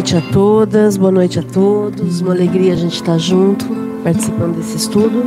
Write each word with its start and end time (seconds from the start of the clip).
noite 0.00 0.16
a 0.16 0.32
todas, 0.32 0.96
boa 0.96 1.12
noite 1.12 1.38
a 1.38 1.42
todos. 1.42 2.22
Uma 2.22 2.32
alegria 2.32 2.72
a 2.72 2.76
gente 2.76 2.94
estar 2.94 3.18
junto, 3.18 3.66
participando 4.02 4.56
desse 4.56 4.78
estudo. 4.78 5.24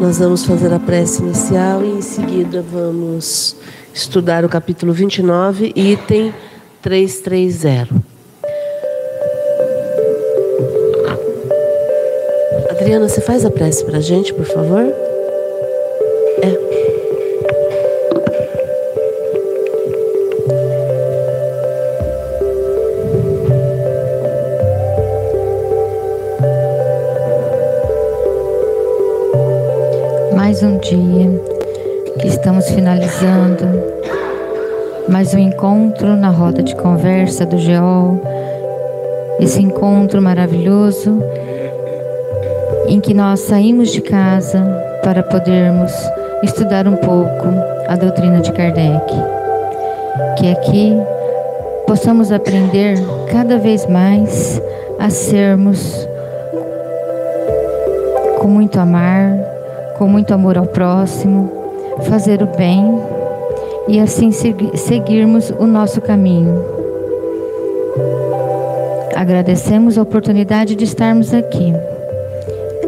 Nós 0.00 0.18
vamos 0.18 0.46
fazer 0.46 0.72
a 0.72 0.78
prece 0.78 1.20
inicial 1.20 1.84
e 1.84 1.90
em 1.90 2.00
seguida 2.00 2.64
vamos 2.72 3.54
estudar 3.92 4.46
o 4.46 4.48
capítulo 4.48 4.94
29, 4.94 5.74
item 5.76 6.32
330. 6.80 7.86
Adriana, 12.70 13.10
você 13.10 13.20
faz 13.20 13.44
a 13.44 13.50
prece 13.50 13.84
para 13.84 13.98
a 13.98 14.00
gente, 14.00 14.32
por 14.32 14.46
favor? 14.46 15.05
Dia 30.56 31.38
que 32.18 32.28
estamos 32.28 32.66
finalizando 32.70 33.62
mais 35.06 35.34
um 35.34 35.38
encontro 35.38 36.16
na 36.16 36.30
roda 36.30 36.62
de 36.62 36.74
conversa 36.76 37.44
do 37.44 37.58
GEOL. 37.58 38.18
Esse 39.38 39.60
encontro 39.60 40.22
maravilhoso 40.22 41.22
em 42.88 43.00
que 43.00 43.12
nós 43.12 43.40
saímos 43.40 43.90
de 43.90 44.00
casa 44.00 44.62
para 45.04 45.22
podermos 45.22 45.92
estudar 46.42 46.88
um 46.88 46.96
pouco 46.96 47.48
a 47.86 47.94
doutrina 47.94 48.40
de 48.40 48.50
Kardec. 48.50 49.12
Que 50.38 50.52
aqui 50.52 50.96
possamos 51.86 52.32
aprender 52.32 52.96
cada 53.30 53.58
vez 53.58 53.86
mais 53.86 54.60
a 54.98 55.10
sermos 55.10 56.08
com 58.38 58.48
muito 58.48 58.80
amar, 58.80 59.45
com 59.96 60.06
muito 60.06 60.32
amor 60.34 60.58
ao 60.58 60.66
próximo, 60.66 61.50
fazer 62.02 62.42
o 62.42 62.46
bem 62.46 63.00
e 63.88 63.98
assim 63.98 64.30
seguirmos 64.30 65.50
o 65.58 65.66
nosso 65.66 66.00
caminho. 66.00 66.62
Agradecemos 69.14 69.96
a 69.96 70.02
oportunidade 70.02 70.74
de 70.74 70.84
estarmos 70.84 71.32
aqui. 71.32 71.72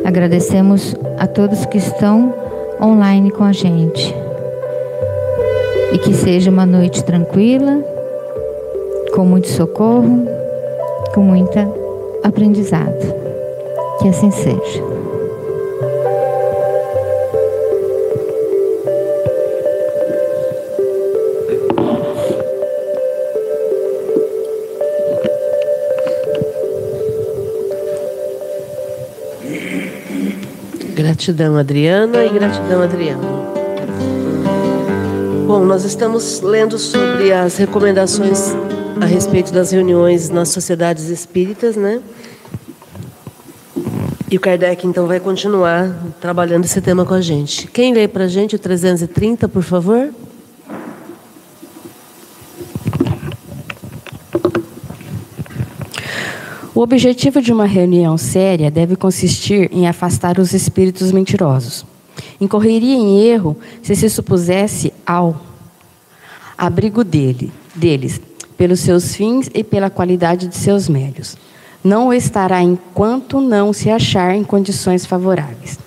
Agradecemos 0.05 0.95
a 1.19 1.27
todos 1.27 1.65
que 1.67 1.79
estão 1.79 2.35
online 2.81 3.31
com 3.31 3.45
a 3.45 3.53
gente. 3.53 4.15
E 5.93 5.99
que 5.99 6.13
seja 6.13 6.51
uma 6.51 6.67
noite 6.67 7.03
tranquila, 7.03 7.83
com 9.15 9.25
muito 9.25 9.49
socorro, 9.49 10.27
com 11.15 11.23
muita 11.23 11.67
aprendizado. 12.23 13.15
Que 14.01 14.09
assim 14.09 14.31
seja. 14.31 14.98
Gratidão, 31.19 31.57
Adriana, 31.57 32.25
e 32.25 32.29
gratidão, 32.29 32.81
Adriana. 32.81 33.23
Bom, 35.49 35.65
nós 35.65 35.83
estamos 35.83 36.41
lendo 36.43 36.79
sobre 36.79 37.33
as 37.33 37.57
recomendações 37.57 38.55
a 39.01 39.05
respeito 39.05 39.53
das 39.53 39.73
reuniões 39.73 40.31
nas 40.31 40.51
sociedades 40.51 41.09
espíritas, 41.09 41.75
né? 41.75 42.01
E 44.31 44.37
o 44.37 44.41
Kardec, 44.41 44.87
então, 44.87 45.09
vai 45.09 45.19
continuar 45.19 45.93
trabalhando 46.21 46.67
esse 46.67 46.81
tema 46.81 47.05
com 47.05 47.15
a 47.15 47.21
gente. 47.21 47.67
Quem 47.67 47.93
lê 47.93 48.07
para 48.07 48.25
a 48.25 48.29
gente 48.29 48.55
o 48.55 48.59
330, 48.59 49.49
por 49.49 49.65
favor? 49.65 50.11
O 56.79 56.83
objetivo 56.83 57.43
de 57.43 57.53
uma 57.53 57.67
reunião 57.67 58.17
séria 58.17 58.71
deve 58.71 58.95
consistir 58.95 59.69
em 59.73 59.89
afastar 59.89 60.39
os 60.39 60.53
espíritos 60.53 61.11
mentirosos. 61.11 61.85
Incorreria 62.41 62.95
em 62.95 63.21
erro 63.21 63.57
se 63.83 63.97
se 63.97 64.09
supusesse 64.09 64.93
ao 65.05 65.41
abrigo 66.57 67.03
dele, 67.03 67.53
deles, 67.75 68.21
pelos 68.57 68.79
seus 68.79 69.13
fins 69.17 69.51
e 69.53 69.65
pela 69.65 69.91
qualidade 69.91 70.47
de 70.47 70.55
seus 70.55 70.89
mérios. 70.89 71.37
Não 71.83 72.07
o 72.07 72.15
estará 72.15 72.63
enquanto 72.63 73.41
não 73.41 73.73
se 73.73 73.91
achar 73.91 74.37
em 74.37 74.45
condições 74.45 75.05
favoráveis. 75.05 75.81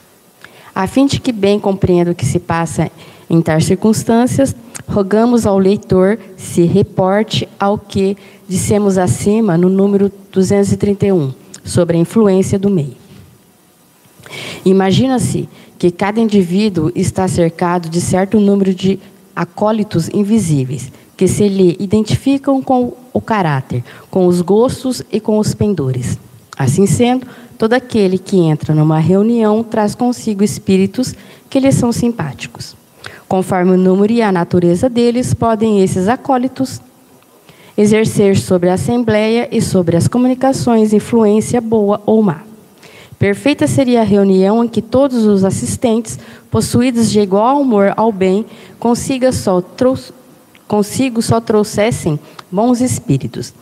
A 0.75 0.87
fim 0.87 1.05
de 1.05 1.21
que 1.21 1.31
bem 1.31 1.57
compreenda 1.57 2.11
o 2.11 2.15
que 2.15 2.25
se 2.25 2.37
passa 2.37 2.91
em 3.29 3.41
tais 3.41 3.63
circunstâncias, 3.63 4.53
rogamos 4.89 5.45
ao 5.45 5.57
leitor 5.57 6.19
se 6.35 6.63
reporte 6.63 7.47
ao 7.61 7.77
que 7.77 8.17
dissemos 8.49 8.97
acima 8.97 9.55
no 9.55 9.69
número 9.69 10.11
231, 10.31 11.31
sobre 11.63 11.95
a 11.95 11.99
influência 11.99 12.57
do 12.57 12.71
meio. 12.71 12.95
Imagina-se 14.65 15.47
que 15.77 15.91
cada 15.91 16.19
indivíduo 16.19 16.91
está 16.95 17.27
cercado 17.27 17.87
de 17.87 18.01
certo 18.01 18.39
número 18.39 18.73
de 18.73 18.99
acólitos 19.35 20.09
invisíveis, 20.09 20.91
que 21.15 21.27
se 21.27 21.47
lhe 21.47 21.77
identificam 21.79 22.63
com 22.63 22.93
o 23.13 23.21
caráter, 23.21 23.83
com 24.09 24.25
os 24.25 24.41
gostos 24.41 25.03
e 25.11 25.19
com 25.19 25.37
os 25.37 25.53
pendores. 25.53 26.17
Assim 26.57 26.87
sendo, 26.87 27.27
todo 27.59 27.73
aquele 27.73 28.17
que 28.17 28.37
entra 28.37 28.73
numa 28.73 28.97
reunião 28.97 29.63
traz 29.63 29.93
consigo 29.93 30.43
espíritos 30.43 31.13
que 31.47 31.59
lhe 31.59 31.71
são 31.71 31.91
simpáticos. 31.91 32.75
Conforme 33.27 33.73
o 33.73 33.77
número 33.77 34.11
e 34.11 34.21
a 34.21 34.31
natureza 34.31 34.89
deles, 34.89 35.33
podem 35.33 35.83
esses 35.83 36.07
acólitos 36.07 36.81
exercer 37.77 38.37
sobre 38.37 38.69
a 38.69 38.73
Assembleia 38.73 39.47
e 39.51 39.61
sobre 39.61 39.95
as 39.97 40.07
comunicações 40.07 40.93
influência 40.93 41.59
boa 41.61 42.01
ou 42.05 42.21
má. 42.21 42.43
Perfeita 43.17 43.67
seria 43.67 44.01
a 44.01 44.03
reunião 44.03 44.63
em 44.63 44.67
que 44.67 44.81
todos 44.81 45.25
os 45.25 45.43
assistentes, 45.43 46.17
possuídos 46.49 47.11
de 47.11 47.19
igual 47.19 47.61
amor 47.61 47.93
ao 47.95 48.11
bem, 48.11 48.45
consiga 48.79 49.31
só 49.31 49.63
consigo 50.67 51.21
só 51.21 51.39
trouxessem 51.39 52.19
bons 52.51 52.81
espíritos. 52.81 53.53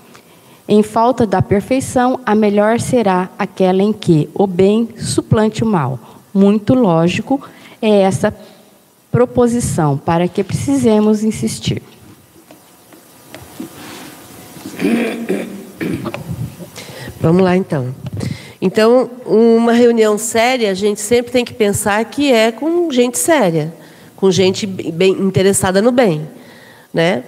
Em 0.67 0.83
falta 0.83 1.25
da 1.25 1.41
perfeição, 1.41 2.19
a 2.25 2.35
melhor 2.35 2.79
será 2.79 3.29
aquela 3.37 3.81
em 3.81 3.91
que 3.91 4.29
o 4.33 4.45
bem 4.45 4.87
suplante 4.97 5.63
o 5.63 5.67
mal. 5.67 5.99
Muito 6.33 6.73
lógico 6.73 7.41
é 7.81 8.01
essa 8.01 8.33
proposição 9.11 9.97
para 9.97 10.27
que 10.27 10.43
precisemos 10.43 11.23
insistir. 11.23 11.81
Vamos 17.19 17.41
lá 17.43 17.55
então. 17.55 17.93
Então, 18.61 19.09
uma 19.25 19.71
reunião 19.71 20.17
séria, 20.17 20.71
a 20.71 20.73
gente 20.73 20.99
sempre 20.99 21.31
tem 21.31 21.45
que 21.45 21.53
pensar 21.53 22.03
que 22.05 22.31
é 22.31 22.51
com 22.51 22.91
gente 22.91 23.17
séria, 23.17 23.73
com 24.15 24.29
gente 24.29 24.67
bem 24.67 25.11
interessada 25.11 25.81
no 25.81 25.91
bem, 25.91 26.27
né? 26.93 27.23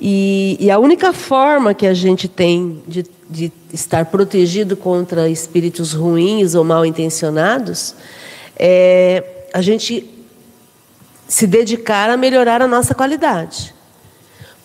E, 0.00 0.56
e 0.60 0.70
a 0.70 0.78
única 0.78 1.12
forma 1.12 1.74
que 1.74 1.86
a 1.86 1.94
gente 1.94 2.28
tem 2.28 2.80
de, 2.86 3.04
de 3.28 3.52
estar 3.72 4.04
protegido 4.06 4.76
contra 4.76 5.28
espíritos 5.28 5.92
ruins 5.92 6.54
ou 6.54 6.62
mal 6.62 6.86
intencionados 6.86 7.96
é 8.56 9.24
a 9.52 9.60
gente 9.60 10.08
se 11.26 11.46
dedicar 11.46 12.08
a 12.10 12.16
melhorar 12.16 12.62
a 12.62 12.68
nossa 12.68 12.94
qualidade. 12.94 13.74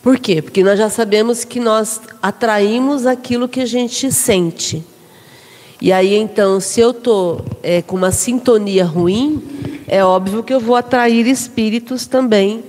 Por 0.03 0.19
quê? 0.19 0.41
Porque 0.41 0.61
nós 0.65 0.77
já 0.77 0.89
sabemos 0.89 1.45
que 1.45 1.61
nós 1.61 2.01
atraímos 2.21 3.05
aquilo 3.05 3.47
que 3.47 3.61
a 3.61 3.65
gente 3.65 4.11
sente. 4.11 4.83
E 5.79 5.93
aí, 5.93 6.13
então, 6.13 6.59
se 6.59 6.81
eu 6.81 6.91
estou 6.91 7.43
é, 7.63 7.81
com 7.81 7.95
uma 7.95 8.11
sintonia 8.11 8.83
ruim, 8.83 9.41
é 9.87 10.03
óbvio 10.03 10.43
que 10.43 10.53
eu 10.53 10.59
vou 10.59 10.75
atrair 10.75 11.25
espíritos 11.25 12.05
também 12.05 12.65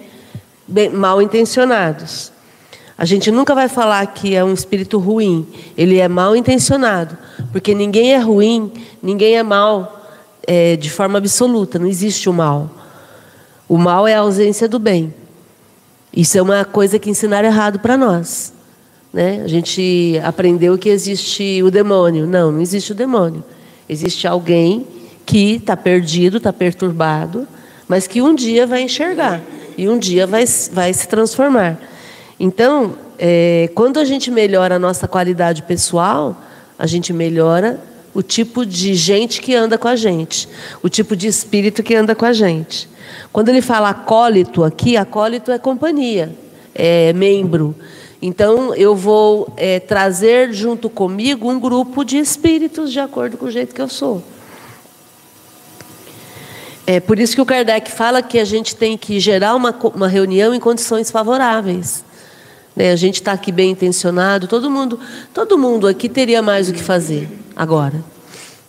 bem, 0.67 0.89
mal 0.91 1.21
intencionados. 1.21 2.33
A 2.97 3.05
gente 3.05 3.33
nunca 3.33 3.53
vai 3.53 3.69
falar 3.69 4.07
que 4.07 4.37
é 4.37 4.45
um 4.45 4.55
espírito 4.55 4.99
ruim, 4.99 5.45
ele 5.77 5.99
é 5.99 6.07
mal 6.07 6.37
intencionado, 6.37 7.19
porque 7.51 7.75
ninguém 7.75 8.15
é 8.15 8.19
ruim, 8.19 8.71
ninguém 9.03 9.37
é 9.37 9.43
mal 9.43 10.07
é, 10.47 10.77
de 10.77 10.89
forma 10.89 11.19
absoluta, 11.19 11.81
não 11.81 11.89
existe 11.89 12.29
o 12.29 12.33
mal. 12.33 12.71
O 13.69 13.77
mal 13.77 14.07
é 14.07 14.15
a 14.15 14.21
ausência 14.21 14.69
do 14.69 14.79
bem. 14.79 15.13
Isso 16.17 16.39
é 16.39 16.43
uma 16.43 16.65
coisa 16.65 16.99
que 16.99 17.11
ensinaram 17.11 17.49
errado 17.49 17.81
para 17.81 17.97
nós. 17.97 18.53
Né? 19.13 19.43
A 19.45 19.49
gente 19.49 20.21
aprendeu 20.23 20.79
que 20.79 20.89
existe 20.89 21.63
o 21.63 21.71
demônio. 21.71 22.27
Não, 22.27 22.53
não 22.53 22.61
existe 22.61 22.93
o 22.93 22.95
demônio. 22.95 23.43
Existe 23.89 24.27
alguém 24.27 24.87
que 25.27 25.57
está 25.57 25.77
perdido, 25.77 26.37
está 26.37 26.53
perturbado, 26.53 27.49
mas 27.89 28.07
que 28.07 28.23
um 28.23 28.35
dia 28.35 28.67
vai 28.67 28.83
enxergar 28.83 29.41
e 29.77 29.89
um 29.89 29.99
dia 29.99 30.27
vai, 30.27 30.45
vai 30.73 30.93
se 30.93 31.09
transformar. 31.09 31.79
Então, 32.39 32.95
é, 33.19 33.71
quando 33.75 33.99
a 33.99 34.05
gente 34.05 34.31
melhora 34.31 34.77
a 34.77 34.79
nossa 34.79 35.09
qualidade 35.09 35.63
pessoal, 35.63 36.37
a 36.79 36.87
gente 36.87 37.13
melhora 37.13 37.81
o 38.15 38.23
tipo 38.23 38.65
de 38.65 38.95
gente 38.95 39.41
que 39.41 39.55
anda 39.55 39.77
com 39.77 39.89
a 39.89 39.97
gente, 39.97 40.49
o 40.83 40.89
tipo 40.89 41.17
de 41.17 41.27
espírito 41.27 41.83
que 41.83 41.95
anda 41.95 42.15
com 42.15 42.25
a 42.25 42.33
gente. 42.33 42.89
Quando 43.33 43.49
ele 43.49 43.61
fala 43.61 43.91
acólito 43.91 44.63
aqui, 44.63 44.97
acólito 44.97 45.51
é 45.51 45.59
companhia, 45.59 46.33
é 46.75 47.13
membro. 47.13 47.75
Então, 48.23 48.75
eu 48.75 48.95
vou 48.95 49.53
é, 49.57 49.81
trazer 49.81 50.53
junto 50.53 50.89
comigo 50.89 51.51
um 51.51 51.61
grupo 51.61 52.05
de 52.05 52.17
espíritos 52.17 52.91
de 52.93 53.01
acordo 53.01 53.37
com 53.37 53.47
o 53.47 53.51
jeito 53.51 53.75
que 53.75 53.83
eu 53.83 53.89
sou. 53.89 54.23
É 56.87 57.01
por 57.01 57.19
isso 57.19 57.35
que 57.35 57.41
o 57.41 57.47
Kardec 57.47 57.91
fala 57.91 58.23
que 58.23 58.39
a 58.39 58.45
gente 58.45 58.77
tem 58.77 58.97
que 58.97 59.19
gerar 59.19 59.55
uma, 59.55 59.75
uma 59.95 60.09
reunião 60.09 60.55
em 60.55 60.61
condições 60.61 61.11
favoráveis. 61.11 62.05
Né? 62.75 62.91
A 62.91 62.97
gente 62.97 63.17
está 63.17 63.33
aqui 63.33 63.53
bem 63.53 63.71
intencionado, 63.71 64.47
todo 64.47 64.71
mundo, 64.71 64.99
todo 65.33 65.59
mundo 65.59 65.87
aqui 65.87 66.09
teria 66.09 66.43
mais 66.43 66.69
o 66.69 66.73
que 66.73 66.83
fazer 66.83 67.29
agora, 67.55 68.05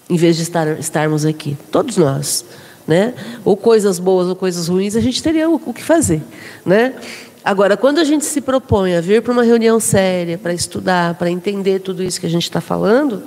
em 0.10 0.16
vez 0.16 0.36
de 0.36 0.44
estar, 0.44 0.68
estarmos 0.80 1.26
aqui. 1.26 1.58
Todos 1.72 1.98
nós. 1.98 2.46
Né? 2.88 3.16
Ou 3.44 3.58
coisas 3.58 3.98
boas 3.98 4.28
ou 4.28 4.36
coisas 4.36 4.68
ruins, 4.68 4.96
a 4.96 5.02
gente 5.02 5.22
teria 5.24 5.50
o, 5.50 5.56
o 5.56 5.74
que 5.74 5.84
fazer. 5.84 6.22
Né? 6.64 6.94
Agora, 7.44 7.76
quando 7.76 8.00
a 8.00 8.04
gente 8.04 8.26
se 8.26 8.42
propõe 8.42 8.96
a 8.96 9.02
vir 9.02 9.22
para 9.22 9.32
uma 9.32 9.44
reunião 9.44 9.80
séria, 9.80 10.38
para 10.38 10.54
estudar, 10.54 11.16
para 11.16 11.30
entender 11.30 11.80
tudo 11.80 12.04
isso 12.04 12.20
que 12.20 12.28
a 12.28 12.30
gente 12.30 12.44
está 12.44 12.62
falando, 12.62 13.24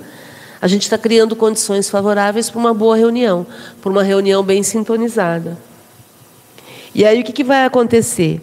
a 0.61 0.67
gente 0.67 0.83
está 0.83 0.97
criando 0.97 1.35
condições 1.35 1.89
favoráveis 1.89 2.49
para 2.49 2.59
uma 2.59 2.73
boa 2.73 2.97
reunião, 2.97 3.45
para 3.81 3.91
uma 3.91 4.03
reunião 4.03 4.43
bem 4.43 4.61
sintonizada. 4.61 5.57
E 6.93 7.05
aí 7.05 7.21
o 7.21 7.23
que, 7.23 7.31
que 7.31 7.43
vai 7.43 7.65
acontecer? 7.65 8.41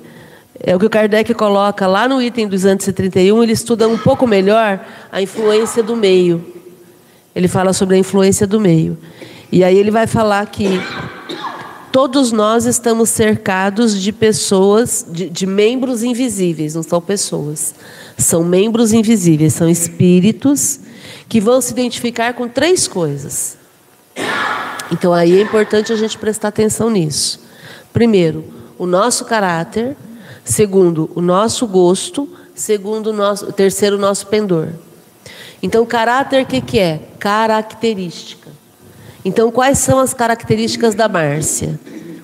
É 0.61 0.75
o 0.75 0.79
que 0.79 0.87
o 0.87 0.91
Kardec 0.91 1.33
coloca 1.35 1.87
lá 1.87 2.09
no 2.09 2.21
item 2.21 2.49
231, 2.49 3.43
ele 3.43 3.53
estuda 3.53 3.89
um 3.89 3.99
pouco 3.99 4.27
melhor 4.27 4.81
a 5.13 5.21
influência 5.21 5.83
do 5.83 5.95
meio. 5.95 6.45
Ele 7.35 7.49
fala 7.49 7.73
sobre 7.73 7.97
a 7.97 7.99
influência 7.99 8.47
do 8.47 8.61
meio. 8.61 8.97
E 9.53 9.63
aí 9.63 9.77
ele 9.77 9.91
vai 9.91 10.07
falar 10.07 10.47
que 10.47 10.81
todos 11.93 12.33
nós 12.33 12.65
estamos 12.65 13.11
cercados 13.11 14.01
de 14.01 14.13
pessoas, 14.13 15.07
de, 15.09 15.29
de 15.29 15.47
membros 15.47 16.03
invisíveis, 16.03 16.75
não 16.75 16.83
são 16.83 17.01
pessoas. 17.01 17.75
São 18.17 18.43
membros 18.43 18.93
invisíveis, 18.93 19.53
são 19.53 19.69
espíritos 19.69 20.81
que 21.29 21.41
vão 21.41 21.61
se 21.61 21.73
identificar 21.73 22.33
com 22.33 22.49
três 22.49 22.89
coisas. 22.89 23.57
Então 24.91 25.13
aí 25.13 25.39
é 25.39 25.43
importante 25.43 25.93
a 25.93 25.97
gente 25.97 26.17
prestar 26.17 26.49
atenção 26.49 26.89
nisso. 26.91 27.41
Primeiro, 27.93 28.45
o 28.79 28.87
nosso 28.87 29.25
caráter. 29.25 29.97
Segundo, 30.47 31.11
o 31.13 31.21
nosso 31.21 31.67
gosto. 31.67 32.29
Segundo, 32.55 33.09
o 33.09 33.13
nosso, 33.13 33.53
terceiro, 33.53 33.97
o 33.97 33.99
nosso 33.99 34.29
pendor. 34.29 34.69
Então, 35.61 35.85
caráter, 35.85 36.45
o 36.45 36.47
que, 36.47 36.61
que 36.61 36.79
é? 36.79 37.01
Característica. 37.19 38.49
Então, 39.25 39.51
quais 39.51 39.79
são 39.79 39.99
as 39.99 40.15
características 40.15 40.95
da 40.95 41.09
Márcia? 41.09 41.79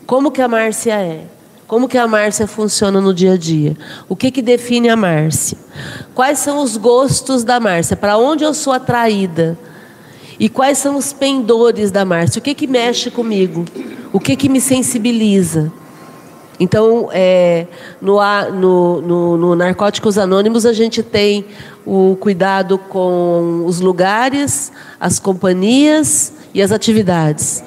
Como 0.06 0.30
que 0.30 0.40
a 0.40 0.46
Márcia 0.46 0.94
é? 0.94 1.24
Como 1.66 1.88
que 1.88 1.98
a 1.98 2.06
Márcia 2.06 2.46
funciona 2.46 3.00
no 3.00 3.12
dia 3.12 3.32
a 3.32 3.36
dia? 3.36 3.76
O 4.08 4.14
que, 4.14 4.30
que 4.30 4.40
define 4.40 4.88
a 4.88 4.96
Márcia? 4.96 5.58
Quais 6.14 6.38
são 6.38 6.62
os 6.62 6.76
gostos 6.76 7.42
da 7.42 7.58
Márcia? 7.58 7.96
Para 7.96 8.16
onde 8.16 8.44
eu 8.44 8.54
sou 8.54 8.72
atraída? 8.72 9.58
E 10.38 10.48
quais 10.48 10.78
são 10.78 10.96
os 10.96 11.12
pendores 11.12 11.90
da 11.90 12.04
Márcia? 12.04 12.38
O 12.38 12.42
que, 12.42 12.54
que 12.54 12.68
mexe 12.68 13.10
comigo? 13.10 13.64
O 14.12 14.20
que, 14.20 14.36
que 14.36 14.48
me 14.48 14.60
sensibiliza? 14.60 15.72
Então, 16.62 17.08
é, 17.12 17.66
no, 18.00 18.20
no, 18.52 19.00
no, 19.00 19.36
no, 19.36 19.56
Narcóticos 19.56 20.16
Anônimos, 20.16 20.64
a 20.64 20.72
gente 20.72 21.02
tem 21.02 21.44
o 21.84 22.16
cuidado 22.20 22.78
com 22.78 23.64
os 23.66 23.80
lugares, 23.80 24.70
as 25.00 25.18
companhias 25.18 26.32
e 26.54 26.62
as 26.62 26.70
atividades. 26.70 27.64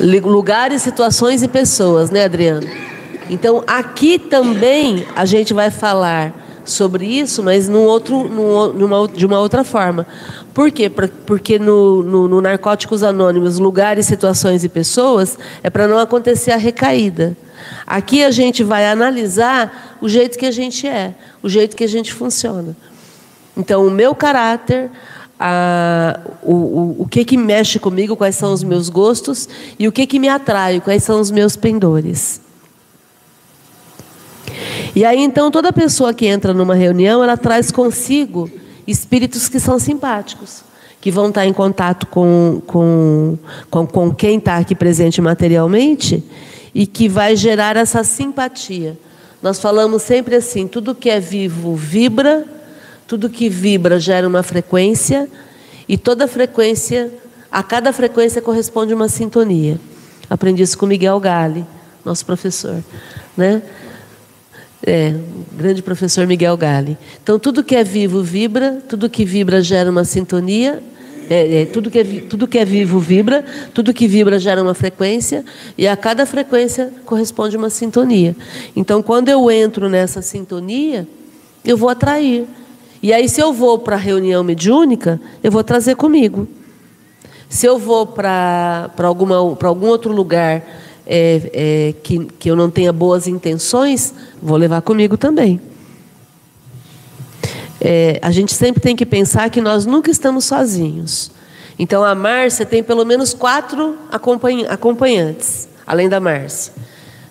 Lugares, 0.00 0.82
situações 0.82 1.40
e 1.44 1.46
pessoas, 1.46 2.10
né, 2.10 2.24
Adriano? 2.24 2.66
Então, 3.30 3.62
aqui 3.68 4.18
também 4.18 5.06
a 5.14 5.24
gente 5.24 5.54
vai 5.54 5.70
falar 5.70 6.34
sobre 6.64 7.06
isso, 7.06 7.40
mas 7.40 7.68
num 7.68 7.84
outro, 7.84 8.28
numa, 8.28 9.06
de 9.06 9.24
uma 9.24 9.38
outra 9.38 9.62
forma. 9.62 10.04
Por 10.58 10.72
quê? 10.72 10.90
Porque 10.90 11.56
no, 11.56 12.02
no, 12.02 12.26
no 12.26 12.40
Narcóticos 12.40 13.04
Anônimos, 13.04 13.60
lugares, 13.60 14.06
situações 14.06 14.64
e 14.64 14.68
pessoas, 14.68 15.38
é 15.62 15.70
para 15.70 15.86
não 15.86 16.00
acontecer 16.00 16.50
a 16.50 16.56
recaída. 16.56 17.36
Aqui 17.86 18.24
a 18.24 18.32
gente 18.32 18.64
vai 18.64 18.90
analisar 18.90 19.96
o 20.00 20.08
jeito 20.08 20.36
que 20.36 20.44
a 20.44 20.50
gente 20.50 20.84
é, 20.84 21.14
o 21.44 21.48
jeito 21.48 21.76
que 21.76 21.84
a 21.84 21.86
gente 21.86 22.12
funciona. 22.12 22.76
Então, 23.56 23.86
o 23.86 23.90
meu 23.92 24.16
caráter, 24.16 24.90
a, 25.38 26.18
o, 26.42 26.54
o, 26.54 27.02
o 27.02 27.08
que, 27.08 27.24
que 27.24 27.36
mexe 27.36 27.78
comigo, 27.78 28.16
quais 28.16 28.34
são 28.34 28.52
os 28.52 28.64
meus 28.64 28.88
gostos 28.88 29.48
e 29.78 29.86
o 29.86 29.92
que, 29.92 30.08
que 30.08 30.18
me 30.18 30.28
atrai, 30.28 30.80
quais 30.80 31.04
são 31.04 31.20
os 31.20 31.30
meus 31.30 31.54
pendores. 31.54 32.40
E 34.92 35.04
aí 35.04 35.20
então 35.20 35.52
toda 35.52 35.72
pessoa 35.72 36.12
que 36.12 36.26
entra 36.26 36.52
numa 36.52 36.74
reunião, 36.74 37.22
ela 37.22 37.36
traz 37.36 37.70
consigo 37.70 38.50
espíritos 38.88 39.48
que 39.48 39.60
são 39.60 39.78
simpáticos, 39.78 40.64
que 40.98 41.10
vão 41.10 41.28
estar 41.28 41.46
em 41.46 41.52
contato 41.52 42.06
com, 42.06 42.62
com, 42.66 43.38
com, 43.70 43.86
com 43.86 44.14
quem 44.14 44.38
está 44.38 44.56
aqui 44.56 44.74
presente 44.74 45.20
materialmente 45.20 46.24
e 46.74 46.86
que 46.86 47.08
vai 47.08 47.36
gerar 47.36 47.76
essa 47.76 48.02
simpatia. 48.02 48.98
Nós 49.42 49.60
falamos 49.60 50.02
sempre 50.02 50.34
assim: 50.34 50.66
tudo 50.66 50.94
que 50.94 51.10
é 51.10 51.20
vivo 51.20 51.76
vibra, 51.76 52.44
tudo 53.06 53.28
que 53.28 53.48
vibra 53.48 54.00
gera 54.00 54.26
uma 54.26 54.42
frequência, 54.42 55.28
e 55.86 55.98
toda 55.98 56.26
frequência, 56.26 57.12
a 57.52 57.62
cada 57.62 57.92
frequência 57.92 58.40
corresponde 58.40 58.94
uma 58.94 59.08
sintonia. 59.08 59.78
Aprendi 60.28 60.62
isso 60.62 60.76
com 60.76 60.86
Miguel 60.86 61.20
Gale, 61.20 61.64
nosso 62.04 62.24
professor. 62.24 62.82
Né? 63.36 63.62
É, 64.86 65.14
grande 65.54 65.82
professor 65.82 66.26
Miguel 66.26 66.56
Gale. 66.56 66.96
Então, 67.22 67.38
tudo 67.38 67.64
que 67.64 67.74
é 67.74 67.82
vivo 67.82 68.22
vibra, 68.22 68.80
tudo 68.88 69.10
que 69.10 69.24
vibra 69.24 69.60
gera 69.60 69.90
uma 69.90 70.04
sintonia, 70.04 70.80
é, 71.28 71.62
é, 71.62 71.66
tudo, 71.66 71.90
que 71.90 71.98
é, 71.98 72.04
tudo 72.04 72.48
que 72.48 72.58
é 72.58 72.64
vivo 72.64 72.98
vibra, 72.98 73.44
tudo 73.74 73.92
que 73.92 74.08
vibra 74.08 74.38
gera 74.38 74.62
uma 74.62 74.74
frequência, 74.74 75.44
e 75.76 75.86
a 75.86 75.96
cada 75.96 76.24
frequência 76.24 76.90
corresponde 77.04 77.56
uma 77.56 77.68
sintonia. 77.68 78.34
Então, 78.74 79.02
quando 79.02 79.28
eu 79.28 79.50
entro 79.50 79.88
nessa 79.88 80.22
sintonia, 80.22 81.06
eu 81.64 81.76
vou 81.76 81.88
atrair. 81.88 82.46
E 83.02 83.12
aí, 83.12 83.28
se 83.28 83.40
eu 83.40 83.52
vou 83.52 83.78
para 83.78 83.96
a 83.96 83.98
reunião 83.98 84.42
mediúnica, 84.42 85.20
eu 85.42 85.52
vou 85.52 85.62
trazer 85.62 85.96
comigo. 85.96 86.48
Se 87.48 87.66
eu 87.66 87.78
vou 87.78 88.06
para 88.06 88.90
algum 88.98 89.86
outro 89.86 90.12
lugar 90.12 90.62
é, 91.08 91.50
é, 91.54 91.94
que, 92.02 92.26
que 92.38 92.50
eu 92.50 92.54
não 92.54 92.70
tenha 92.70 92.92
boas 92.92 93.26
intenções, 93.26 94.12
vou 94.42 94.58
levar 94.58 94.82
comigo 94.82 95.16
também. 95.16 95.58
É, 97.80 98.18
a 98.20 98.30
gente 98.30 98.52
sempre 98.52 98.82
tem 98.82 98.94
que 98.94 99.06
pensar 99.06 99.48
que 99.48 99.60
nós 99.60 99.86
nunca 99.86 100.10
estamos 100.10 100.44
sozinhos. 100.44 101.30
Então 101.78 102.04
a 102.04 102.14
Márcia 102.14 102.66
tem 102.66 102.82
pelo 102.82 103.04
menos 103.04 103.32
quatro 103.32 103.96
acompanhantes, 104.68 105.68
além 105.86 106.08
da 106.08 106.20
Márcia. 106.20 106.74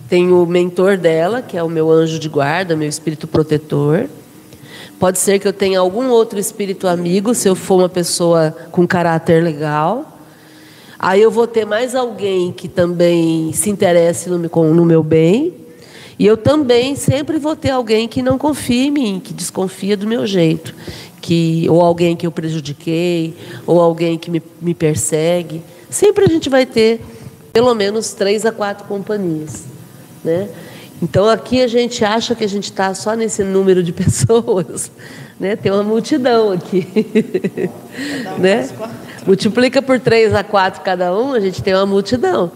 Tem 0.10 0.32
o 0.32 0.46
mentor 0.46 0.98
dela, 0.98 1.42
que 1.42 1.58
é 1.58 1.62
o 1.62 1.70
meu 1.70 1.92
anjo 1.92 2.18
de 2.18 2.30
guarda, 2.30 2.76
meu 2.76 2.88
espírito 2.88 3.28
protetor. 3.28 4.08
Pode 4.98 5.20
ser 5.20 5.38
que 5.38 5.48
eu 5.48 5.54
tenha 5.54 5.80
algum 5.80 6.08
outro 6.08 6.40
espírito 6.40 6.88
amigo, 6.88 7.36
se 7.36 7.48
eu 7.48 7.56
for 7.56 7.80
uma 7.82 7.90
pessoa 7.90 8.56
com 8.72 8.88
caráter 8.88 9.44
legal. 9.44 10.17
Aí 11.00 11.22
eu 11.22 11.30
vou 11.30 11.46
ter 11.46 11.66
mais 11.66 11.94
alguém 11.94 12.52
que 12.52 12.68
também 12.68 13.54
se 13.54 13.70
interesse 13.70 14.30
no, 14.30 14.40
no 14.40 14.86
meu 14.86 15.04
bem. 15.04 15.54
E 16.20 16.26
eu 16.26 16.36
também 16.36 16.96
sempre 16.96 17.38
vou 17.38 17.56
ter 17.56 17.70
alguém 17.70 18.08
que 18.08 18.24
não 18.24 18.38
confia 18.38 18.86
em 18.86 18.92
mim, 18.92 19.22
que 19.24 19.34
desconfia 19.34 19.96
do 19.96 20.08
meu 20.08 20.26
jeito. 20.26 20.74
que 21.22 21.68
Ou 21.70 21.82
alguém 21.82 22.16
que 22.16 22.26
eu 22.26 22.32
prejudiquei, 22.32 23.36
ou 23.68 23.80
alguém 23.80 24.18
que 24.18 24.32
me, 24.32 24.42
me 24.60 24.74
persegue. 24.74 25.62
Sempre 25.90 26.26
a 26.26 26.28
gente 26.28 26.50
vai 26.50 26.66
ter 26.66 27.02
pelo 27.54 27.74
menos 27.76 28.14
três 28.14 28.46
a 28.46 28.52
quatro 28.52 28.88
companhias. 28.88 29.66
Né? 30.24 30.50
Então 31.02 31.30
aqui 31.30 31.62
a 31.62 31.68
gente 31.68 32.04
acha 32.04 32.34
que 32.34 32.44
a 32.44 32.50
gente 32.50 32.66
está 32.66 32.94
só 32.96 33.14
nesse 33.14 33.44
número 33.44 33.84
de 33.84 33.94
pessoas. 33.94 34.92
Né? 35.40 35.56
Tem 35.56 35.72
uma 35.72 35.84
multidão 35.84 36.52
aqui. 36.52 36.88
né? 38.40 38.68
Multiplica 39.28 39.82
por 39.82 40.00
três 40.00 40.34
a 40.34 40.42
quatro 40.42 40.82
cada 40.82 41.14
um, 41.14 41.34
a 41.34 41.40
gente 41.42 41.62
tem 41.62 41.74
uma 41.74 41.86
multidão. 41.86 42.50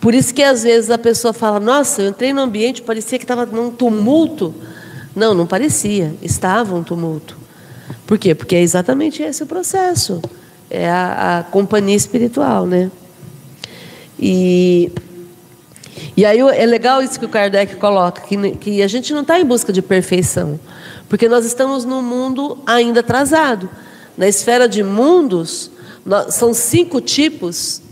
Por 0.00 0.14
isso 0.14 0.32
que 0.32 0.42
às 0.42 0.62
vezes 0.62 0.90
a 0.90 0.96
pessoa 0.96 1.34
fala: 1.34 1.60
Nossa, 1.60 2.00
eu 2.00 2.08
entrei 2.08 2.32
no 2.32 2.40
ambiente, 2.40 2.80
parecia 2.80 3.18
que 3.18 3.24
estava 3.24 3.44
num 3.44 3.70
tumulto. 3.70 4.54
Não, 5.14 5.34
não 5.34 5.46
parecia, 5.46 6.14
estava 6.22 6.74
um 6.74 6.82
tumulto. 6.82 7.36
Por 8.06 8.16
quê? 8.16 8.34
Porque 8.34 8.56
é 8.56 8.62
exatamente 8.62 9.22
esse 9.22 9.42
o 9.42 9.46
processo. 9.46 10.22
É 10.70 10.88
a, 10.88 11.40
a 11.40 11.42
companhia 11.42 11.96
espiritual, 11.96 12.64
né? 12.64 12.90
E, 14.18 14.90
e 16.16 16.24
aí 16.24 16.38
é 16.38 16.64
legal 16.64 17.02
isso 17.02 17.20
que 17.20 17.26
o 17.26 17.28
Kardec 17.28 17.76
coloca, 17.76 18.22
que, 18.22 18.52
que 18.52 18.82
a 18.82 18.88
gente 18.88 19.12
não 19.12 19.20
está 19.20 19.38
em 19.38 19.44
busca 19.44 19.74
de 19.74 19.82
perfeição, 19.82 20.58
porque 21.06 21.28
nós 21.28 21.44
estamos 21.44 21.84
num 21.84 22.00
mundo 22.00 22.56
ainda 22.64 23.00
atrasado. 23.00 23.68
Na 24.16 24.26
esfera 24.26 24.66
de 24.66 24.82
mundos, 24.82 25.70
são 26.30 26.54
cinco 26.54 27.00
tipos. 27.00 27.82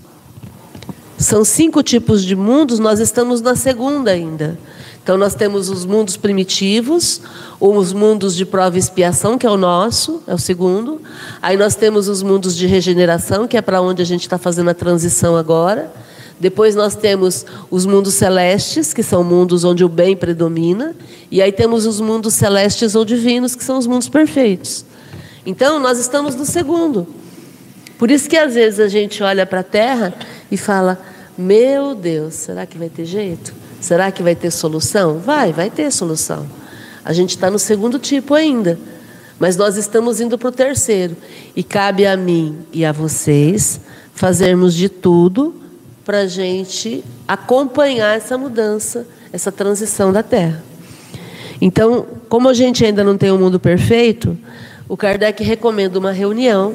São 1.19 1.45
cinco 1.45 1.83
tipos 1.83 2.23
de 2.23 2.37
mundos, 2.37 2.79
nós 2.79 3.01
estamos 3.01 3.41
na 3.41 3.57
segunda 3.57 4.11
ainda. 4.11 4.59
Então, 5.03 5.17
nós 5.17 5.35
temos 5.35 5.71
os 5.71 5.85
mundos 5.85 6.17
primitivos, 6.17 7.21
os 7.61 7.93
mundos 7.93 8.35
de 8.35 8.45
prova 8.45 8.77
e 8.77 8.81
expiação, 8.81 9.39
que 9.39 9.47
é 9.47 9.51
o 9.51 9.57
nosso, 9.57 10.21
é 10.27 10.35
o 10.35 10.39
segundo. 10.39 11.01
Aí 11.41 11.57
nós 11.57 11.77
temos 11.77 12.09
os 12.09 12.25
mundos 12.25 12.57
de 12.57 12.67
regeneração, 12.67 13.47
que 13.47 13.57
é 13.57 13.63
para 13.63 13.81
onde 13.81 14.03
a 14.03 14.05
gente 14.05 14.23
está 14.23 14.37
fazendo 14.37 14.69
a 14.69 14.75
transição 14.75 15.37
agora. 15.37 15.93
Depois 16.41 16.75
nós 16.75 16.97
temos 16.97 17.47
os 17.71 17.87
mundos 17.87 18.15
celestes, 18.15 18.93
que 18.93 19.03
são 19.03 19.23
mundos 19.23 19.63
onde 19.63 19.85
o 19.85 19.89
bem 19.89 20.17
predomina. 20.17 20.95
E 21.31 21.41
aí 21.41 21.53
temos 21.53 21.87
os 21.87 22.01
mundos 22.01 22.35
celestes 22.35 22.95
ou 22.95 23.05
divinos, 23.05 23.55
que 23.55 23.63
são 23.63 23.79
os 23.79 23.87
mundos 23.87 24.09
perfeitos. 24.09 24.85
Então, 25.47 25.79
nós 25.79 25.99
estamos 25.99 26.35
no 26.35 26.45
segundo. 26.45 27.07
Por 27.99 28.11
isso 28.11 28.29
que 28.29 28.37
às 28.37 28.55
vezes 28.55 28.81
a 28.81 28.89
gente 28.89 29.23
olha 29.23 29.47
para 29.47 29.61
a 29.61 29.65
terra 29.65 30.15
e 30.51 30.57
fala: 30.57 31.01
Meu 31.37 31.95
Deus, 31.95 32.35
será 32.35 32.67
que 32.67 32.77
vai 32.77 32.89
ter 32.89 33.05
jeito? 33.05 33.55
Será 33.81 34.11
que 34.11 34.23
vai 34.23 34.35
ter 34.35 34.51
solução? 34.51 35.19
Vai, 35.19 35.53
vai 35.53 35.71
ter 35.71 35.91
solução. 35.91 36.47
A 37.05 37.13
gente 37.13 37.31
está 37.31 37.51
no 37.51 37.59
segundo 37.59 37.99
tipo 37.99 38.35
ainda, 38.35 38.79
mas 39.39 39.57
nós 39.57 39.77
estamos 39.77 40.21
indo 40.21 40.37
para 40.37 40.49
o 40.49 40.53
terceiro. 40.53 41.17
E 41.55 41.63
cabe 41.63 42.07
a 42.07 42.17
mim 42.17 42.59
e 42.73 42.85
a 42.85 42.93
vocês 42.93 43.81
fazermos 44.15 44.75
de 44.75 44.89
tudo 44.89 45.55
para 46.05 46.21
a 46.21 46.27
gente 46.27 47.05
acompanhar 47.27 48.17
essa 48.17 48.37
mudança, 48.37 49.07
essa 49.33 49.53
transição 49.53 50.13
da 50.13 50.23
Terra. 50.23 50.63
Então, 51.61 52.07
como 52.29 52.49
a 52.49 52.55
gente 52.55 52.85
ainda 52.85 53.03
não 53.03 53.17
tem 53.17 53.31
um 53.31 53.39
mundo 53.39 53.59
perfeito, 53.59 54.37
o 54.89 54.97
Kardec 54.97 55.43
recomenda 55.43 55.99
uma 55.99 56.13
reunião 56.13 56.75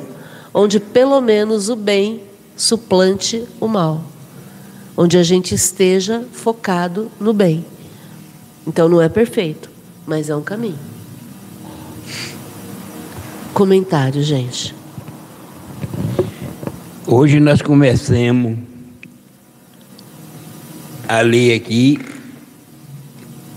onde 0.54 0.80
pelo 0.80 1.22
menos 1.22 1.70
o 1.70 1.76
bem 1.76 2.22
suplante 2.56 3.44
o 3.60 3.68
mal, 3.68 4.04
onde 4.96 5.18
a 5.18 5.24
gente 5.24 5.56
esteja 5.56 6.26
focado 6.32 7.12
no 7.20 7.34
bem. 7.34 7.66
Então 8.68 8.88
não 8.88 9.02
é 9.02 9.10
perfeito, 9.10 9.70
mas 10.06 10.30
é 10.30 10.36
um 10.36 10.42
caminho. 10.42 10.80
Comentário, 13.54 14.22
gente. 14.22 14.76
Hoje 17.08 17.40
nós 17.40 17.62
começamos 17.62 18.58
a 21.08 21.22
ler 21.22 21.56
aqui 21.56 22.00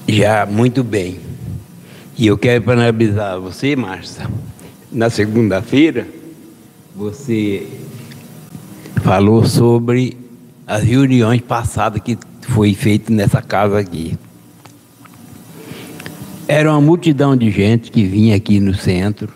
já 0.09 0.45
muito 0.47 0.83
bem. 0.83 1.21
E 2.17 2.27
eu 2.27 2.39
quero 2.39 2.63
parabenizar 2.63 3.41
você, 3.41 3.77
Márcia. 3.77 4.29
Na 4.91 5.11
segunda-feira, 5.11 6.07
você 6.95 7.67
falou 9.03 9.45
sobre 9.45 10.17
as 10.65 10.85
reuniões 10.85 11.41
passadas 11.41 12.01
que 12.01 12.17
foi 12.43 12.73
feito 12.73 13.13
nessa 13.13 13.43
casa 13.43 13.79
aqui. 13.79 14.17
Era 16.47 16.71
uma 16.71 16.81
multidão 16.81 17.37
de 17.37 17.51
gente 17.51 17.91
que 17.91 18.05
vinha 18.05 18.37
aqui 18.37 18.61
no 18.61 18.75
centro 18.75 19.33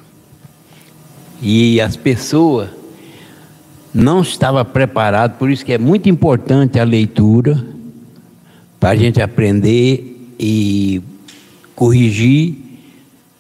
e 1.42 1.80
as 1.80 1.96
pessoas 1.96 2.68
não 3.92 4.20
estavam 4.22 4.64
preparadas, 4.64 5.36
por 5.36 5.50
isso 5.50 5.64
que 5.64 5.72
é 5.72 5.78
muito 5.78 6.08
importante 6.08 6.78
a 6.78 6.84
leitura 6.84 7.66
para 8.78 8.90
a 8.90 8.96
gente 8.96 9.20
aprender 9.20 10.32
e 10.38 11.02
corrigir 11.74 12.54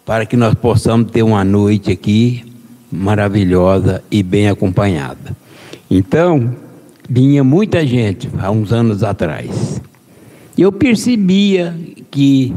para 0.04 0.26
que 0.26 0.36
nós 0.36 0.54
possamos 0.54 1.10
ter 1.12 1.22
uma 1.22 1.44
noite 1.44 1.92
aqui 1.92 2.48
maravilhosa 2.90 4.02
e 4.10 4.22
bem 4.22 4.48
acompanhada. 4.48 5.36
Então, 5.90 6.56
vinha 7.08 7.42
muita 7.42 7.86
gente 7.86 8.28
há 8.38 8.50
uns 8.50 8.72
anos 8.72 9.02
atrás. 9.02 9.80
Eu 10.56 10.72
percebia 10.72 11.74
que 12.10 12.54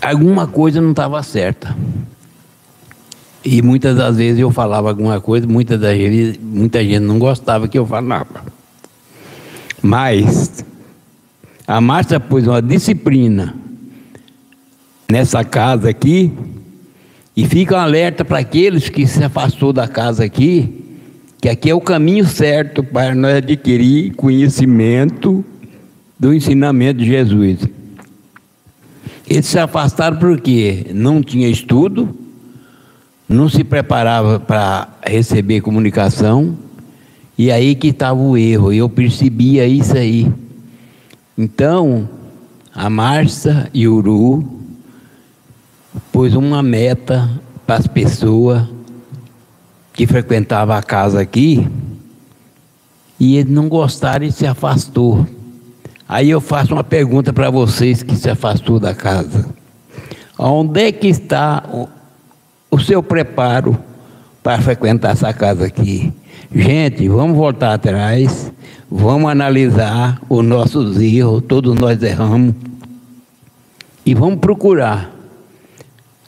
alguma 0.00 0.46
coisa 0.46 0.80
não 0.80 0.90
estava 0.90 1.22
certa. 1.22 1.76
E 3.44 3.62
muitas 3.62 3.96
das 3.96 4.16
vezes 4.16 4.40
eu 4.40 4.50
falava 4.50 4.88
alguma 4.88 5.20
coisa, 5.20 5.46
muitas 5.46 5.80
das 5.80 5.96
vezes 5.96 6.38
muita 6.40 6.82
gente 6.82 7.00
não 7.00 7.18
gostava 7.18 7.68
que 7.68 7.78
eu 7.78 7.86
falava. 7.86 8.44
Mas 9.82 10.64
a 11.66 11.80
Márcia 11.80 12.18
pôs 12.18 12.46
uma 12.46 12.60
disciplina 12.60 13.54
nessa 15.10 15.44
casa 15.44 15.88
aqui 15.88 16.32
e 17.38 17.46
fica 17.46 17.76
um 17.76 17.78
alerta 17.78 18.24
para 18.24 18.40
aqueles 18.40 18.88
que 18.88 19.06
se 19.06 19.22
afastou 19.22 19.72
da 19.72 19.86
casa 19.86 20.24
aqui, 20.24 20.84
que 21.40 21.48
aqui 21.48 21.70
é 21.70 21.74
o 21.74 21.80
caminho 21.80 22.26
certo 22.26 22.82
para 22.82 23.14
nós 23.14 23.36
adquirir 23.36 24.12
conhecimento 24.16 25.44
do 26.18 26.34
ensinamento 26.34 26.98
de 26.98 27.06
Jesus. 27.06 27.60
Eles 29.30 29.46
se 29.46 29.56
afastaram 29.56 30.16
porque 30.16 30.86
não 30.92 31.22
tinha 31.22 31.48
estudo, 31.48 32.12
não 33.28 33.48
se 33.48 33.62
preparava 33.62 34.40
para 34.40 34.88
receber 35.06 35.60
comunicação, 35.60 36.58
e 37.38 37.52
aí 37.52 37.76
que 37.76 37.90
estava 37.90 38.20
o 38.20 38.36
erro, 38.36 38.72
eu 38.72 38.88
percebia 38.88 39.64
isso 39.64 39.96
aí. 39.96 40.26
Então, 41.38 42.08
a 42.74 42.90
Marcia 42.90 43.70
e 43.72 43.86
o 43.86 43.94
Uru 43.94 44.57
pôs 46.12 46.34
uma 46.34 46.62
meta 46.62 47.28
para 47.66 47.76
as 47.76 47.86
pessoas 47.86 48.62
que 49.92 50.06
frequentavam 50.06 50.76
a 50.76 50.82
casa 50.82 51.20
aqui, 51.20 51.68
e 53.18 53.36
eles 53.36 53.52
não 53.52 53.68
gostaram 53.68 54.24
e 54.24 54.30
se 54.30 54.46
afastou. 54.46 55.26
Aí 56.08 56.30
eu 56.30 56.40
faço 56.40 56.72
uma 56.72 56.84
pergunta 56.84 57.32
para 57.32 57.50
vocês 57.50 58.02
que 58.02 58.14
se 58.16 58.30
afastou 58.30 58.78
da 58.78 58.94
casa. 58.94 59.46
Onde 60.38 60.82
é 60.82 60.92
que 60.92 61.08
está 61.08 61.64
o, 61.72 61.88
o 62.70 62.78
seu 62.78 63.02
preparo 63.02 63.76
para 64.42 64.62
frequentar 64.62 65.12
essa 65.12 65.32
casa 65.32 65.66
aqui? 65.66 66.12
Gente, 66.54 67.08
vamos 67.08 67.36
voltar 67.36 67.74
atrás, 67.74 68.52
vamos 68.88 69.28
analisar 69.30 70.20
os 70.28 70.44
nossos 70.44 70.98
erros, 71.00 71.42
todos 71.46 71.74
nós 71.74 72.02
erramos, 72.02 72.54
e 74.06 74.14
vamos 74.14 74.38
procurar 74.38 75.17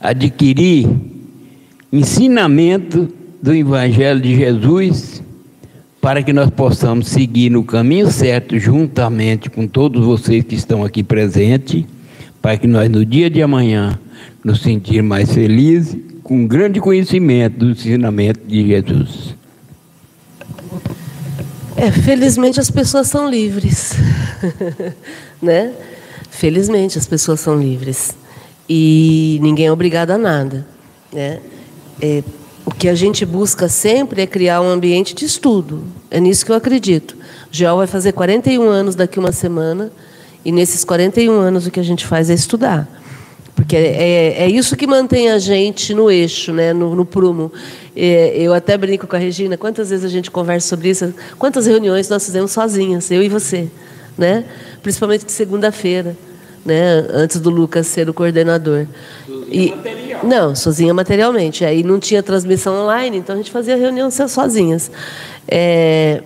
adquirir 0.01 0.89
ensinamento 1.93 3.09
do 3.43 3.55
Evangelho 3.55 4.21
de 4.21 4.37
Jesus 4.37 5.23
para 6.01 6.23
que 6.23 6.33
nós 6.33 6.49
possamos 6.49 7.09
seguir 7.09 7.51
no 7.51 7.63
caminho 7.63 8.11
certo, 8.11 8.59
juntamente 8.59 9.51
com 9.51 9.67
todos 9.67 10.03
vocês 10.03 10.43
que 10.43 10.55
estão 10.55 10.83
aqui 10.83 11.03
presentes, 11.03 11.85
para 12.41 12.57
que 12.57 12.67
nós, 12.67 12.89
no 12.89 13.05
dia 13.05 13.29
de 13.29 13.43
amanhã, 13.43 13.99
nos 14.43 14.63
sentir 14.63 15.03
mais 15.03 15.31
felizes, 15.31 15.95
com 16.23 16.47
grande 16.47 16.81
conhecimento 16.81 17.59
do 17.59 17.71
ensinamento 17.71 18.41
de 18.47 18.67
Jesus. 18.67 19.37
É, 21.77 21.91
felizmente 21.91 22.61
as 22.61 22.71
pessoas 22.71 23.09
são 23.09 23.29
livres, 23.29 23.95
né? 25.43 25.73
Felizmente 26.31 26.97
as 26.97 27.07
pessoas 27.07 27.41
são 27.41 27.61
livres 27.61 28.15
e 28.73 29.41
ninguém 29.43 29.67
é 29.67 29.73
obrigado 29.73 30.13
a 30.13 30.17
nada, 30.17 30.65
né? 31.13 31.41
É, 32.01 32.23
o 32.65 32.71
que 32.71 32.89
a 32.89 32.95
gente 32.95 33.27
busca 33.27 33.69
sempre 33.69 34.23
é 34.23 34.27
criar 34.29 34.61
um 34.61 34.69
ambiente 34.69 35.13
de 35.13 35.25
estudo. 35.25 35.83
É 36.09 36.21
nisso 36.21 36.47
que 36.47 36.53
eu 36.53 36.55
acredito. 36.55 37.17
GEOL 37.51 37.79
vai 37.79 37.89
fazer 37.89 38.13
41 38.13 38.63
anos 38.63 38.95
daqui 38.95 39.19
uma 39.19 39.33
semana, 39.33 39.91
e 40.45 40.53
nesses 40.53 40.85
41 40.85 41.33
anos 41.33 41.67
o 41.67 41.71
que 41.73 41.81
a 41.81 41.83
gente 41.83 42.07
faz 42.07 42.31
é 42.31 42.35
estudar. 42.35 42.89
Porque 43.57 43.75
é, 43.75 43.81
é, 43.81 44.43
é 44.45 44.49
isso 44.49 44.77
que 44.77 44.87
mantém 44.87 45.31
a 45.31 45.39
gente 45.41 45.93
no 45.93 46.09
eixo, 46.09 46.53
né, 46.53 46.73
no, 46.73 46.95
no 46.95 47.05
prumo. 47.05 47.51
É, 47.97 48.37
eu 48.37 48.55
até 48.55 48.79
brinco 48.79 49.05
com 49.05 49.17
a 49.17 49.19
Regina, 49.19 49.57
quantas 49.57 49.91
vezes 49.91 50.05
a 50.05 50.09
gente 50.09 50.31
conversa 50.31 50.69
sobre 50.69 50.91
isso, 50.91 51.13
quantas 51.37 51.67
reuniões 51.67 52.09
nós 52.09 52.25
fizemos 52.25 52.53
sozinhas, 52.53 53.11
eu 53.11 53.21
e 53.21 53.29
você, 53.29 53.69
né? 54.17 54.45
principalmente 54.81 55.27
de 55.27 55.33
segunda-feira 55.33 56.17
né, 56.65 57.07
antes 57.11 57.41
do 57.41 57.51
Lucas 57.51 57.87
ser 57.87 58.09
o 58.09 58.15
coordenador. 58.15 58.87
Sozinha 59.27 59.47
e, 59.51 59.75
material. 59.75 60.21
Não, 60.25 60.55
sozinha 60.55 60.95
materialmente. 60.95 61.65
Aí 61.65 61.83
não 61.83 61.99
tinha 61.99 62.23
transmissão 62.23 62.83
online, 62.83 63.19
então 63.19 63.35
a 63.35 63.39
gente 63.39 63.51
fazia 63.51 63.77
reunião 63.77 64.11
sozinhas. 64.11 64.91
É, 65.49 66.23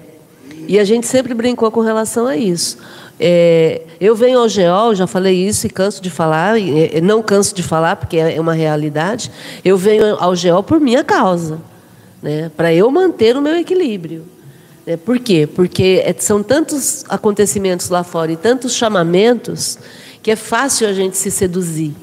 e 0.66 0.78
a 0.78 0.84
gente 0.84 1.06
sempre 1.06 1.34
brincou 1.34 1.70
com 1.70 1.80
relação 1.80 2.26
a 2.26 2.36
isso. 2.36 2.78
É, 3.18 3.82
eu 4.00 4.16
venho 4.16 4.40
ao 4.40 4.48
GEOL, 4.48 4.94
já 4.94 5.06
falei 5.06 5.46
isso 5.46 5.66
e 5.66 5.70
canso 5.70 6.02
de 6.02 6.10
falar, 6.10 6.58
e, 6.58 7.00
não 7.00 7.22
canso 7.22 7.54
de 7.54 7.62
falar 7.62 7.96
porque 7.96 8.16
é 8.16 8.40
uma 8.40 8.54
realidade. 8.54 9.30
Eu 9.64 9.76
venho 9.76 10.16
ao 10.18 10.34
GEOL 10.34 10.62
por 10.62 10.80
minha 10.80 11.04
causa, 11.04 11.60
né, 12.20 12.50
para 12.56 12.74
eu 12.74 12.90
manter 12.90 13.36
o 13.36 13.42
meu 13.42 13.56
equilíbrio. 13.56 14.24
É, 14.86 14.96
por 14.96 15.18
quê? 15.18 15.46
Porque 15.46 16.02
é, 16.04 16.14
são 16.18 16.42
tantos 16.42 17.04
acontecimentos 17.08 17.88
lá 17.88 18.04
fora 18.04 18.32
e 18.32 18.36
tantos 18.36 18.74
chamamentos 18.74 19.78
que 20.24 20.30
é 20.30 20.36
fácil 20.36 20.88
a 20.88 20.92
gente 20.94 21.18
se 21.18 21.30
seduzir. 21.30 21.94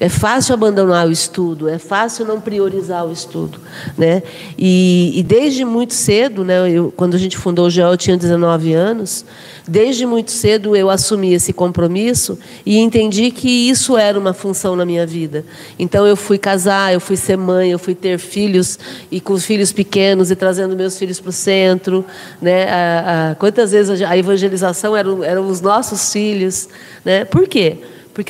É 0.00 0.08
fácil 0.08 0.54
abandonar 0.54 1.08
o 1.08 1.10
estudo, 1.10 1.68
é 1.68 1.76
fácil 1.76 2.24
não 2.24 2.40
priorizar 2.40 3.04
o 3.04 3.10
estudo. 3.10 3.58
Né? 3.96 4.22
E, 4.56 5.12
e 5.16 5.22
desde 5.24 5.64
muito 5.64 5.92
cedo, 5.92 6.44
né, 6.44 6.70
eu, 6.70 6.92
quando 6.96 7.16
a 7.16 7.18
gente 7.18 7.36
fundou 7.36 7.66
o 7.66 7.70
GEO, 7.70 7.88
eu 7.88 7.96
tinha 7.96 8.16
19 8.16 8.72
anos, 8.74 9.24
desde 9.66 10.06
muito 10.06 10.30
cedo 10.30 10.76
eu 10.76 10.88
assumi 10.88 11.34
esse 11.34 11.52
compromisso 11.52 12.38
e 12.64 12.78
entendi 12.78 13.32
que 13.32 13.68
isso 13.68 13.96
era 13.96 14.16
uma 14.16 14.32
função 14.32 14.76
na 14.76 14.84
minha 14.84 15.04
vida. 15.04 15.44
Então 15.76 16.06
eu 16.06 16.14
fui 16.16 16.38
casar, 16.38 16.94
eu 16.94 17.00
fui 17.00 17.16
ser 17.16 17.36
mãe, 17.36 17.72
eu 17.72 17.78
fui 17.78 17.94
ter 17.94 18.18
filhos 18.18 18.78
e 19.10 19.20
com 19.20 19.36
filhos 19.36 19.72
pequenos 19.72 20.30
e 20.30 20.36
trazendo 20.36 20.76
meus 20.76 20.96
filhos 20.96 21.18
para 21.18 21.30
o 21.30 21.32
centro. 21.32 22.04
Né? 22.40 22.68
A, 22.70 23.30
a, 23.30 23.34
quantas 23.34 23.72
vezes 23.72 24.00
a 24.00 24.16
evangelização 24.16 24.96
eram, 24.96 25.24
eram 25.24 25.48
os 25.48 25.60
nossos 25.60 26.12
filhos. 26.12 26.68
Né? 27.04 27.24
Por 27.24 27.48
quê? 27.48 27.78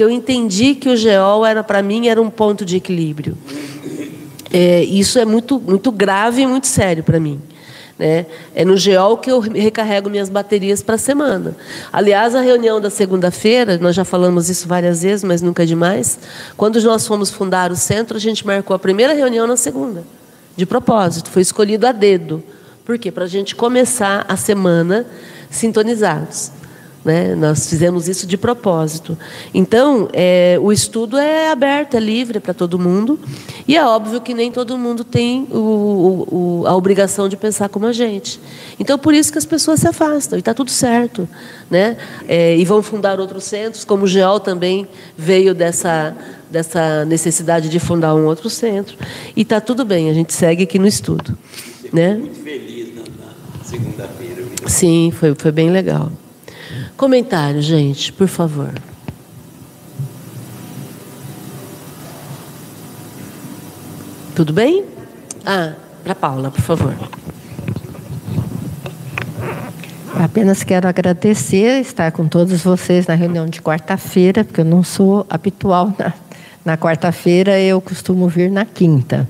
Eu 0.03 0.11
entendi 0.11 0.75
que 0.75 0.89
o 0.89 0.97
geol 0.97 1.45
era 1.47 1.63
para 1.65 1.83
mim 1.83 2.09
era 2.09 2.21
um 2.21 2.31
ponto 2.31 2.65
de 2.65 2.77
equilíbrio. 2.77 3.37
É, 4.53 4.83
isso 4.85 5.19
é 5.19 5.25
muito 5.25 5.61
muito 5.61 5.93
grave 5.93 6.43
e 6.43 6.47
muito 6.47 6.67
sério 6.67 7.03
para 7.03 7.21
mim. 7.21 7.41
Né? 7.99 8.27
É 8.55 8.65
no 8.65 8.77
geol 8.77 9.19
que 9.19 9.31
eu 9.31 9.41
recarrego 9.41 10.09
minhas 10.09 10.29
baterias 10.29 10.83
para 10.83 10.95
a 10.95 10.99
semana. 10.99 11.57
Aliás, 11.93 12.35
a 12.35 12.41
reunião 12.41 12.81
da 12.81 12.91
segunda-feira, 12.91 13.77
nós 13.79 13.97
já 13.97 14.05
falamos 14.05 14.49
isso 14.49 14.69
várias 14.69 15.03
vezes, 15.03 15.25
mas 15.25 15.43
nunca 15.43 15.65
é 15.65 15.67
demais. 15.67 16.19
Quando 16.57 16.81
nós 16.83 17.07
fomos 17.07 17.31
fundar 17.31 17.73
o 17.73 17.77
centro, 17.77 18.17
a 18.17 18.21
gente 18.21 18.47
marcou 18.47 18.75
a 18.75 18.79
primeira 18.79 19.15
reunião 19.15 19.47
na 19.47 19.57
segunda, 19.57 20.05
de 20.57 20.65
propósito, 20.65 21.29
foi 21.31 21.43
escolhido 21.43 21.87
a 21.87 21.93
dedo. 21.93 22.43
Por 22.85 22.99
quê? 22.99 23.11
Para 23.11 23.25
a 23.25 23.29
gente 23.29 23.57
começar 23.57 24.25
a 24.29 24.37
semana 24.37 25.05
sintonizados. 25.51 26.53
Né? 27.09 27.35
Nós 27.35 27.71
fizemos 27.71 28.07
isso 28.07 28.27
de 28.27 28.37
propósito. 28.37 29.17
Então, 29.55 30.11
é, 30.13 30.59
o 30.61 30.71
estudo 30.71 31.17
é 31.17 31.51
aberto, 31.51 31.95
é 31.95 32.01
livre 32.01 32.39
para 32.39 32.53
todo 32.53 32.79
mundo. 32.79 33.19
E 33.67 33.79
é 33.79 33.83
óbvio 33.83 34.21
que 34.21 34.35
nem 34.35 34.53
todo 34.53 34.77
mundo 34.77 35.05
tem 35.05 35.49
o, 35.51 36.27
o, 36.31 36.67
a 36.67 36.77
obrigação 36.77 37.27
de 37.27 37.35
pensar 37.35 37.71
como 37.71 37.87
a 37.87 37.95
gente. 37.95 38.39
Então, 38.79 38.99
por 38.99 39.15
isso 39.15 39.33
que 39.33 39.39
as 39.39 39.47
pessoas 39.47 39.81
se 39.81 39.89
afastam. 39.89 40.37
E 40.39 40.41
está 40.41 40.53
tudo 40.53 40.71
certo. 40.71 41.27
Né? 41.71 41.97
É, 42.29 42.55
e 42.55 42.63
vão 42.67 42.83
fundar 42.83 43.19
outros 43.19 43.45
centros, 43.45 43.87
como 43.87 44.05
o 44.05 44.07
GEOL 44.07 44.39
também 44.39 44.87
veio 45.17 45.55
dessa, 45.55 46.15
dessa 46.51 47.07
necessidade 47.07 47.71
de 47.71 47.81
fundar 47.81 48.15
um 48.15 48.27
outro 48.27 48.51
centro. 48.51 48.99
E 49.35 49.41
está 49.41 49.63
tudo 49.63 49.83
bem, 49.83 50.11
a 50.11 50.13
gente 50.13 50.35
segue 50.35 50.65
aqui 50.65 50.79
no 50.79 50.87
estudo. 50.87 51.39
Né? 51.91 52.17
Muito 52.17 52.43
feliz 52.43 52.95
na, 52.95 53.01
na 53.01 53.65
segunda-feira. 53.65 54.45
Sim, 54.67 55.11
foi, 55.11 55.35
foi 55.35 55.51
bem 55.51 55.71
legal. 55.71 56.13
Comentário, 56.99 57.63
gente, 57.63 58.13
por 58.13 58.27
favor. 58.27 58.75
Tudo 64.35 64.53
bem? 64.53 64.85
Ah, 65.47 65.75
para 66.03 66.17
Paula, 66.17 66.51
por 66.51 66.61
favor. 66.61 66.97
Apenas 70.17 70.65
quero 70.65 70.89
agradecer 70.89 71.81
estar 71.81 72.11
com 72.11 72.27
todos 72.27 72.65
vocês 72.65 73.07
na 73.07 73.15
reunião 73.15 73.47
de 73.47 73.63
quarta-feira, 73.63 74.43
porque 74.43 74.63
eu 74.63 74.65
não 74.65 74.83
sou 74.83 75.25
habitual 75.31 75.95
na, 75.97 76.13
na 76.65 76.77
quarta-feira, 76.77 77.61
eu 77.61 77.81
costumo 77.81 78.27
vir 78.27 78.51
na 78.51 78.65
quinta. 78.65 79.29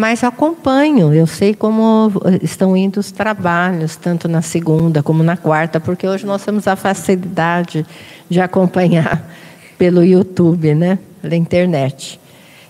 Mas 0.00 0.24
acompanho, 0.24 1.12
eu 1.12 1.26
sei 1.26 1.54
como 1.54 2.10
estão 2.40 2.74
indo 2.74 2.98
os 2.98 3.12
trabalhos, 3.12 3.96
tanto 3.96 4.28
na 4.28 4.40
segunda 4.40 5.02
como 5.02 5.22
na 5.22 5.36
quarta, 5.36 5.78
porque 5.78 6.08
hoje 6.08 6.24
nós 6.24 6.42
temos 6.42 6.66
a 6.66 6.74
facilidade 6.74 7.84
de 8.26 8.40
acompanhar 8.40 9.22
pelo 9.76 10.02
YouTube, 10.02 10.74
né? 10.74 10.98
pela 11.20 11.36
internet. 11.36 12.18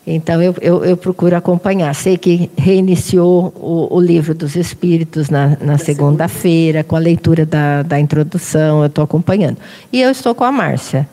Então, 0.05 0.43
eu, 0.43 0.57
eu, 0.61 0.85
eu 0.85 0.97
procuro 0.97 1.37
acompanhar. 1.37 1.95
Sei 1.95 2.19
que 2.19 2.51
reiniciou 2.59 3.55
o, 3.55 3.95
o 3.95 4.01
livro 4.01 4.35
dos 4.35 4.57
Espíritos 4.57 5.31
na, 5.31 5.57
na 5.61 5.79
segunda-feira, 5.79 6.83
com 6.83 6.97
a 6.97 6.99
leitura 6.99 7.47
da, 7.47 7.85
da 7.85 8.01
introdução, 8.01 8.81
eu 8.81 8.87
estou 8.87 9.05
acompanhando. 9.05 9.59
E 9.93 10.03
eu 10.03 10.11
estou 10.11 10.35
com 10.35 10.43
a 10.43 10.51
Márcia. 10.51 11.09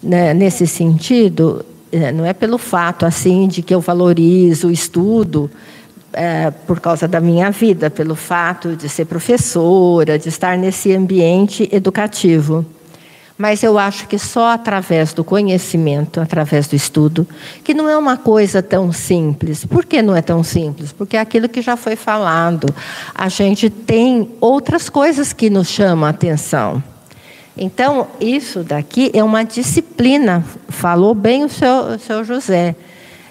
Né? 0.00 0.32
Nesse 0.32 0.64
sentido, 0.68 1.66
não 2.12 2.24
é 2.24 2.32
pelo 2.32 2.58
fato 2.58 3.04
assim 3.04 3.48
de 3.48 3.62
que 3.62 3.74
eu 3.74 3.80
valorizo 3.80 4.68
o 4.68 4.70
estudo 4.70 5.50
é, 6.12 6.50
por 6.50 6.80
causa 6.80 7.06
da 7.06 7.20
minha 7.20 7.50
vida, 7.50 7.90
pelo 7.90 8.14
fato 8.14 8.76
de 8.76 8.88
ser 8.88 9.04
professora, 9.06 10.18
de 10.18 10.28
estar 10.28 10.56
nesse 10.56 10.92
ambiente 10.92 11.68
educativo. 11.72 12.64
Mas 13.40 13.62
eu 13.62 13.78
acho 13.78 14.06
que 14.06 14.18
só 14.18 14.50
através 14.50 15.14
do 15.14 15.24
conhecimento, 15.24 16.20
através 16.20 16.68
do 16.68 16.76
estudo, 16.76 17.26
que 17.64 17.72
não 17.72 17.88
é 17.88 17.96
uma 17.96 18.18
coisa 18.18 18.62
tão 18.62 18.92
simples. 18.92 19.64
Por 19.64 19.86
que 19.86 20.02
não 20.02 20.14
é 20.14 20.20
tão 20.20 20.44
simples? 20.44 20.92
Porque 20.92 21.16
é 21.16 21.20
aquilo 21.20 21.48
que 21.48 21.62
já 21.62 21.74
foi 21.74 21.96
falado. 21.96 22.66
A 23.14 23.30
gente 23.30 23.70
tem 23.70 24.28
outras 24.42 24.90
coisas 24.90 25.32
que 25.32 25.48
nos 25.48 25.68
chamam 25.68 26.06
a 26.06 26.10
atenção. 26.10 26.82
Então, 27.56 28.06
isso 28.20 28.62
daqui 28.62 29.10
é 29.12 29.22
uma 29.22 29.44
disciplina, 29.44 30.44
falou 30.68 31.14
bem 31.14 31.44
o 31.44 31.48
seu, 31.48 31.94
o 31.94 31.98
seu 31.98 32.24
José. 32.24 32.74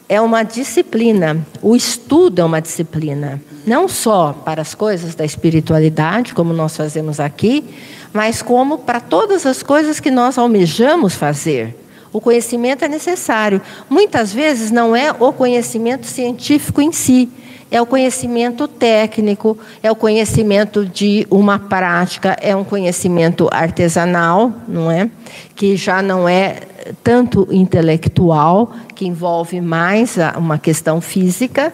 É 0.07 0.19
uma 0.19 0.43
disciplina, 0.43 1.45
o 1.61 1.75
estudo 1.75 2.41
é 2.41 2.43
uma 2.43 2.59
disciplina, 2.59 3.41
não 3.65 3.87
só 3.87 4.33
para 4.33 4.61
as 4.61 4.73
coisas 4.73 5.13
da 5.13 5.23
espiritualidade, 5.23 6.33
como 6.33 6.51
nós 6.51 6.75
fazemos 6.75 7.19
aqui, 7.19 7.63
mas 8.11 8.41
como 8.41 8.79
para 8.79 8.99
todas 8.99 9.45
as 9.45 9.61
coisas 9.61 9.99
que 9.99 10.09
nós 10.09 10.37
almejamos 10.37 11.13
fazer. 11.13 11.75
O 12.11 12.19
conhecimento 12.19 12.83
é 12.83 12.87
necessário. 12.87 13.61
Muitas 13.87 14.33
vezes 14.33 14.71
não 14.71 14.95
é 14.95 15.11
o 15.11 15.31
conhecimento 15.31 16.07
científico 16.07 16.81
em 16.81 16.91
si, 16.91 17.29
é 17.71 17.81
o 17.81 17.85
conhecimento 17.85 18.67
técnico, 18.67 19.57
é 19.83 19.91
o 19.91 19.95
conhecimento 19.95 20.85
de 20.85 21.27
uma 21.29 21.59
prática, 21.59 22.35
é 22.41 22.55
um 22.55 22.63
conhecimento 22.63 23.47
artesanal, 23.51 24.51
não 24.67 24.89
é? 24.89 25.09
Que 25.55 25.77
já 25.77 26.01
não 26.01 26.27
é 26.27 26.61
tanto 27.03 27.47
intelectual, 27.51 28.71
que 28.95 29.05
envolve 29.05 29.61
mais 29.61 30.17
uma 30.35 30.57
questão 30.57 30.99
física, 30.99 31.71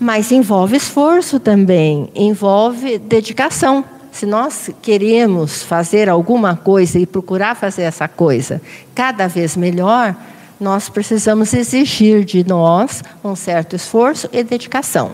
mas 0.00 0.32
envolve 0.32 0.76
esforço 0.76 1.38
também, 1.38 2.08
envolve 2.14 2.98
dedicação. 2.98 3.84
Se 4.10 4.24
nós 4.24 4.70
queremos 4.80 5.62
fazer 5.62 6.08
alguma 6.08 6.56
coisa 6.56 6.98
e 6.98 7.04
procurar 7.04 7.54
fazer 7.54 7.82
essa 7.82 8.08
coisa 8.08 8.62
cada 8.94 9.26
vez 9.26 9.54
melhor, 9.56 10.16
nós 10.60 10.88
precisamos 10.88 11.52
exigir 11.52 12.24
de 12.24 12.46
nós 12.46 13.02
um 13.22 13.36
certo 13.36 13.76
esforço 13.76 14.28
e 14.32 14.42
dedicação, 14.42 15.12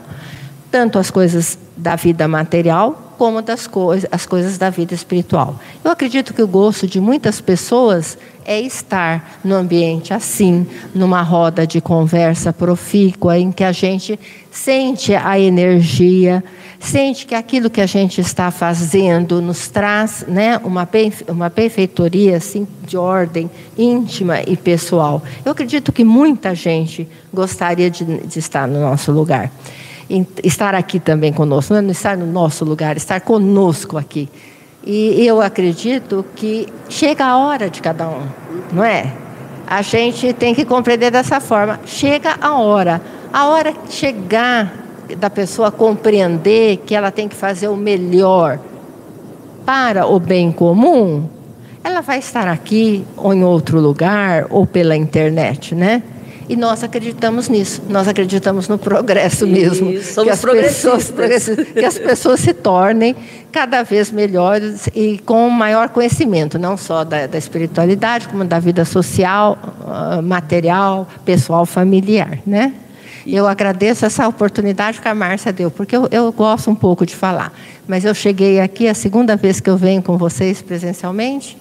tanto 0.71 0.99
as 0.99 1.11
coisas 1.11 1.59
da 1.77 1.97
vida 1.97 2.29
material 2.29 3.15
como 3.19 3.41
das 3.43 3.67
coisas, 3.67 4.09
as 4.11 4.27
coisas 4.27 4.59
da 4.59 4.71
vida 4.71 4.95
espiritual. 4.95 5.57
Eu 5.85 5.91
acredito 5.91 6.35
que 6.35 6.43
o 6.43 6.47
gosto 6.47 6.87
de 6.87 7.01
muitas 7.01 7.41
pessoas 7.41 8.19
é 8.45 8.61
estar 8.61 9.39
no 9.45 9.55
ambiente 9.55 10.13
assim, 10.13 10.67
numa 10.95 11.23
roda 11.23 11.67
de 11.67 11.81
conversa 11.81 12.53
profícua, 12.53 13.39
em 13.39 13.53
que 13.53 13.63
a 13.63 13.73
gente 13.73 14.19
sente 14.51 15.15
a 15.15 15.39
energia, 15.39 16.43
sente 16.83 17.27
que 17.27 17.35
aquilo 17.35 17.71
que 17.71 17.81
a 17.81 17.87
gente 17.87 18.21
está 18.21 18.51
fazendo 18.51 19.41
nos 19.41 19.69
traz 19.69 20.25
né, 20.27 20.59
uma, 20.65 20.89
uma 21.29 21.49
benfeitoria 21.49 22.37
assim, 22.37 22.67
de 22.87 22.97
ordem 22.97 23.49
íntima 23.79 24.43
e 24.43 24.57
pessoal. 24.57 25.23
Eu 25.45 25.53
acredito 25.53 25.93
que 25.93 26.03
muita 26.03 26.55
gente 26.55 27.09
gostaria 27.33 27.89
de, 27.89 28.05
de 28.05 28.39
estar 28.39 28.67
no 28.67 28.81
nosso 28.81 29.13
lugar. 29.13 29.51
Estar 30.43 30.75
aqui 30.75 30.99
também 30.99 31.33
conosco, 31.33 31.73
não 31.73 31.89
é 31.89 31.93
estar 31.93 32.17
no 32.17 32.27
nosso 32.27 32.65
lugar, 32.65 32.97
estar 32.97 33.21
conosco 33.21 33.97
aqui. 33.97 34.29
E 34.85 35.25
eu 35.25 35.41
acredito 35.41 36.27
que 36.35 36.67
chega 36.89 37.25
a 37.25 37.39
hora 37.39 37.71
de 37.71 37.81
cada 37.81 38.09
um, 38.09 38.27
não 38.73 38.85
é? 38.85 39.15
A 39.67 39.81
gente 39.81 40.33
tem 40.33 40.55
que 40.55 40.65
compreender 40.65 41.11
dessa 41.11 41.41
forma. 41.41 41.81
Chega 41.87 42.37
a 42.41 42.59
hora. 42.59 43.01
A 43.33 43.47
hora 43.47 43.73
chegar 43.89 44.83
da 45.17 45.31
pessoa 45.31 45.71
compreender 45.71 46.79
que 46.79 46.95
ela 46.95 47.11
tem 47.11 47.29
que 47.29 47.35
fazer 47.35 47.69
o 47.69 47.77
melhor 47.77 48.59
para 49.65 50.07
o 50.07 50.19
bem 50.19 50.51
comum, 50.51 51.29
ela 51.85 52.01
vai 52.01 52.19
estar 52.19 52.49
aqui 52.49 53.05
ou 53.17 53.33
em 53.33 53.45
outro 53.45 53.81
lugar 53.81 54.47
ou 54.51 54.67
pela 54.67 54.97
internet, 54.97 55.75
né? 55.75 56.03
E 56.49 56.57
nós 56.57 56.83
acreditamos 56.83 57.49
nisso. 57.49 57.83
Nós 57.89 58.07
acreditamos 58.09 58.69
no 58.69 58.77
progresso 58.77 59.47
mesmo. 59.47 59.91
Isso, 59.91 60.23
que 60.23 60.29
as, 60.29 60.41
pessoas, 60.41 61.13
que 61.73 61.85
as 61.85 61.99
pessoas 61.99 62.41
se 62.41 62.53
tornem 62.53 63.15
cada 63.51 63.83
vez 63.83 64.11
melhores 64.11 64.89
e 64.95 65.19
com 65.25 65.49
maior 65.49 65.89
conhecimento, 65.89 66.59
não 66.59 66.77
só 66.77 67.05
da, 67.05 67.27
da 67.27 67.39
espiritualidade, 67.39 68.29
como 68.29 68.45
da 68.45 68.59
vida 68.59 68.85
social, 68.85 69.57
ah, 69.87 70.21
material, 70.23 71.09
pessoal, 71.25 71.65
familiar, 71.65 72.39
né? 72.45 72.75
Eu 73.27 73.47
agradeço 73.47 74.05
essa 74.05 74.27
oportunidade 74.27 75.01
que 75.01 75.09
a 75.09 75.15
Márcia 75.15 75.53
deu, 75.53 75.71
porque 75.71 75.97
eu, 75.97 76.09
eu 76.11 76.33
gosto 76.33 76.71
um 76.71 76.75
pouco 76.75 77.07
de 77.07 77.15
falar. 77.15 77.53
Mas 77.87 78.05
eu 78.05 78.15
cheguei 78.15 78.61
aqui, 78.61 78.89
a 78.89 78.95
segunda 78.95 79.37
vez 79.37 79.61
que 79.61 79.71
eu 79.71 79.77
venho 79.77 80.03
com 80.03 80.17
vocês 80.17 80.63
presencialmente, 80.63 81.57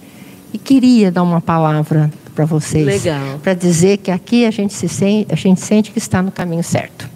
e 0.52 0.58
queria 0.58 1.10
dar 1.10 1.22
uma 1.22 1.40
palavra 1.40 2.10
para 2.34 2.44
vocês. 2.44 2.84
Legal. 2.84 3.38
Para 3.42 3.54
dizer 3.54 3.98
que 3.98 4.10
aqui 4.10 4.44
a 4.44 4.50
gente, 4.50 4.74
se 4.74 4.88
sente, 4.88 5.32
a 5.32 5.36
gente 5.36 5.60
sente 5.60 5.90
que 5.90 5.98
está 5.98 6.22
no 6.22 6.30
caminho 6.30 6.62
certo. 6.62 7.11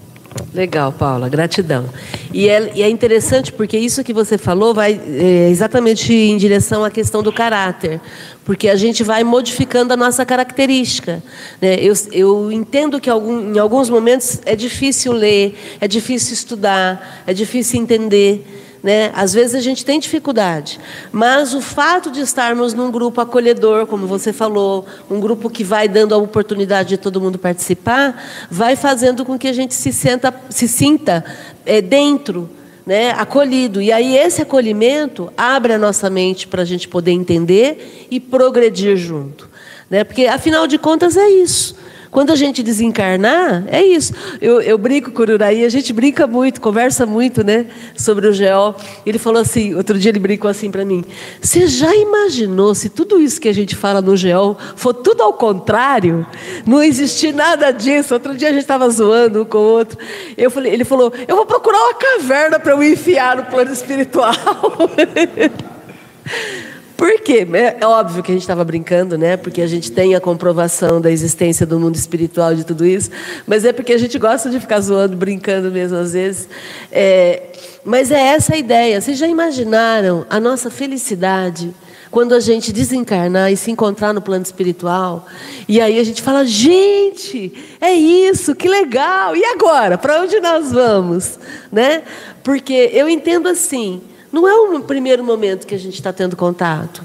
Legal, 0.53 0.93
Paula, 0.93 1.29
gratidão. 1.29 1.87
E 2.33 2.49
é, 2.49 2.73
e 2.75 2.83
é, 2.83 2.89
interessante 2.89 3.53
porque 3.53 3.79
isso 3.79 4.03
que 4.03 4.13
você 4.13 4.39
falou 4.39 4.75
vai 4.75 5.01
é, 5.07 5.49
exatamente 5.51 6.13
em 6.13 6.37
direção 6.37 6.85
à 6.85 6.91
questão 6.91 7.23
do 7.23 7.33
caráter, 7.33 8.01
porque 8.45 8.69
a 8.69 8.77
gente 8.77 9.03
vai 9.03 9.25
modificando 9.25 9.93
a 9.93 9.97
nossa 9.97 10.25
característica. 10.25 11.23
Né? 11.61 11.77
Eu, 11.81 11.95
eu 12.13 12.53
entendo 12.53 13.01
que 13.01 13.11
algum, 13.11 13.55
em 13.55 13.59
alguns 13.59 13.91
momentos 13.91 14.41
é 14.47 14.57
difícil 14.57 15.13
ler, 15.13 15.59
é 15.81 15.89
difícil 15.89 16.35
estudar, 16.35 17.23
é 17.27 17.35
difícil 17.35 17.81
entender. 17.81 18.56
Né? 18.83 19.11
Às 19.15 19.33
vezes 19.33 19.55
a 19.55 19.61
gente 19.61 19.85
tem 19.85 19.99
dificuldade, 19.99 20.79
mas 21.11 21.55
o 21.55 21.61
fato 21.61 22.11
de 22.11 22.21
estarmos 22.21 22.73
num 22.73 22.91
grupo 22.91 23.21
acolhedor, 23.21 23.87
como 23.87 24.07
você 24.07 24.33
falou, 24.33 24.87
um 25.11 25.19
grupo 25.19 25.51
que 25.51 25.65
vai 25.65 25.89
dando 25.89 26.15
a 26.15 26.19
oportunidade 26.19 26.91
de 26.91 26.97
todo 26.97 27.21
mundo 27.21 27.39
participar, 27.39 28.23
vai 28.51 28.77
fazendo 28.77 29.25
com 29.25 29.39
que 29.39 29.49
a 29.49 29.53
gente 29.53 29.75
se, 29.75 29.93
senta, 29.93 30.33
se 30.51 30.69
sinta 30.69 31.25
é, 31.65 31.81
dentro, 31.81 32.49
né, 32.87 33.11
acolhido. 33.11 33.83
E 33.83 33.91
aí 33.91 34.17
esse 34.17 34.41
acolhimento 34.43 35.33
abre 35.37 35.73
a 35.73 35.79
nossa 35.79 36.09
mente 36.09 36.47
para 36.47 36.63
a 36.63 36.65
gente 36.65 36.87
poder 36.87 37.11
entender 37.11 38.07
e 38.09 38.21
progredir 38.21 38.97
junto. 38.97 39.51
Né? 39.91 40.05
Porque, 40.05 40.27
afinal 40.27 40.67
de 40.67 40.79
contas, 40.79 41.17
é 41.17 41.29
isso. 41.29 41.75
Quando 42.11 42.31
a 42.31 42.37
gente 42.37 42.63
desencarnar, 42.63 43.65
é 43.69 43.83
isso. 43.83 44.13
Eu, 44.41 44.61
eu 44.61 44.79
brinco 44.79 45.11
com 45.11 45.23
o 45.23 45.31
Uraí, 45.31 45.65
a 45.65 45.69
gente 45.69 45.93
brinca 45.93 46.27
muito, 46.27 46.61
conversa 46.61 47.05
muito, 47.05 47.45
né? 47.45 47.67
Sobre 47.97 48.27
o 48.27 48.33
GEO. 48.33 48.75
Ele 49.05 49.19
falou 49.19 49.41
assim, 49.41 49.75
outro 49.75 49.99
dia 49.99 50.11
ele 50.11 50.19
brincou 50.19 50.51
assim 50.51 50.71
para 50.71 50.85
mim: 50.85 51.05
Você 51.41 51.67
já 51.67 51.95
imaginou 51.95 52.75
se 52.75 52.89
tudo 52.89 53.21
isso 53.21 53.41
que 53.41 53.49
a 53.49 53.55
gente 53.55 53.75
fala 53.75 54.01
no 54.01 54.17
GEO 54.17 54.57
for 54.77 54.95
tudo 54.95 55.23
ao 55.23 55.33
contrário? 55.33 56.27
Não 56.67 56.83
existir 56.83 57.35
nada 57.35 57.71
disso. 57.71 58.15
Outro 58.15 58.37
dia 58.37 58.49
a 58.49 58.53
gente 58.53 58.63
estava 58.63 58.89
zoando 58.89 59.43
um 59.43 59.45
com 59.45 59.59
o 59.59 59.63
outro. 59.63 59.99
Eu 60.37 60.51
falei, 60.51 60.73
ele 60.73 60.85
falou: 60.85 61.13
Eu 61.27 61.37
vou 61.37 61.47
procurar 61.47 61.79
uma 61.79 61.95
caverna 61.95 62.59
para 62.59 62.73
eu 62.73 62.83
enfiar 62.83 63.37
no 63.37 63.45
plano 63.45 63.73
espiritual. 63.73 64.33
Por 66.97 67.21
quê? 67.21 67.47
É, 67.53 67.77
é 67.81 67.87
óbvio 67.87 68.23
que 68.23 68.33
a 68.33 68.35
gente 68.35 68.43
estava 68.43 68.65
brincando, 68.65 69.19
né? 69.19 69.37
Porque 69.37 69.61
a 69.61 69.67
gente 69.67 69.93
tem 69.93 70.15
a 70.15 70.21
comprovação 70.21 70.99
da 71.01 71.11
existência 71.11 71.67
do 71.67 71.79
mundo 71.79 71.95
espiritual 71.95 72.55
de 72.55 72.65
tudo 72.65 72.87
isso, 72.87 73.11
mas 73.47 73.65
é 73.67 73.73
porque 73.73 73.93
a 73.93 73.99
gente 73.99 74.19
gosta 74.19 74.49
de 74.49 74.59
ficar 74.59 74.81
zoando, 74.81 75.15
brincando 75.15 75.71
mesmo 75.71 75.99
às 75.99 76.15
vezes. 76.15 76.49
É, 76.91 77.43
mas 77.85 78.11
é 78.11 78.19
essa 78.19 78.55
a 78.55 78.57
ideia. 78.57 79.01
Vocês 79.01 79.19
já 79.19 79.29
imaginaram 79.29 80.25
a 80.31 80.41
nossa 80.41 80.71
felicidade 80.71 81.75
quando 82.11 82.35
a 82.35 82.41
gente 82.41 82.73
desencarnar 82.73 83.53
e 83.53 83.57
se 83.59 83.71
encontrar 83.71 84.15
no 84.15 84.23
plano 84.23 84.43
espiritual? 84.43 85.27
E 85.69 85.83
aí 85.83 85.99
a 86.01 86.05
gente 86.05 86.23
fala: 86.23 86.47
gente, 86.47 87.53
é 87.79 87.93
isso, 87.93 88.55
que 88.55 88.69
legal! 88.69 89.37
E 89.37 89.45
agora? 89.45 89.99
Para 89.99 90.23
onde 90.23 90.41
nós 90.41 90.73
vamos? 90.73 91.39
Né? 91.71 92.05
Porque 92.43 92.91
eu 92.95 93.07
entendo 93.07 93.49
assim. 93.49 94.01
Não 94.37 94.47
é 94.47 94.55
o 94.55 94.83
primeiro 94.83 95.25
momento 95.25 95.67
que 95.67 95.75
a 95.75 95.79
gente 95.79 95.95
está 95.95 96.13
tendo 96.13 96.37
contato. 96.37 97.03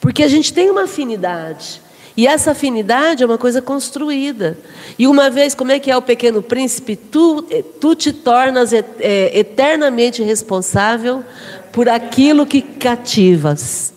Porque 0.00 0.22
a 0.22 0.28
gente 0.28 0.54
tem 0.54 0.70
uma 0.70 0.84
afinidade. 0.84 1.82
E 2.16 2.24
essa 2.24 2.52
afinidade 2.52 3.20
é 3.24 3.26
uma 3.26 3.36
coisa 3.36 3.60
construída. 3.60 4.56
E 4.96 5.08
uma 5.08 5.28
vez, 5.28 5.56
como 5.56 5.72
é 5.72 5.80
que 5.80 5.90
é 5.90 5.96
o 5.96 6.00
pequeno 6.00 6.40
príncipe? 6.40 6.94
Tu, 6.94 7.44
eh, 7.50 7.64
tu 7.80 7.96
te 7.96 8.12
tornas 8.12 8.72
é, 8.72 9.36
eternamente 9.36 10.22
responsável 10.22 11.24
por 11.72 11.88
aquilo 11.88 12.46
que 12.46 12.62
cativas. 12.62 13.92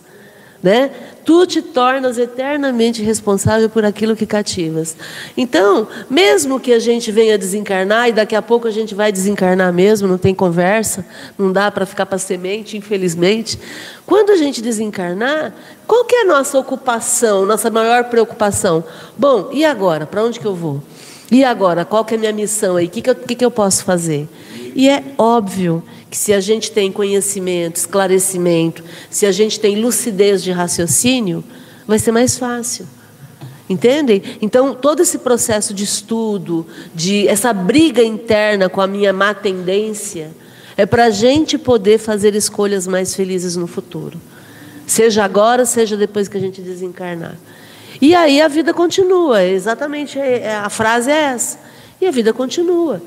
Né? 0.60 0.90
Tu 1.26 1.44
te 1.44 1.60
tornas 1.60 2.18
eternamente 2.18 3.02
responsável 3.02 3.68
por 3.68 3.84
aquilo 3.84 4.14
que 4.14 4.24
cativas. 4.24 4.96
Então, 5.36 5.88
mesmo 6.08 6.60
que 6.60 6.72
a 6.72 6.78
gente 6.78 7.10
venha 7.10 7.36
desencarnar, 7.36 8.08
e 8.08 8.12
daqui 8.12 8.36
a 8.36 8.40
pouco 8.40 8.68
a 8.68 8.70
gente 8.70 8.94
vai 8.94 9.10
desencarnar 9.10 9.72
mesmo, 9.72 10.06
não 10.06 10.18
tem 10.18 10.32
conversa, 10.32 11.04
não 11.36 11.50
dá 11.50 11.68
para 11.68 11.84
ficar 11.84 12.06
para 12.06 12.16
semente, 12.16 12.76
infelizmente. 12.76 13.58
Quando 14.06 14.30
a 14.30 14.36
gente 14.36 14.62
desencarnar, 14.62 15.52
qual 15.84 16.04
que 16.04 16.14
é 16.14 16.22
a 16.22 16.26
nossa 16.26 16.56
ocupação, 16.60 17.44
nossa 17.44 17.68
maior 17.70 18.04
preocupação? 18.04 18.84
Bom, 19.18 19.50
e 19.52 19.64
agora? 19.64 20.06
Para 20.06 20.22
onde 20.22 20.38
que 20.38 20.46
eu 20.46 20.54
vou? 20.54 20.80
E 21.28 21.42
agora? 21.42 21.84
Qual 21.84 22.04
que 22.04 22.14
é 22.14 22.16
a 22.16 22.20
minha 22.20 22.32
missão 22.32 22.76
aí? 22.76 22.86
O 22.86 22.88
que, 22.88 23.02
que, 23.02 23.10
eu, 23.10 23.14
que, 23.16 23.34
que 23.34 23.44
eu 23.44 23.50
posso 23.50 23.84
fazer? 23.84 24.28
E 24.76 24.88
é 24.88 25.02
óbvio 25.18 25.82
que 26.16 26.20
se 26.20 26.32
a 26.32 26.40
gente 26.40 26.72
tem 26.72 26.90
conhecimento, 26.90 27.76
esclarecimento, 27.76 28.82
se 29.10 29.26
a 29.26 29.32
gente 29.32 29.60
tem 29.60 29.78
lucidez 29.78 30.42
de 30.42 30.50
raciocínio, 30.50 31.44
vai 31.86 31.98
ser 31.98 32.10
mais 32.10 32.38
fácil. 32.38 32.86
Entendem? 33.68 34.22
Então, 34.40 34.74
todo 34.74 35.02
esse 35.02 35.18
processo 35.18 35.74
de 35.74 35.84
estudo, 35.84 36.66
de 36.94 37.28
essa 37.28 37.52
briga 37.52 38.02
interna 38.02 38.66
com 38.66 38.80
a 38.80 38.86
minha 38.86 39.12
má 39.12 39.34
tendência, 39.34 40.30
é 40.74 40.86
para 40.86 41.04
a 41.04 41.10
gente 41.10 41.58
poder 41.58 41.98
fazer 41.98 42.34
escolhas 42.34 42.86
mais 42.86 43.14
felizes 43.14 43.54
no 43.54 43.66
futuro. 43.66 44.18
Seja 44.86 45.22
agora, 45.22 45.66
seja 45.66 45.98
depois 45.98 46.28
que 46.28 46.38
a 46.38 46.40
gente 46.40 46.62
desencarnar. 46.62 47.36
E 48.00 48.14
aí 48.14 48.40
a 48.40 48.48
vida 48.48 48.72
continua, 48.72 49.44
exatamente 49.44 50.18
é, 50.18 50.38
é, 50.38 50.56
a 50.56 50.70
frase 50.70 51.10
é 51.10 51.24
essa. 51.34 51.58
E 52.00 52.06
a 52.06 52.10
vida 52.10 52.32
continua. 52.32 53.02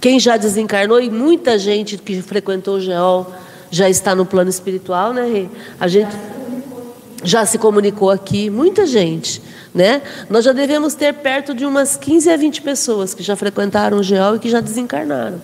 Quem 0.00 0.20
já 0.20 0.36
desencarnou, 0.36 1.00
e 1.00 1.10
muita 1.10 1.58
gente 1.58 1.98
que 1.98 2.22
frequentou 2.22 2.76
o 2.76 2.80
GEOL 2.80 3.32
já 3.70 3.88
está 3.88 4.14
no 4.14 4.24
plano 4.24 4.48
espiritual, 4.48 5.12
né? 5.12 5.48
A 5.78 5.88
gente 5.88 6.16
já 7.24 7.44
se 7.44 7.58
comunicou 7.58 8.10
aqui, 8.10 8.48
muita 8.48 8.86
gente. 8.86 9.42
Né? 9.74 10.02
Nós 10.30 10.44
já 10.44 10.52
devemos 10.52 10.94
ter 10.94 11.12
perto 11.14 11.54
de 11.54 11.64
umas 11.64 11.96
15 11.96 12.30
a 12.30 12.36
20 12.36 12.62
pessoas 12.62 13.14
que 13.14 13.22
já 13.22 13.36
frequentaram 13.36 13.98
o 13.98 14.02
GEOL 14.02 14.36
e 14.36 14.38
que 14.38 14.48
já 14.48 14.60
desencarnaram. 14.60 15.40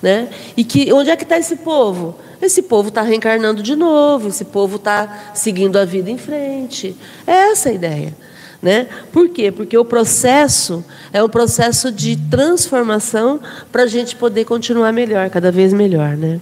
Né? 0.00 0.28
E 0.56 0.62
que 0.62 0.92
onde 0.92 1.10
é 1.10 1.16
que 1.16 1.24
está 1.24 1.38
esse 1.38 1.56
povo? 1.56 2.16
Esse 2.40 2.62
povo 2.62 2.88
está 2.88 3.02
reencarnando 3.02 3.62
de 3.62 3.74
novo, 3.74 4.28
esse 4.28 4.44
povo 4.44 4.76
está 4.76 5.32
seguindo 5.34 5.78
a 5.78 5.84
vida 5.84 6.10
em 6.10 6.18
frente. 6.18 6.94
É 7.26 7.50
essa 7.50 7.70
a 7.70 7.72
ideia. 7.72 8.14
Né? 8.62 8.86
Por 9.12 9.28
quê? 9.28 9.52
Porque 9.52 9.76
o 9.76 9.84
processo 9.84 10.84
é 11.12 11.22
um 11.22 11.28
processo 11.28 11.92
de 11.92 12.16
transformação 12.16 13.40
para 13.70 13.82
a 13.82 13.86
gente 13.86 14.16
poder 14.16 14.44
continuar 14.44 14.92
melhor, 14.92 15.28
cada 15.30 15.52
vez 15.52 15.72
melhor. 15.72 16.16
Né? 16.16 16.40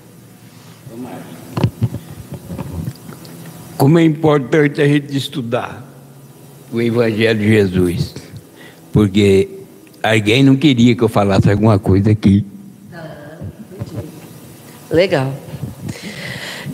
Como 3.76 3.98
é 3.98 4.04
importante 4.04 4.80
a 4.80 4.86
gente 4.86 5.16
estudar 5.16 5.84
o 6.72 6.80
Evangelho 6.80 7.38
de 7.38 7.48
Jesus, 7.48 8.14
porque 8.92 9.48
alguém 10.02 10.42
não 10.42 10.56
queria 10.56 10.94
que 10.94 11.02
eu 11.02 11.08
falasse 11.08 11.50
alguma 11.50 11.78
coisa 11.78 12.10
aqui. 12.10 12.44
Legal. 14.90 15.34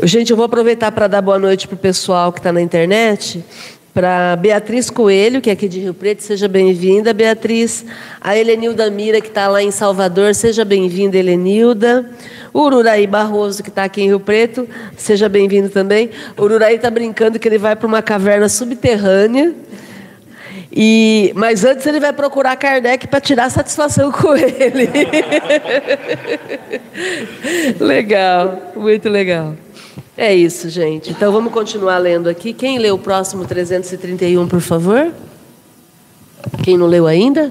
Gente, 0.02 0.30
eu 0.30 0.36
vou 0.36 0.46
aproveitar 0.46 0.92
para 0.92 1.06
dar 1.06 1.20
boa 1.20 1.38
noite 1.38 1.66
para 1.68 1.74
o 1.74 1.78
pessoal 1.78 2.32
que 2.32 2.38
está 2.38 2.52
na 2.52 2.60
internet. 2.62 3.44
Para 3.92 4.36
Beatriz 4.36 4.88
Coelho, 4.88 5.40
que 5.40 5.50
é 5.50 5.52
aqui 5.52 5.68
de 5.68 5.80
Rio 5.80 5.92
Preto, 5.92 6.22
seja 6.22 6.46
bem-vinda, 6.46 7.12
Beatriz. 7.12 7.84
A 8.20 8.36
Helenilda 8.36 8.88
Mira, 8.88 9.20
que 9.20 9.26
está 9.26 9.48
lá 9.48 9.60
em 9.60 9.72
Salvador, 9.72 10.32
seja 10.32 10.64
bem-vinda, 10.64 11.18
Helenilda. 11.18 12.08
O 12.52 12.60
Ururaí 12.60 13.04
Barroso, 13.08 13.64
que 13.64 13.68
está 13.68 13.82
aqui 13.82 14.02
em 14.02 14.06
Rio 14.06 14.20
Preto, 14.20 14.68
seja 14.96 15.28
bem-vindo 15.28 15.68
também. 15.68 16.10
O 16.36 16.42
Ururaí 16.42 16.76
está 16.76 16.88
brincando 16.88 17.36
que 17.36 17.48
ele 17.48 17.58
vai 17.58 17.74
para 17.74 17.88
uma 17.88 18.00
caverna 18.00 18.48
subterrânea. 18.48 19.52
E, 20.72 21.32
mas 21.34 21.64
antes 21.64 21.84
ele 21.84 21.98
vai 21.98 22.12
procurar 22.12 22.54
Kardec 22.54 23.08
para 23.08 23.20
tirar 23.20 23.50
satisfação 23.50 24.12
com 24.12 24.36
ele. 24.36 24.88
legal, 27.80 28.72
muito 28.76 29.08
legal. 29.08 29.56
É 30.20 30.34
isso, 30.34 30.68
gente. 30.68 31.12
Então 31.12 31.32
vamos 31.32 31.50
continuar 31.50 31.96
lendo 31.96 32.28
aqui. 32.28 32.52
Quem 32.52 32.78
leu 32.78 32.96
o 32.96 32.98
próximo 32.98 33.46
331, 33.46 34.46
por 34.46 34.60
favor? 34.60 35.14
Quem 36.62 36.76
não 36.76 36.86
leu 36.86 37.06
ainda? 37.06 37.50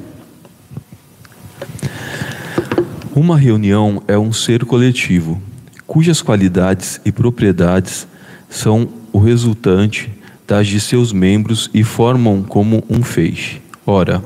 Uma 3.15 3.35
reunião 3.35 4.03
é 4.07 4.15
um 4.19 4.31
ser 4.31 4.65
coletivo, 4.65 5.41
cujas 5.87 6.21
qualidades 6.21 7.01
e 7.03 7.11
propriedades 7.11 8.07
são 8.47 8.87
o 9.11 9.17
resultante 9.17 10.11
das 10.47 10.67
de 10.67 10.79
seus 10.79 11.11
membros 11.11 11.71
e 11.73 11.83
formam 11.83 12.43
como 12.43 12.83
um 12.87 13.01
feixe. 13.01 13.63
Ora, 13.83 14.23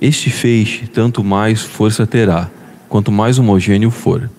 este 0.00 0.30
feixe 0.30 0.86
tanto 0.86 1.22
mais 1.22 1.60
força 1.60 2.06
terá, 2.06 2.50
quanto 2.88 3.12
mais 3.12 3.38
homogêneo 3.38 3.90
for. 3.90 4.30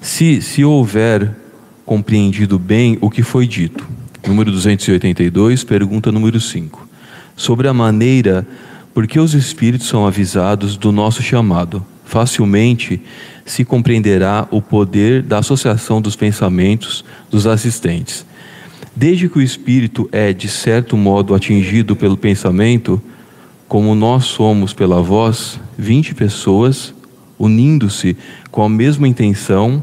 Se 0.00 0.42
se 0.42 0.64
houver 0.64 1.43
compreendido 1.84 2.58
bem 2.58 2.98
o 3.00 3.10
que 3.10 3.22
foi 3.22 3.46
dito. 3.46 3.86
Número 4.26 4.50
282, 4.50 5.64
pergunta 5.64 6.10
número 6.10 6.40
5. 6.40 6.88
Sobre 7.36 7.68
a 7.68 7.74
maneira 7.74 8.46
por 8.94 9.06
que 9.06 9.18
os 9.18 9.34
espíritos 9.34 9.88
são 9.88 10.06
avisados 10.06 10.76
do 10.76 10.90
nosso 10.92 11.22
chamado. 11.22 11.84
Facilmente 12.04 13.02
se 13.44 13.64
compreenderá 13.64 14.46
o 14.50 14.62
poder 14.62 15.22
da 15.22 15.38
associação 15.38 16.00
dos 16.00 16.16
pensamentos 16.16 17.04
dos 17.30 17.46
assistentes. 17.46 18.24
Desde 18.96 19.28
que 19.28 19.38
o 19.38 19.42
espírito 19.42 20.08
é, 20.12 20.32
de 20.32 20.48
certo 20.48 20.96
modo, 20.96 21.34
atingido 21.34 21.96
pelo 21.96 22.16
pensamento, 22.16 23.02
como 23.66 23.94
nós 23.94 24.26
somos 24.26 24.72
pela 24.72 25.02
voz, 25.02 25.58
20 25.76 26.14
pessoas, 26.14 26.94
unindo-se 27.38 28.16
com 28.50 28.62
a 28.62 28.68
mesma 28.68 29.08
intenção, 29.08 29.82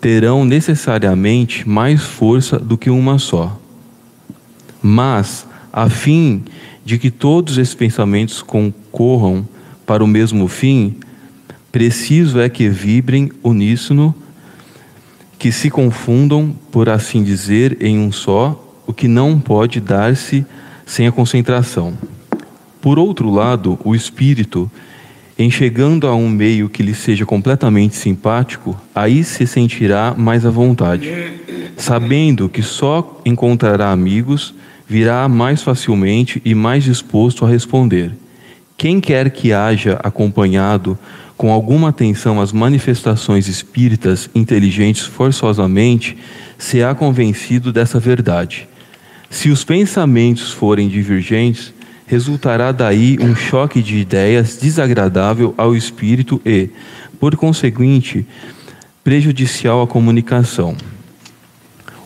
terão 0.00 0.44
necessariamente 0.44 1.68
mais 1.68 2.02
força 2.02 2.58
do 2.58 2.78
que 2.78 2.90
uma 2.90 3.18
só. 3.18 3.58
Mas, 4.82 5.46
a 5.72 5.88
fim 5.88 6.44
de 6.84 6.98
que 6.98 7.10
todos 7.10 7.58
esses 7.58 7.74
pensamentos 7.74 8.42
concorram 8.42 9.46
para 9.84 10.02
o 10.02 10.06
mesmo 10.06 10.46
fim, 10.48 10.96
preciso 11.72 12.40
é 12.40 12.48
que 12.48 12.68
vibrem 12.68 13.30
uníssono, 13.42 14.14
que 15.38 15.52
se 15.52 15.70
confundam, 15.70 16.54
por 16.70 16.88
assim 16.88 17.22
dizer, 17.22 17.76
em 17.80 17.98
um 17.98 18.10
só, 18.10 18.64
o 18.86 18.92
que 18.92 19.06
não 19.06 19.38
pode 19.38 19.80
dar-se 19.80 20.46
sem 20.86 21.06
a 21.06 21.12
concentração. 21.12 21.96
Por 22.80 22.98
outro 22.98 23.30
lado, 23.30 23.78
o 23.84 23.94
espírito 23.94 24.70
em 25.38 25.50
chegando 25.50 26.08
a 26.08 26.14
um 26.14 26.28
meio 26.28 26.68
que 26.68 26.82
lhe 26.82 26.94
seja 26.94 27.24
completamente 27.24 27.94
simpático, 27.94 28.76
aí 28.94 29.22
se 29.22 29.46
sentirá 29.46 30.14
mais 30.16 30.44
à 30.44 30.50
vontade. 30.50 31.08
Sabendo 31.76 32.48
que 32.48 32.62
só 32.62 33.20
encontrará 33.24 33.92
amigos, 33.92 34.52
virá 34.86 35.28
mais 35.28 35.62
facilmente 35.62 36.42
e 36.44 36.54
mais 36.54 36.82
disposto 36.82 37.44
a 37.44 37.48
responder. 37.48 38.12
Quem 38.76 39.00
quer 39.00 39.30
que 39.30 39.52
haja 39.52 39.98
acompanhado 40.02 40.98
com 41.38 41.52
alguma 41.52 41.90
atenção 41.90 42.40
as 42.40 42.52
manifestações 42.52 43.46
espíritas 43.46 44.28
inteligentes 44.34 45.04
forçosamente, 45.04 46.16
se 46.58 46.82
há 46.82 46.92
convencido 46.96 47.72
dessa 47.72 48.00
verdade. 48.00 48.68
Se 49.30 49.48
os 49.48 49.62
pensamentos 49.62 50.50
forem 50.50 50.88
divergentes, 50.88 51.72
resultará 52.08 52.72
daí 52.72 53.18
um 53.20 53.36
choque 53.36 53.82
de 53.82 53.98
ideias 53.98 54.56
desagradável 54.56 55.54
ao 55.58 55.76
espírito 55.76 56.40
e, 56.44 56.70
por 57.20 57.36
conseguinte, 57.36 58.26
prejudicial 59.04 59.82
à 59.82 59.86
comunicação. 59.86 60.74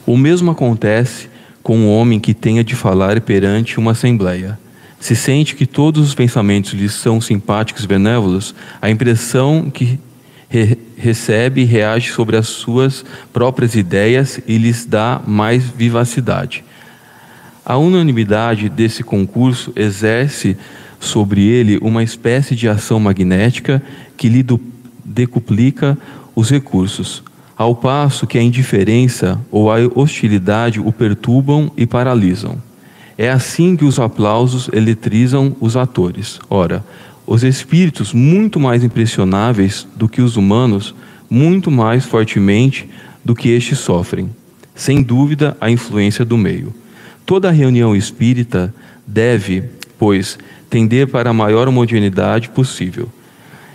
O 0.05 0.17
mesmo 0.17 0.51
acontece 0.51 1.31
com 1.63 1.87
o 1.87 1.89
homem 1.89 2.19
que 2.19 2.35
tenha 2.35 2.65
de 2.65 2.75
falar 2.75 3.21
perante 3.21 3.79
uma 3.79 3.93
assembleia. 3.93 4.59
Se 4.99 5.15
sente 5.15 5.55
que 5.55 5.67
todos 5.67 6.09
os 6.09 6.15
pensamentos 6.15 6.73
lhe 6.73 6.89
são 6.89 7.21
simpáticos 7.21 7.85
e 7.85 7.87
benévolos, 7.87 8.55
a 8.81 8.91
impressão 8.91 9.71
que 9.71 10.01
re 10.49 10.77
recebe 10.97 11.65
reage 11.65 12.13
sobre 12.13 12.37
as 12.37 12.47
suas 12.47 13.05
próprias 13.33 13.75
ideias 13.75 14.41
e 14.47 14.59
lhes 14.59 14.85
dá 14.85 15.21
mais 15.27 15.65
vivacidade. 15.65 16.65
A 17.65 17.77
unanimidade 17.77 18.69
desse 18.69 19.05
concurso 19.05 19.73
exerce 19.77 20.57
sobre 20.99 21.47
ele 21.47 21.79
uma 21.79 22.03
espécie 22.03 22.57
de 22.57 22.69
ação 22.69 22.99
magnética 22.99 23.81
que 24.17 24.29
lhe 24.29 24.45
decuplica 25.05 25.97
os 26.35 26.51
recursos, 26.51 27.23
ao 27.57 27.77
passo 27.77 28.27
que 28.27 28.37
a 28.37 28.43
indiferença 28.43 29.41
ou 29.51 29.71
a 29.71 29.77
hostilidade 29.95 30.81
o 30.81 30.91
perturbam 30.91 31.71
e 31.77 31.87
paralisam. 31.87 32.57
É 33.17 33.31
assim 33.31 33.77
que 33.77 33.85
os 33.85 34.01
aplausos 34.01 34.69
eletrizam 34.73 35.55
os 35.61 35.77
atores. 35.77 36.41
Ora, 36.51 36.85
os 37.25 37.45
espíritos, 37.45 38.13
muito 38.13 38.59
mais 38.59 38.83
impressionáveis 38.83 39.87
do 39.95 40.09
que 40.09 40.21
os 40.21 40.37
humanos, 40.37 40.95
muito 41.31 41.71
mais 41.71 42.05
fortemente 42.05 42.89
do 43.25 43.35
que 43.35 43.51
estes 43.51 43.79
sofrem. 43.79 44.31
Sem 44.75 45.03
dúvida, 45.03 45.57
a 45.61 45.71
influência 45.71 46.25
do 46.25 46.37
meio. 46.37 46.75
Toda 47.25 47.51
reunião 47.51 47.95
espírita 47.95 48.75
deve, 49.07 49.65
pois, 49.99 50.39
tender 50.69 51.09
para 51.09 51.31
a 51.31 51.35
maior 51.35 51.69
homogeneidade 51.69 52.49
possível. 52.49 53.09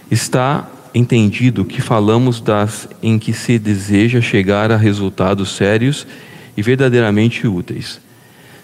Está 0.10 0.68
entendido 0.94 1.66
que 1.66 1.82
falamos 1.82 2.42
das 2.42 2.88
em 3.04 3.20
que 3.20 3.34
se 3.34 3.60
deseja 3.60 4.22
chegar 4.22 4.72
a 4.72 4.78
resultados 4.78 5.56
sérios 5.56 6.08
e 6.56 6.62
verdadeiramente 6.62 7.48
úteis. 7.48 8.00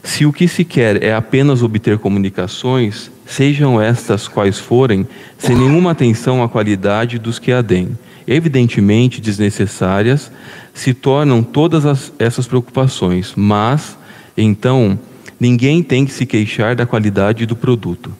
Se 0.03 0.25
o 0.25 0.33
que 0.33 0.47
se 0.47 0.65
quer 0.65 1.01
é 1.01 1.13
apenas 1.13 1.63
obter 1.63 1.97
comunicações, 1.97 3.09
sejam 3.25 3.81
estas 3.81 4.27
quais 4.27 4.59
forem, 4.59 5.07
sem 5.37 5.55
nenhuma 5.55 5.91
atenção 5.91 6.43
à 6.43 6.49
qualidade 6.49 7.17
dos 7.17 7.39
que 7.39 7.51
a 7.53 7.61
deem, 7.61 7.97
evidentemente 8.27 9.21
desnecessárias, 9.21 10.29
se 10.73 10.93
tornam 10.93 11.41
todas 11.41 11.85
as, 11.85 12.11
essas 12.19 12.47
preocupações, 12.47 13.33
mas 13.35 13.97
então, 14.35 14.97
ninguém 15.39 15.83
tem 15.83 16.05
que 16.05 16.11
se 16.11 16.25
queixar 16.25 16.75
da 16.75 16.85
qualidade 16.85 17.45
do 17.45 17.55
produto. 17.55 18.11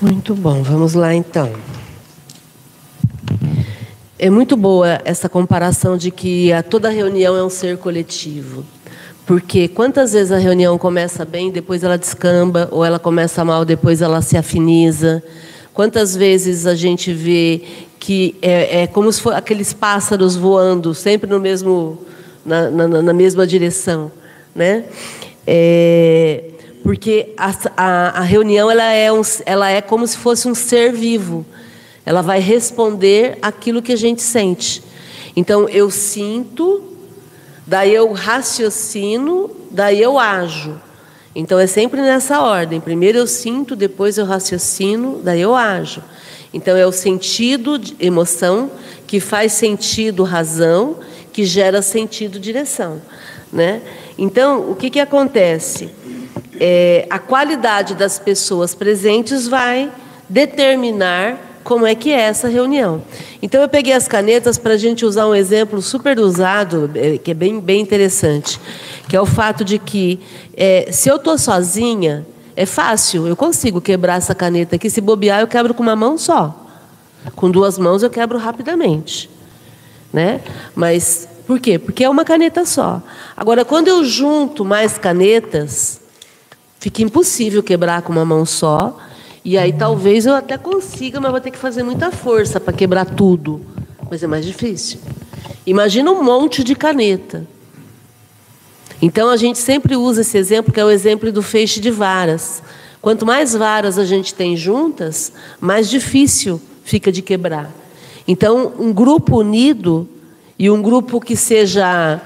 Muito 0.00 0.34
bom, 0.34 0.62
vamos 0.62 0.94
lá 0.94 1.14
então. 1.14 1.52
É 4.18 4.28
muito 4.28 4.56
boa 4.56 5.00
essa 5.04 5.28
comparação 5.28 5.96
de 5.96 6.10
que 6.10 6.52
a 6.52 6.62
toda 6.62 6.90
reunião 6.90 7.36
é 7.36 7.44
um 7.44 7.50
ser 7.50 7.78
coletivo. 7.78 8.64
Porque 9.26 9.66
quantas 9.66 10.12
vezes 10.12 10.30
a 10.30 10.38
reunião 10.38 10.78
começa 10.78 11.24
bem, 11.24 11.50
depois 11.50 11.82
ela 11.82 11.98
descamba, 11.98 12.68
ou 12.70 12.84
ela 12.84 12.98
começa 12.98 13.44
mal, 13.44 13.64
depois 13.64 14.00
ela 14.00 14.22
se 14.22 14.36
afiniza. 14.36 15.20
Quantas 15.74 16.14
vezes 16.14 16.64
a 16.64 16.76
gente 16.76 17.12
vê 17.12 17.60
que 17.98 18.36
é, 18.40 18.82
é 18.82 18.86
como 18.86 19.12
se 19.12 19.20
fossem 19.20 19.38
aqueles 19.38 19.72
pássaros 19.72 20.36
voando, 20.36 20.94
sempre 20.94 21.28
no 21.28 21.40
mesmo, 21.40 21.98
na, 22.44 22.70
na, 22.70 23.02
na 23.02 23.12
mesma 23.12 23.44
direção. 23.44 24.12
Né? 24.54 24.84
É, 25.44 26.44
porque 26.84 27.34
a, 27.36 27.52
a, 27.76 28.08
a, 28.20 28.22
reunião 28.22 28.70
ela 28.70 28.92
é, 28.92 29.12
um, 29.12 29.22
ela 29.44 29.68
é 29.68 29.80
como 29.80 30.06
se 30.06 30.16
fosse 30.16 30.46
um 30.46 30.54
ser 30.54 30.92
vivo. 30.92 31.44
Ela 32.06 32.22
vai 32.22 32.38
responder 32.38 33.38
aquilo 33.42 33.82
que 33.82 33.92
a 33.92 33.96
gente 33.96 34.22
sente. 34.22 34.84
Então, 35.34 35.68
eu 35.68 35.90
sinto, 35.90 36.95
daí 37.66 37.94
eu 37.94 38.12
raciocino, 38.12 39.50
daí 39.70 40.00
eu 40.00 40.18
ajo. 40.18 40.80
Então, 41.34 41.58
é 41.58 41.66
sempre 41.66 42.00
nessa 42.00 42.40
ordem. 42.40 42.80
Primeiro 42.80 43.18
eu 43.18 43.26
sinto, 43.26 43.76
depois 43.76 44.16
eu 44.16 44.24
raciocino, 44.24 45.20
daí 45.22 45.40
eu 45.40 45.54
ajo. 45.54 46.02
Então, 46.54 46.76
é 46.76 46.86
o 46.86 46.92
sentido, 46.92 47.78
emoção, 48.00 48.70
que 49.06 49.20
faz 49.20 49.52
sentido, 49.52 50.22
razão, 50.22 50.96
que 51.32 51.44
gera 51.44 51.82
sentido, 51.82 52.40
direção. 52.40 53.02
Né? 53.52 53.82
Então, 54.16 54.70
o 54.70 54.74
que, 54.74 54.88
que 54.88 55.00
acontece? 55.00 55.90
É, 56.58 57.06
a 57.10 57.18
qualidade 57.18 57.94
das 57.94 58.18
pessoas 58.18 58.74
presentes 58.74 59.46
vai 59.46 59.92
determinar 60.28 61.38
como 61.66 61.84
é 61.84 61.96
que 61.96 62.12
é 62.12 62.20
essa 62.20 62.46
reunião. 62.46 63.02
Então 63.42 63.60
eu 63.60 63.68
peguei 63.68 63.92
as 63.92 64.06
canetas 64.06 64.56
para 64.56 64.74
a 64.74 64.76
gente 64.76 65.04
usar 65.04 65.26
um 65.26 65.34
exemplo 65.34 65.82
super 65.82 66.16
usado, 66.20 66.88
é, 66.94 67.18
que 67.18 67.32
é 67.32 67.34
bem, 67.34 67.58
bem 67.58 67.80
interessante, 67.80 68.60
que 69.08 69.16
é 69.16 69.20
o 69.20 69.26
fato 69.26 69.64
de 69.64 69.76
que 69.76 70.20
é, 70.56 70.88
se 70.92 71.08
eu 71.08 71.16
estou 71.16 71.36
sozinha, 71.36 72.24
é 72.54 72.64
fácil, 72.64 73.26
eu 73.26 73.34
consigo 73.34 73.80
quebrar 73.80 74.14
essa 74.14 74.32
caneta 74.32 74.76
aqui. 74.76 74.88
Se 74.88 75.00
bobear, 75.00 75.40
eu 75.40 75.48
quebro 75.48 75.74
com 75.74 75.82
uma 75.82 75.96
mão 75.96 76.16
só. 76.16 76.54
Com 77.34 77.50
duas 77.50 77.76
mãos 77.76 78.00
eu 78.04 78.10
quebro 78.10 78.38
rapidamente. 78.38 79.28
Né? 80.12 80.40
Mas 80.72 81.28
por 81.48 81.58
quê? 81.58 81.80
Porque 81.80 82.04
é 82.04 82.08
uma 82.08 82.24
caneta 82.24 82.64
só. 82.64 83.02
Agora, 83.36 83.64
quando 83.64 83.88
eu 83.88 84.04
junto 84.04 84.64
mais 84.64 84.98
canetas, 84.98 86.00
fica 86.78 87.02
impossível 87.02 87.60
quebrar 87.60 88.02
com 88.02 88.12
uma 88.12 88.24
mão 88.24 88.46
só 88.46 88.96
e 89.46 89.56
aí 89.56 89.72
talvez 89.72 90.26
eu 90.26 90.34
até 90.34 90.58
consiga, 90.58 91.20
mas 91.20 91.30
vou 91.30 91.40
ter 91.40 91.52
que 91.52 91.56
fazer 91.56 91.84
muita 91.84 92.10
força 92.10 92.58
para 92.58 92.72
quebrar 92.72 93.04
tudo. 93.04 93.64
Mas 94.10 94.20
é 94.20 94.26
mais 94.26 94.44
difícil. 94.44 94.98
Imagina 95.64 96.10
um 96.10 96.20
monte 96.20 96.64
de 96.64 96.74
caneta. 96.74 97.46
Então 99.00 99.30
a 99.30 99.36
gente 99.36 99.60
sempre 99.60 99.94
usa 99.94 100.22
esse 100.22 100.36
exemplo, 100.36 100.72
que 100.72 100.80
é 100.80 100.84
o 100.84 100.90
exemplo 100.90 101.30
do 101.30 101.44
feixe 101.44 101.78
de 101.78 101.92
varas. 101.92 102.60
Quanto 103.00 103.24
mais 103.24 103.52
varas 103.52 104.00
a 104.00 104.04
gente 104.04 104.34
tem 104.34 104.56
juntas, 104.56 105.32
mais 105.60 105.88
difícil 105.88 106.60
fica 106.82 107.12
de 107.12 107.22
quebrar. 107.22 107.70
Então, 108.26 108.72
um 108.80 108.92
grupo 108.92 109.38
unido 109.38 110.08
e 110.58 110.68
um 110.68 110.82
grupo 110.82 111.20
que 111.20 111.36
seja 111.36 112.20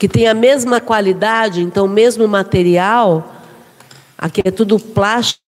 que 0.00 0.08
tenha 0.08 0.32
a 0.32 0.34
mesma 0.34 0.80
qualidade, 0.80 1.62
então 1.62 1.86
mesmo 1.86 2.26
material, 2.26 3.36
aqui 4.18 4.42
é 4.44 4.50
tudo 4.50 4.80
plástico 4.80 5.41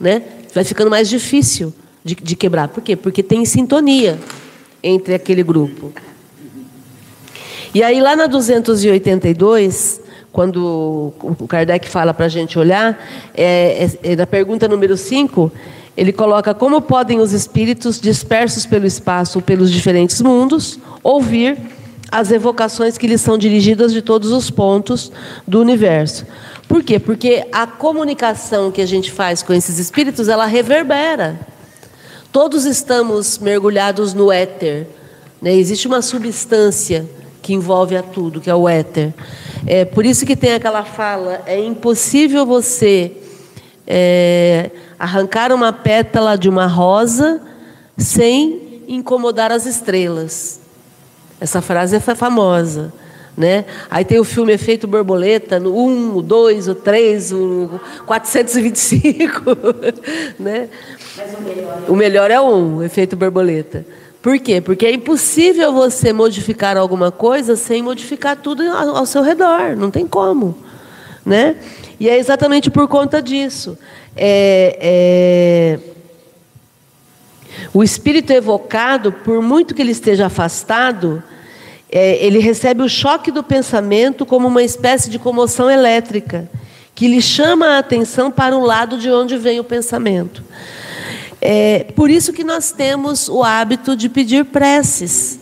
né? 0.00 0.22
Vai 0.54 0.64
ficando 0.64 0.90
mais 0.90 1.08
difícil 1.08 1.72
de, 2.04 2.14
de 2.14 2.36
quebrar. 2.36 2.68
Por 2.68 2.82
quê? 2.82 2.96
Porque 2.96 3.22
tem 3.22 3.44
sintonia 3.44 4.18
entre 4.82 5.14
aquele 5.14 5.42
grupo. 5.42 5.92
E 7.74 7.82
aí, 7.82 8.00
lá 8.00 8.16
na 8.16 8.26
282, 8.26 10.00
quando 10.32 11.12
o 11.20 11.46
Kardec 11.46 11.88
fala 11.88 12.14
para 12.14 12.26
a 12.26 12.28
gente 12.28 12.58
olhar, 12.58 12.98
é, 13.34 13.88
é, 14.02 14.12
é, 14.12 14.16
na 14.16 14.26
pergunta 14.26 14.66
número 14.68 14.96
5, 14.96 15.52
ele 15.96 16.12
coloca 16.12 16.54
como 16.54 16.80
podem 16.80 17.20
os 17.20 17.32
espíritos 17.32 18.00
dispersos 18.00 18.64
pelo 18.64 18.86
espaço, 18.86 19.42
pelos 19.42 19.70
diferentes 19.70 20.20
mundos, 20.22 20.78
ouvir 21.02 21.58
as 22.10 22.30
evocações 22.30 22.96
que 22.96 23.06
lhes 23.06 23.20
são 23.20 23.36
dirigidas 23.36 23.92
de 23.92 24.00
todos 24.00 24.32
os 24.32 24.50
pontos 24.50 25.12
do 25.46 25.60
universo. 25.60 26.24
Por 26.68 26.84
quê? 26.84 26.98
Porque 26.98 27.46
a 27.50 27.66
comunicação 27.66 28.70
que 28.70 28.82
a 28.82 28.86
gente 28.86 29.10
faz 29.10 29.42
com 29.42 29.54
esses 29.54 29.78
espíritos, 29.78 30.28
ela 30.28 30.44
reverbera. 30.44 31.40
Todos 32.30 32.66
estamos 32.66 33.38
mergulhados 33.38 34.12
no 34.12 34.30
éter. 34.30 34.86
Né? 35.40 35.54
Existe 35.54 35.88
uma 35.88 36.02
substância 36.02 37.08
que 37.40 37.54
envolve 37.54 37.96
a 37.96 38.02
tudo, 38.02 38.40
que 38.40 38.50
é 38.50 38.54
o 38.54 38.68
éter. 38.68 39.14
É 39.66 39.86
por 39.86 40.04
isso 40.04 40.26
que 40.26 40.36
tem 40.36 40.52
aquela 40.52 40.84
fala: 40.84 41.40
é 41.46 41.58
impossível 41.58 42.44
você 42.44 43.12
é, 43.86 44.70
arrancar 44.98 45.50
uma 45.52 45.72
pétala 45.72 46.36
de 46.36 46.50
uma 46.50 46.66
rosa 46.66 47.40
sem 47.96 48.82
incomodar 48.86 49.50
as 49.50 49.64
estrelas. 49.64 50.60
Essa 51.40 51.62
frase 51.62 51.96
é 51.96 52.00
famosa. 52.00 52.92
Né? 53.38 53.66
Aí 53.88 54.04
tem 54.04 54.18
o 54.18 54.24
filme 54.24 54.52
Efeito 54.52 54.88
Borboleta, 54.88 55.60
no 55.60 55.72
1, 55.78 56.16
o 56.16 56.22
2, 56.22 56.66
o 56.66 56.74
3, 56.74 57.32
o 57.32 57.80
425. 58.04 59.56
né? 60.40 60.68
Mas 61.16 61.34
o 61.38 61.42
melhor, 61.42 61.78
é 61.86 61.90
o 61.92 61.96
melhor 61.96 62.30
é 62.32 62.40
o 62.40 62.56
1, 62.56 62.76
o 62.78 62.82
Efeito 62.82 63.14
Borboleta. 63.14 63.86
Por 64.20 64.40
quê? 64.40 64.60
Porque 64.60 64.84
é 64.84 64.92
impossível 64.92 65.72
você 65.72 66.12
modificar 66.12 66.76
alguma 66.76 67.12
coisa 67.12 67.54
sem 67.54 67.80
modificar 67.80 68.36
tudo 68.36 68.68
ao 68.72 69.06
seu 69.06 69.22
redor. 69.22 69.76
Não 69.76 69.88
tem 69.88 70.04
como. 70.04 70.58
Né? 71.24 71.54
E 72.00 72.08
é 72.08 72.18
exatamente 72.18 72.68
por 72.72 72.88
conta 72.88 73.22
disso. 73.22 73.78
É, 74.16 74.78
é... 74.80 75.78
O 77.72 77.84
espírito 77.84 78.32
evocado, 78.32 79.12
por 79.12 79.40
muito 79.40 79.76
que 79.76 79.82
ele 79.82 79.92
esteja 79.92 80.26
afastado, 80.26 81.22
é, 81.90 82.24
ele 82.24 82.38
recebe 82.38 82.82
o 82.82 82.88
choque 82.88 83.30
do 83.30 83.42
pensamento 83.42 84.26
como 84.26 84.48
uma 84.48 84.62
espécie 84.62 85.08
de 85.08 85.18
comoção 85.18 85.70
elétrica, 85.70 86.50
que 86.94 87.08
lhe 87.08 87.22
chama 87.22 87.66
a 87.66 87.78
atenção 87.78 88.30
para 88.30 88.56
o 88.56 88.64
lado 88.64 88.98
de 88.98 89.10
onde 89.10 89.38
vem 89.38 89.60
o 89.60 89.64
pensamento. 89.64 90.42
É, 91.40 91.84
por 91.94 92.10
isso 92.10 92.32
que 92.32 92.44
nós 92.44 92.72
temos 92.72 93.28
o 93.28 93.42
hábito 93.42 93.96
de 93.96 94.08
pedir 94.08 94.44
preces. 94.44 95.38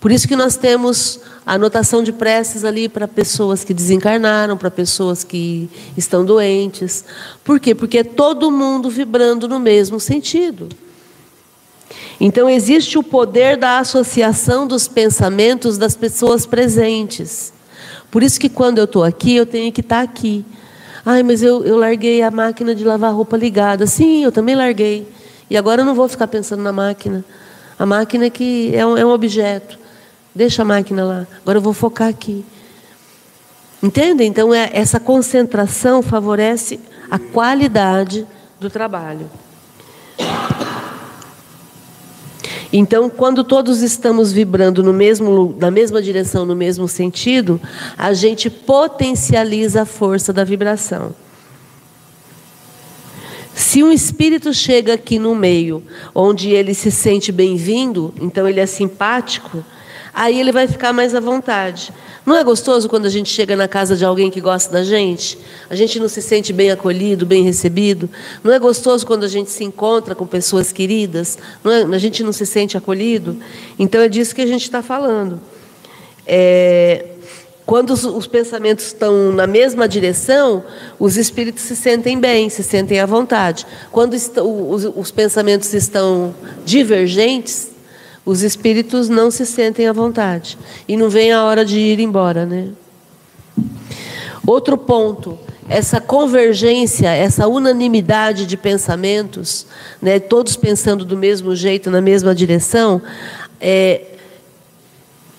Por 0.00 0.12
isso 0.12 0.28
que 0.28 0.36
nós 0.36 0.56
temos 0.56 1.20
a 1.44 1.54
anotação 1.54 2.02
de 2.02 2.12
preces 2.12 2.64
ali 2.64 2.88
para 2.88 3.08
pessoas 3.08 3.64
que 3.64 3.74
desencarnaram, 3.74 4.56
para 4.56 4.70
pessoas 4.70 5.24
que 5.24 5.68
estão 5.96 6.24
doentes. 6.24 7.04
Por 7.42 7.58
quê? 7.58 7.74
Porque 7.74 7.98
é 7.98 8.04
todo 8.04 8.50
mundo 8.50 8.88
vibrando 8.88 9.48
no 9.48 9.58
mesmo 9.58 9.98
sentido. 9.98 10.68
Então, 12.20 12.48
existe 12.48 12.96
o 12.98 13.02
poder 13.02 13.56
da 13.56 13.78
associação 13.78 14.66
dos 14.66 14.86
pensamentos 14.86 15.76
das 15.76 15.96
pessoas 15.96 16.46
presentes. 16.46 17.52
Por 18.10 18.22
isso 18.22 18.38
que 18.38 18.48
quando 18.48 18.78
eu 18.78 18.84
estou 18.84 19.02
aqui, 19.02 19.34
eu 19.34 19.44
tenho 19.44 19.72
que 19.72 19.80
estar 19.80 19.96
tá 19.96 20.02
aqui. 20.02 20.44
Ai, 21.04 21.22
mas 21.22 21.42
eu, 21.42 21.64
eu 21.64 21.76
larguei 21.76 22.22
a 22.22 22.30
máquina 22.30 22.74
de 22.74 22.84
lavar 22.84 23.12
roupa 23.12 23.36
ligada. 23.36 23.86
Sim, 23.86 24.24
eu 24.24 24.32
também 24.32 24.54
larguei. 24.54 25.06
E 25.50 25.56
agora 25.56 25.82
eu 25.82 25.84
não 25.84 25.94
vou 25.94 26.08
ficar 26.08 26.28
pensando 26.28 26.62
na 26.62 26.72
máquina. 26.72 27.24
A 27.78 27.84
máquina 27.84 28.26
é 28.26 28.30
que 28.30 28.74
é 28.74 28.86
um, 28.86 28.96
é 28.96 29.04
um 29.04 29.10
objeto. 29.10 29.78
Deixa 30.34 30.62
a 30.62 30.64
máquina 30.64 31.04
lá. 31.04 31.26
Agora 31.42 31.58
eu 31.58 31.62
vou 31.62 31.72
focar 31.72 32.08
aqui. 32.08 32.44
Entende? 33.82 34.24
Então, 34.24 34.54
é, 34.54 34.70
essa 34.72 34.98
concentração 34.98 36.00
favorece 36.02 36.80
a 37.10 37.18
qualidade 37.18 38.26
do 38.58 38.70
trabalho. 38.70 39.28
Então, 42.76 43.08
quando 43.08 43.44
todos 43.44 43.82
estamos 43.82 44.32
vibrando 44.32 44.82
no 44.82 44.92
mesmo, 44.92 45.54
na 45.60 45.70
mesma 45.70 46.02
direção, 46.02 46.44
no 46.44 46.56
mesmo 46.56 46.88
sentido, 46.88 47.60
a 47.96 48.12
gente 48.12 48.50
potencializa 48.50 49.82
a 49.82 49.86
força 49.86 50.32
da 50.32 50.42
vibração. 50.42 51.14
Se 53.54 53.80
um 53.80 53.92
espírito 53.92 54.52
chega 54.52 54.94
aqui 54.94 55.20
no 55.20 55.36
meio, 55.36 55.84
onde 56.12 56.50
ele 56.50 56.74
se 56.74 56.90
sente 56.90 57.30
bem-vindo, 57.30 58.12
então 58.20 58.48
ele 58.48 58.58
é 58.58 58.66
simpático, 58.66 59.64
aí 60.14 60.38
ele 60.38 60.52
vai 60.52 60.68
ficar 60.68 60.92
mais 60.92 61.14
à 61.14 61.20
vontade. 61.20 61.92
Não 62.24 62.36
é 62.36 62.44
gostoso 62.44 62.88
quando 62.88 63.04
a 63.04 63.10
gente 63.10 63.28
chega 63.28 63.54
na 63.56 63.68
casa 63.68 63.96
de 63.96 64.04
alguém 64.04 64.30
que 64.30 64.40
gosta 64.40 64.72
da 64.72 64.82
gente? 64.82 65.36
A 65.68 65.74
gente 65.74 65.98
não 65.98 66.08
se 66.08 66.22
sente 66.22 66.52
bem 66.52 66.70
acolhido, 66.70 67.26
bem 67.26 67.42
recebido? 67.42 68.08
Não 68.42 68.52
é 68.52 68.58
gostoso 68.58 69.06
quando 69.06 69.24
a 69.24 69.28
gente 69.28 69.50
se 69.50 69.64
encontra 69.64 70.14
com 70.14 70.26
pessoas 70.26 70.72
queridas? 70.72 71.36
É, 71.64 71.94
a 71.94 71.98
gente 71.98 72.22
não 72.22 72.32
se 72.32 72.46
sente 72.46 72.78
acolhido? 72.78 73.36
Então 73.78 74.00
é 74.00 74.08
disso 74.08 74.34
que 74.34 74.40
a 74.40 74.46
gente 74.46 74.62
está 74.62 74.82
falando. 74.82 75.40
É, 76.26 77.06
Quando 77.66 77.90
os, 77.90 78.04
os, 78.04 78.26
pensamentos 78.26 78.86
estão 78.86 79.32
na 79.32 79.46
mesma 79.46 79.86
direção, 79.86 80.64
os 80.98 81.16
espíritos 81.18 81.62
se 81.62 81.76
sentem 81.76 82.18
bem, 82.18 82.48
se 82.48 82.62
sentem 82.62 83.00
à 83.00 83.06
vontade. 83.06 83.66
Quando 83.90 84.14
os, 84.14 84.84
os 84.96 85.10
pensamentos 85.10 85.74
estão 85.74 86.34
divergentes, 86.64 87.73
os 88.24 88.42
espíritos 88.42 89.08
não 89.08 89.30
se 89.30 89.44
sentem 89.44 89.86
à 89.86 89.92
vontade. 89.92 90.58
E 90.88 90.96
não 90.96 91.10
vem 91.10 91.32
a 91.32 91.44
hora 91.44 91.64
de 91.64 91.78
ir 91.78 92.00
embora, 92.00 92.46
né? 92.46 92.68
Outro 94.46 94.76
ponto, 94.76 95.38
essa 95.68 96.00
convergência, 96.00 97.08
essa 97.08 97.48
unanimidade 97.48 98.46
de 98.46 98.56
pensamentos, 98.56 99.66
né, 100.00 100.18
todos 100.18 100.56
pensando 100.56 101.04
do 101.04 101.16
mesmo 101.16 101.56
jeito, 101.56 101.90
na 101.90 102.00
mesma 102.00 102.34
direção, 102.34 103.00
é, 103.60 104.02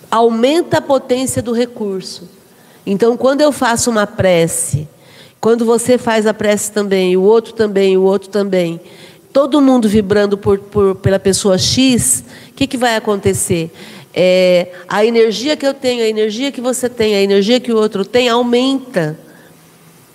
aumenta 0.09 0.77
a 0.77 0.81
potência 0.81 1.41
do 1.41 1.51
recurso. 1.51 2.27
Então, 2.85 3.15
quando 3.15 3.41
eu 3.41 3.51
faço 3.51 3.91
uma 3.91 4.07
prece, 4.07 4.87
quando 5.39 5.65
você 5.65 5.97
faz 5.97 6.25
a 6.25 6.33
prece 6.33 6.71
também, 6.71 7.15
o 7.15 7.21
outro 7.21 7.53
também, 7.53 7.97
o 7.97 8.01
outro 8.01 8.29
também, 8.29 8.81
todo 9.31 9.61
mundo 9.61 9.87
vibrando 9.87 10.37
por, 10.37 10.57
por 10.57 10.95
pela 10.95 11.19
pessoa 11.19 11.57
X, 11.57 12.23
que, 12.55 12.67
que 12.67 12.77
vai 12.77 12.95
acontecer? 12.95 13.71
É, 14.13 14.69
a 14.87 15.05
energia 15.05 15.57
que 15.57 15.67
eu 15.67 15.73
tenho, 15.73 16.03
a 16.03 16.07
energia 16.07 16.51
que 16.51 16.61
você 16.61 16.87
tem, 16.87 17.15
a 17.15 17.21
energia 17.21 17.59
que 17.59 17.71
o 17.71 17.77
outro 17.77 18.05
tem, 18.05 18.29
aumenta. 18.29 19.19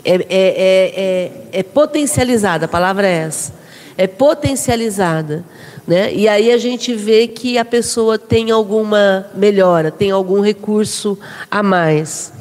É, 0.03 0.15
é, 0.15 0.19
é, 0.21 0.31
é, 0.33 1.33
é 1.53 1.63
potencializada, 1.63 2.65
a 2.65 2.69
palavra 2.69 3.07
é 3.07 3.25
essa. 3.25 3.53
É 3.99 4.07
potencializada. 4.07 5.45
Né? 5.87 6.15
E 6.15 6.27
aí 6.27 6.51
a 6.51 6.57
gente 6.57 6.95
vê 6.95 7.27
que 7.27 7.59
a 7.59 7.65
pessoa 7.65 8.19
tem 8.19 8.51
alguma 8.51 9.27
melhora, 9.35 9.91
tem 9.91 10.11
algum 10.11 10.41
recurso 10.41 11.19
a 11.51 11.63
mais. 11.63 12.33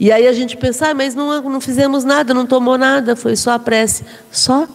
E 0.00 0.10
aí 0.10 0.26
a 0.26 0.32
gente 0.32 0.56
pensa, 0.56 0.88
ah, 0.88 0.94
mas 0.94 1.14
não, 1.14 1.40
não 1.42 1.60
fizemos 1.60 2.02
nada, 2.02 2.34
não 2.34 2.44
tomou 2.44 2.76
nada, 2.76 3.14
foi 3.14 3.36
só 3.36 3.52
a 3.52 3.58
prece. 3.58 4.04
Só? 4.32 4.66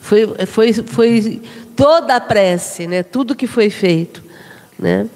Foi, 0.00 0.28
foi, 0.46 0.72
foi 0.72 1.42
toda 1.78 2.16
a 2.16 2.20
prece, 2.20 2.88
né? 2.88 3.04
tudo 3.04 3.36
que 3.36 3.46
foi 3.46 3.70
feito. 3.70 4.20
Né? 4.76 5.06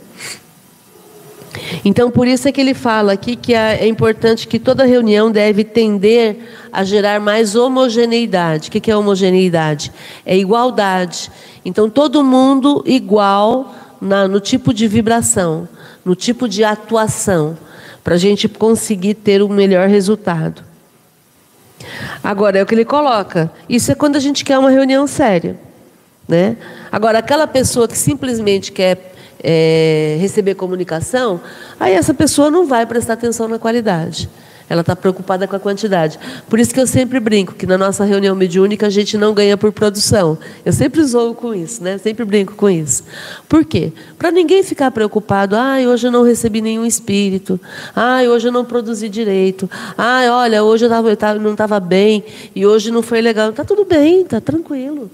Então, 1.84 2.08
por 2.08 2.28
isso 2.28 2.46
é 2.46 2.52
que 2.52 2.60
ele 2.60 2.72
fala 2.72 3.12
aqui 3.12 3.34
que 3.34 3.52
é 3.52 3.84
importante 3.88 4.46
que 4.46 4.60
toda 4.60 4.84
reunião 4.84 5.30
deve 5.30 5.64
tender 5.64 6.36
a 6.72 6.84
gerar 6.84 7.18
mais 7.18 7.56
homogeneidade. 7.56 8.68
O 8.68 8.70
que 8.70 8.90
é 8.90 8.96
homogeneidade? 8.96 9.92
É 10.24 10.38
igualdade. 10.38 11.32
Então, 11.64 11.90
todo 11.90 12.22
mundo 12.22 12.84
igual 12.86 13.74
na, 14.00 14.28
no 14.28 14.38
tipo 14.38 14.72
de 14.72 14.86
vibração, 14.86 15.68
no 16.04 16.14
tipo 16.14 16.48
de 16.48 16.62
atuação, 16.62 17.58
para 18.04 18.14
a 18.14 18.18
gente 18.18 18.48
conseguir 18.48 19.14
ter 19.14 19.42
o 19.42 19.46
um 19.46 19.52
melhor 19.52 19.88
resultado. 19.88 20.62
Agora, 22.22 22.58
é 22.58 22.62
o 22.62 22.66
que 22.66 22.74
ele 22.74 22.84
coloca. 22.84 23.50
Isso 23.68 23.90
é 23.90 23.96
quando 23.96 24.14
a 24.14 24.20
gente 24.20 24.44
quer 24.44 24.58
uma 24.58 24.70
reunião 24.70 25.08
séria. 25.08 25.58
Né? 26.28 26.56
Agora, 26.90 27.18
aquela 27.18 27.46
pessoa 27.46 27.88
que 27.88 27.98
simplesmente 27.98 28.72
quer 28.72 29.12
é, 29.42 30.16
receber 30.20 30.54
comunicação, 30.54 31.40
aí 31.78 31.94
essa 31.94 32.14
pessoa 32.14 32.50
não 32.50 32.66
vai 32.66 32.86
prestar 32.86 33.14
atenção 33.14 33.48
na 33.48 33.58
qualidade. 33.58 34.28
Ela 34.68 34.80
está 34.80 34.96
preocupada 34.96 35.46
com 35.46 35.54
a 35.54 35.60
quantidade. 35.60 36.18
Por 36.48 36.58
isso 36.58 36.72
que 36.72 36.80
eu 36.80 36.86
sempre 36.86 37.20
brinco 37.20 37.52
que 37.52 37.66
na 37.66 37.76
nossa 37.76 38.04
reunião 38.04 38.34
mediúnica 38.34 38.86
a 38.86 38.90
gente 38.90 39.18
não 39.18 39.34
ganha 39.34 39.54
por 39.54 39.70
produção. 39.70 40.38
Eu 40.64 40.72
sempre 40.72 41.04
zoo 41.04 41.34
com 41.34 41.52
isso, 41.52 41.82
né? 41.82 41.98
Sempre 41.98 42.24
brinco 42.24 42.54
com 42.54 42.70
isso. 42.70 43.04
Por 43.46 43.66
quê? 43.66 43.92
Para 44.16 44.30
ninguém 44.30 44.62
ficar 44.62 44.90
preocupado. 44.90 45.56
Ah, 45.56 45.76
hoje 45.86 46.06
eu 46.06 46.10
não 46.10 46.22
recebi 46.22 46.62
nenhum 46.62 46.86
espírito. 46.86 47.60
Ah, 47.94 48.22
hoje 48.22 48.48
eu 48.48 48.52
não 48.52 48.64
produzi 48.64 49.10
direito. 49.10 49.68
Ah, 49.98 50.22
olha, 50.30 50.64
hoje 50.64 50.86
eu, 50.86 50.88
tava, 50.88 51.10
eu 51.10 51.16
tava, 51.18 51.38
não 51.38 51.52
estava 51.52 51.78
bem 51.78 52.24
e 52.54 52.64
hoje 52.64 52.90
não 52.90 53.02
foi 53.02 53.20
legal. 53.20 53.50
Está 53.50 53.64
tudo 53.64 53.84
bem, 53.84 54.22
está 54.22 54.40
tranquilo. 54.40 55.10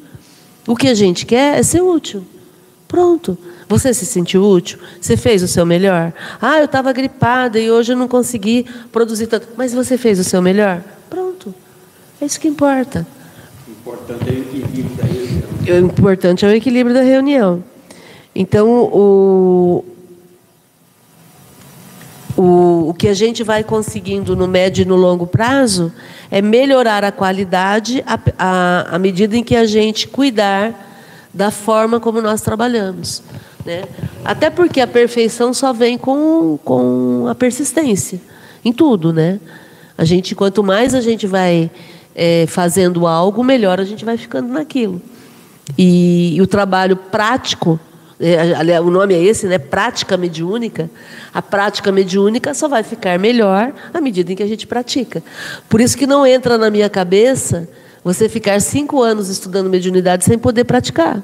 O 0.68 0.76
que 0.76 0.86
a 0.86 0.94
gente 0.94 1.24
quer 1.24 1.58
é 1.58 1.62
ser 1.62 1.80
útil. 1.80 2.22
Pronto. 2.86 3.38
Você 3.66 3.92
se 3.94 4.04
sentiu 4.04 4.44
útil? 4.44 4.78
Você 5.00 5.16
fez 5.16 5.42
o 5.42 5.48
seu 5.48 5.64
melhor? 5.64 6.12
Ah, 6.40 6.58
eu 6.58 6.66
estava 6.66 6.92
gripada 6.92 7.58
e 7.58 7.70
hoje 7.70 7.92
eu 7.92 7.96
não 7.96 8.06
consegui 8.06 8.66
produzir 8.92 9.28
tanto. 9.28 9.48
Mas 9.56 9.72
você 9.72 9.96
fez 9.96 10.18
o 10.18 10.24
seu 10.24 10.42
melhor? 10.42 10.82
Pronto. 11.08 11.54
É 12.20 12.26
isso 12.26 12.38
que 12.38 12.46
importa. 12.48 13.06
O 13.66 13.70
importante 13.70 14.24
é 14.28 14.32
o 14.32 14.36
equilíbrio 14.38 14.96
da 14.96 15.04
reunião. 15.04 15.48
O 15.64 15.86
importante 15.86 16.44
é 16.44 16.48
o 16.48 16.52
equilíbrio 16.52 16.94
da 16.94 17.02
reunião. 17.02 17.64
Então, 18.34 18.68
o, 18.92 19.84
o, 22.38 22.90
o 22.90 22.94
que 22.94 23.08
a 23.08 23.14
gente 23.14 23.42
vai 23.42 23.64
conseguindo 23.64 24.36
no 24.36 24.46
médio 24.46 24.82
e 24.82 24.84
no 24.84 24.94
longo 24.94 25.26
prazo 25.26 25.92
é 26.30 26.40
melhorar 26.40 27.02
a 27.02 27.10
qualidade 27.10 28.04
à 28.38 28.96
medida 29.00 29.36
em 29.36 29.42
que 29.42 29.56
a 29.56 29.66
gente 29.66 30.06
cuidar 30.06 30.72
da 31.34 31.50
forma 31.50 31.98
como 31.98 32.22
nós 32.22 32.40
trabalhamos. 32.40 33.24
Né? 33.66 33.82
Até 34.24 34.50
porque 34.50 34.80
a 34.80 34.86
perfeição 34.86 35.52
só 35.52 35.72
vem 35.72 35.98
com, 35.98 36.60
com 36.64 37.26
a 37.28 37.34
persistência, 37.34 38.20
em 38.64 38.72
tudo. 38.72 39.12
Né? 39.12 39.40
A 39.96 40.04
gente, 40.04 40.36
quanto 40.36 40.62
mais 40.62 40.94
a 40.94 41.00
gente 41.00 41.26
vai 41.26 41.68
é, 42.14 42.46
fazendo 42.46 43.04
algo, 43.08 43.42
melhor 43.42 43.80
a 43.80 43.84
gente 43.84 44.04
vai 44.04 44.16
ficando 44.16 44.48
naquilo. 44.48 45.02
E, 45.76 46.36
e 46.36 46.40
o 46.40 46.46
trabalho 46.46 46.94
prático, 46.96 47.80
o 48.84 48.90
nome 48.90 49.14
é 49.14 49.22
esse, 49.22 49.46
né? 49.46 49.58
prática 49.58 50.16
mediúnica, 50.16 50.90
a 51.32 51.40
prática 51.40 51.92
mediúnica 51.92 52.52
só 52.52 52.66
vai 52.66 52.82
ficar 52.82 53.18
melhor 53.18 53.72
à 53.94 54.00
medida 54.00 54.32
em 54.32 54.36
que 54.36 54.42
a 54.42 54.46
gente 54.46 54.66
pratica. 54.66 55.22
Por 55.68 55.80
isso 55.80 55.96
que 55.96 56.06
não 56.06 56.26
entra 56.26 56.58
na 56.58 56.70
minha 56.70 56.90
cabeça 56.90 57.68
você 58.02 58.28
ficar 58.28 58.60
cinco 58.60 59.02
anos 59.02 59.28
estudando 59.28 59.70
mediunidade 59.70 60.24
sem 60.24 60.38
poder 60.38 60.64
praticar. 60.64 61.22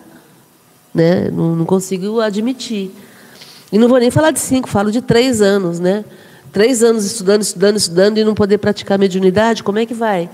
Né? 0.95 1.31
Não, 1.31 1.57
não 1.57 1.65
consigo 1.65 2.21
admitir. 2.21 2.93
E 3.73 3.79
não 3.79 3.89
vou 3.89 3.99
nem 3.99 4.11
falar 4.11 4.31
de 4.31 4.39
cinco, 4.39 4.69
falo 4.69 4.93
de 4.93 5.03
três 5.03 5.41
anos, 5.41 5.81
né? 5.81 6.05
Três 6.53 6.85
anos 6.85 7.05
estudando, 7.05 7.43
estudando, 7.43 7.77
estudando 7.77 8.19
e 8.19 8.25
não 8.25 8.35
poder 8.35 8.59
praticar 8.59 8.97
mediunidade, 8.97 9.65
como 9.65 9.81
é 9.81 9.87
que 9.87 9.95
vai 9.95 10.31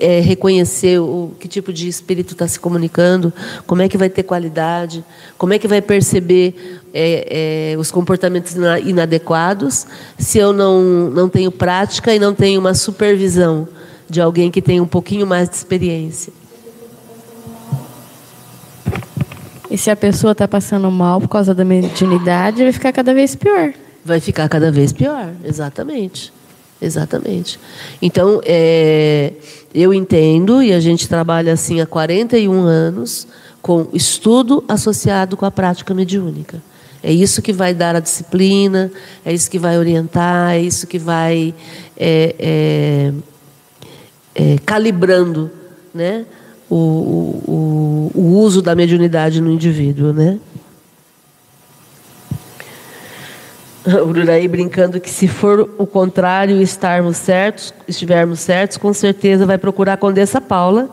é, 0.00 0.20
reconhecer 0.20 0.98
o 0.98 1.32
que 1.38 1.46
tipo 1.46 1.72
de 1.72 1.88
espírito 1.88 2.32
está 2.32 2.48
se 2.48 2.58
comunicando? 2.58 3.32
Como 3.66 3.82
é 3.82 3.88
que 3.88 3.98
vai 3.98 4.08
ter 4.08 4.22
qualidade? 4.22 5.04
Como 5.36 5.52
é 5.52 5.58
que 5.58 5.68
vai 5.68 5.82
perceber 5.82 6.80
é, 6.94 7.72
é, 7.72 7.78
os 7.78 7.90
comportamentos 7.90 8.54
inadequados 8.84 9.86
se 10.18 10.38
eu 10.38 10.52
não, 10.52 11.10
não 11.10 11.28
tenho 11.28 11.50
prática 11.50 12.14
e 12.14 12.18
não 12.18 12.34
tenho 12.34 12.60
uma 12.60 12.74
supervisão 12.74 13.68
de 14.08 14.20
alguém 14.20 14.50
que 14.50 14.62
tem 14.62 14.80
um 14.80 14.86
pouquinho 14.86 15.26
mais 15.26 15.48
de 15.48 15.56
experiência? 15.56 16.32
E 19.70 19.76
se 19.76 19.90
a 19.90 19.96
pessoa 19.96 20.32
está 20.32 20.48
passando 20.48 20.90
mal 20.90 21.20
por 21.20 21.28
causa 21.28 21.54
da 21.54 21.64
mediunidade, 21.64 22.62
vai 22.62 22.72
ficar 22.72 22.92
cada 22.92 23.12
vez 23.12 23.34
pior. 23.34 23.74
Vai 24.04 24.20
ficar 24.20 24.48
cada 24.48 24.70
vez 24.70 24.92
pior, 24.92 25.32
exatamente. 25.44 26.32
Exatamente. 26.80 27.58
Então, 28.00 28.40
é, 28.44 29.32
eu 29.74 29.92
entendo, 29.94 30.62
e 30.62 30.72
a 30.72 30.80
gente 30.80 31.08
trabalha 31.08 31.52
assim 31.52 31.80
há 31.80 31.86
41 31.86 32.52
anos, 32.62 33.26
com 33.62 33.88
estudo 33.92 34.62
associado 34.68 35.36
com 35.36 35.44
a 35.44 35.50
prática 35.50 35.92
mediúnica. 35.92 36.62
É 37.02 37.12
isso 37.12 37.42
que 37.42 37.52
vai 37.52 37.74
dar 37.74 37.96
a 37.96 38.00
disciplina, 38.00 38.90
é 39.24 39.32
isso 39.32 39.50
que 39.50 39.58
vai 39.58 39.78
orientar, 39.78 40.54
é 40.54 40.60
isso 40.60 40.86
que 40.86 40.98
vai 40.98 41.54
é, 41.96 42.34
é, 42.38 43.12
é 44.34 44.58
calibrando 44.64 45.50
né, 45.94 46.24
o, 46.68 46.76
o, 46.76 48.10
o 48.14 48.38
uso 48.38 48.60
da 48.60 48.74
mediunidade 48.74 49.40
no 49.40 49.50
indivíduo, 49.50 50.12
né? 50.12 50.38
O 54.02 54.48
brincando 54.48 55.00
que 55.00 55.08
se 55.08 55.28
for 55.28 55.70
o 55.78 55.86
contrário, 55.86 56.60
estarmos 56.60 57.16
certos, 57.16 57.72
estivermos 57.86 58.40
certos, 58.40 58.76
com 58.76 58.92
certeza 58.92 59.46
vai 59.46 59.58
procurar 59.58 59.92
a 59.92 59.96
Condessa 59.96 60.40
Paula 60.40 60.90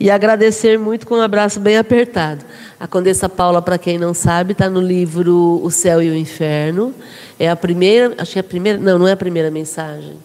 e 0.00 0.10
agradecer 0.10 0.76
muito 0.76 1.06
com 1.06 1.14
um 1.14 1.20
abraço 1.20 1.60
bem 1.60 1.78
apertado. 1.78 2.44
A 2.80 2.88
Condessa 2.88 3.28
Paula, 3.28 3.62
para 3.62 3.78
quem 3.78 3.98
não 3.98 4.12
sabe, 4.12 4.52
está 4.52 4.68
no 4.68 4.80
livro 4.80 5.60
O 5.62 5.70
Céu 5.70 6.02
e 6.02 6.10
o 6.10 6.16
Inferno. 6.16 6.92
É 7.38 7.48
a 7.48 7.54
primeira, 7.54 8.12
acho 8.18 8.32
que 8.32 8.38
é 8.38 8.40
a 8.40 8.44
primeira, 8.44 8.78
não, 8.78 8.98
não 8.98 9.06
é 9.06 9.12
a 9.12 9.16
primeira 9.16 9.50
mensagem. 9.50 10.16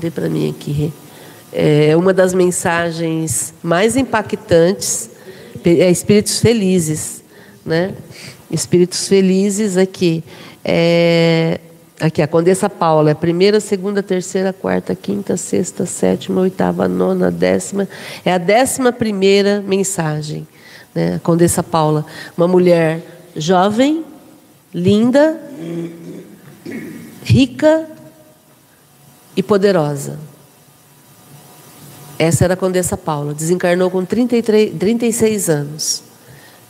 Dê 0.00 0.10
para 0.10 0.28
mim 0.28 0.50
aqui 0.50 0.92
é 1.52 1.96
uma 1.96 2.12
das 2.12 2.32
mensagens 2.32 3.52
mais 3.62 3.96
impactantes 3.96 5.10
é 5.64 5.90
espíritos 5.90 6.38
felizes, 6.38 7.22
né? 7.66 7.92
Espíritos 8.50 9.06
felizes 9.06 9.76
aqui. 9.76 10.24
É, 10.26 10.49
aqui, 12.00 12.22
a 12.22 12.28
Condessa 12.28 12.68
Paula, 12.68 13.10
é 13.10 13.14
primeira, 13.14 13.60
segunda, 13.60 14.02
terceira, 14.02 14.52
quarta, 14.52 14.94
quinta, 14.94 15.36
sexta, 15.36 15.84
sétima, 15.86 16.40
oitava, 16.40 16.88
nona, 16.88 17.30
décima. 17.30 17.88
É 18.24 18.32
a 18.32 18.38
décima 18.38 18.92
primeira 18.92 19.60
mensagem. 19.60 20.46
Né? 20.94 21.16
A 21.16 21.18
Condessa 21.20 21.62
Paula, 21.62 22.04
uma 22.36 22.48
mulher 22.48 23.02
jovem, 23.36 24.04
linda, 24.72 25.40
rica 27.22 27.86
e 29.36 29.42
poderosa. 29.42 30.18
Essa 32.18 32.44
era 32.44 32.54
a 32.54 32.56
Condessa 32.56 32.96
Paula, 32.96 33.32
desencarnou 33.32 33.90
com 33.90 34.04
33, 34.04 34.74
36 34.78 35.48
anos. 35.48 36.02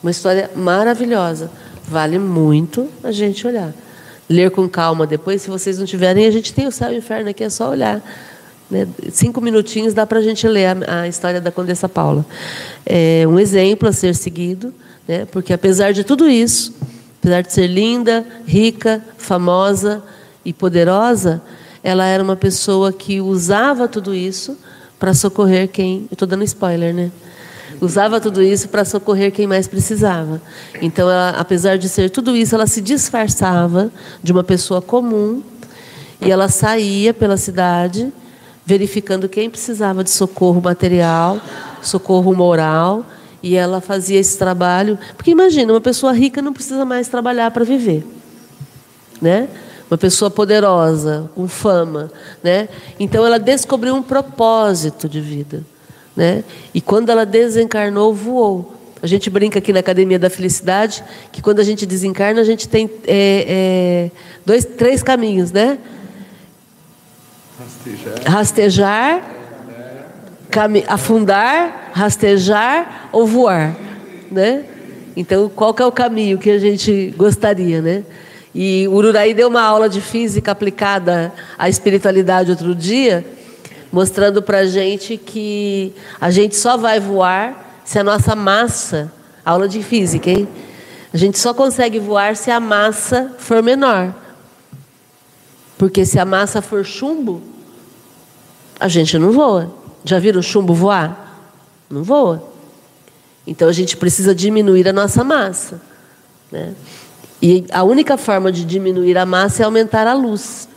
Uma 0.02 0.10
história 0.10 0.50
maravilhosa. 0.54 1.50
Vale 1.90 2.20
muito 2.20 2.88
a 3.02 3.10
gente 3.10 3.44
olhar. 3.44 3.74
Ler 4.28 4.52
com 4.52 4.68
calma 4.68 5.08
depois, 5.08 5.42
se 5.42 5.50
vocês 5.50 5.76
não 5.76 5.84
tiverem, 5.84 6.24
a 6.24 6.30
gente 6.30 6.54
tem 6.54 6.68
o 6.68 6.70
céu 6.70 6.92
e 6.92 6.94
o 6.94 6.98
inferno 6.98 7.30
aqui, 7.30 7.42
é 7.42 7.50
só 7.50 7.68
olhar. 7.68 8.00
Né? 8.70 8.86
Cinco 9.10 9.40
minutinhos 9.40 9.92
dá 9.92 10.06
para 10.06 10.20
a 10.20 10.22
gente 10.22 10.46
ler 10.46 10.66
a, 10.66 11.00
a, 11.00 11.08
história 11.08 11.40
da 11.40 11.50
Condessa 11.50 11.88
Paula. 11.88 12.24
É 12.86 13.26
um 13.26 13.40
exemplo 13.40 13.88
a 13.88 13.92
ser 13.92 14.14
seguido, 14.14 14.72
né? 15.08 15.24
porque 15.24 15.52
apesar 15.52 15.92
de 15.92 16.04
tudo 16.04 16.28
isso, 16.28 16.72
apesar 17.18 17.42
de 17.42 17.52
ser 17.52 17.66
linda, 17.66 18.24
rica, 18.46 19.04
famosa 19.18 20.00
e 20.44 20.52
poderosa, 20.52 21.42
ela 21.82 22.06
era 22.06 22.22
uma 22.22 22.36
pessoa 22.36 22.92
que 22.92 23.20
usava 23.20 23.88
tudo 23.88 24.14
isso 24.14 24.56
para 24.96 25.12
socorrer 25.12 25.66
quem. 25.66 26.06
Estou 26.12 26.28
dando 26.28 26.44
spoiler, 26.44 26.94
né? 26.94 27.10
Usava 27.80 28.20
tudo 28.20 28.42
isso 28.42 28.68
para 28.68 28.84
socorrer 28.84 29.32
quem 29.32 29.46
mais 29.46 29.66
precisava. 29.66 30.40
Então, 30.82 31.10
ela, 31.10 31.30
apesar 31.30 31.78
de 31.78 31.88
ser 31.88 32.10
tudo 32.10 32.36
isso, 32.36 32.54
ela 32.54 32.66
se 32.66 32.80
disfarçava 32.80 33.90
de 34.22 34.32
uma 34.32 34.44
pessoa 34.44 34.82
comum 34.82 35.42
e 36.20 36.30
ela 36.30 36.48
saía 36.48 37.14
pela 37.14 37.36
cidade 37.36 38.12
verificando 38.70 39.28
quem 39.28 39.50
precisava 39.50 40.04
de 40.04 40.10
socorro 40.10 40.60
material, 40.60 41.40
socorro 41.82 42.32
moral, 42.34 43.04
e 43.42 43.56
ela 43.56 43.80
fazia 43.80 44.20
esse 44.20 44.38
trabalho. 44.38 44.98
Porque 45.16 45.30
imagina, 45.30 45.72
uma 45.72 45.80
pessoa 45.80 46.12
rica 46.12 46.40
não 46.42 46.52
precisa 46.52 46.84
mais 46.84 47.08
trabalhar 47.08 47.50
para 47.50 47.64
viver, 47.64 48.06
né? 49.20 49.48
Uma 49.90 49.98
pessoa 49.98 50.30
poderosa, 50.30 51.28
com 51.34 51.48
fama, 51.48 52.12
né? 52.44 52.68
Então 52.98 53.26
ela 53.26 53.38
descobriu 53.38 53.94
um 53.94 54.02
propósito 54.02 55.08
de 55.08 55.20
vida, 55.20 55.64
né? 56.20 56.44
E 56.74 56.82
quando 56.82 57.08
ela 57.08 57.24
desencarnou, 57.24 58.12
voou. 58.12 58.76
A 59.02 59.06
gente 59.06 59.30
brinca 59.30 59.58
aqui 59.58 59.72
na 59.72 59.80
Academia 59.80 60.18
da 60.18 60.28
Felicidade 60.28 61.02
que 61.32 61.40
quando 61.40 61.60
a 61.60 61.62
gente 61.62 61.86
desencarna 61.86 62.42
a 62.42 62.44
gente 62.44 62.68
tem 62.68 62.90
é, 63.06 63.46
é, 63.48 64.10
dois, 64.44 64.66
três 64.66 65.02
caminhos, 65.02 65.50
né? 65.50 65.78
Rastejar, 68.26 69.22
afundar, 70.86 71.90
rastejar 71.94 73.08
ou 73.10 73.26
voar, 73.26 73.74
né? 74.30 74.64
Então, 75.16 75.48
qual 75.48 75.72
que 75.72 75.80
é 75.80 75.86
o 75.86 75.92
caminho 75.92 76.36
que 76.36 76.50
a 76.50 76.58
gente 76.58 77.14
gostaria, 77.16 77.80
né? 77.80 78.04
E 78.54 78.86
o 78.88 78.92
Ururaí 78.92 79.32
deu 79.32 79.48
uma 79.48 79.62
aula 79.62 79.88
de 79.88 80.02
física 80.02 80.52
aplicada 80.52 81.32
à 81.58 81.70
espiritualidade 81.70 82.50
outro 82.50 82.74
dia, 82.74 83.24
mostrando 83.92 84.42
para 84.42 84.58
a 84.58 84.66
gente 84.66 85.16
que 85.16 85.92
a 86.20 86.30
gente 86.30 86.56
só 86.56 86.76
vai 86.76 87.00
voar 87.00 87.82
se 87.84 87.98
a 87.98 88.04
nossa 88.04 88.36
massa, 88.36 89.12
aula 89.44 89.68
de 89.68 89.82
física, 89.82 90.30
hein? 90.30 90.48
A 91.12 91.16
gente 91.16 91.38
só 91.38 91.52
consegue 91.52 91.98
voar 91.98 92.36
se 92.36 92.50
a 92.50 92.60
massa 92.60 93.34
for 93.38 93.62
menor. 93.62 94.14
Porque 95.76 96.04
se 96.04 96.18
a 96.18 96.24
massa 96.24 96.62
for 96.62 96.84
chumbo, 96.84 97.42
a 98.78 98.86
gente 98.86 99.18
não 99.18 99.32
voa. 99.32 99.74
Já 100.04 100.18
viram 100.18 100.40
chumbo 100.40 100.72
voar? 100.72 101.48
Não 101.90 102.04
voa. 102.04 102.48
Então 103.46 103.68
a 103.68 103.72
gente 103.72 103.96
precisa 103.96 104.34
diminuir 104.34 104.86
a 104.86 104.92
nossa 104.92 105.24
massa. 105.24 105.80
Né? 106.52 106.74
E 107.42 107.64
a 107.72 107.82
única 107.82 108.16
forma 108.16 108.52
de 108.52 108.64
diminuir 108.64 109.18
a 109.18 109.26
massa 109.26 109.62
é 109.62 109.66
aumentar 109.66 110.06
a 110.06 110.12
luz. 110.12 110.68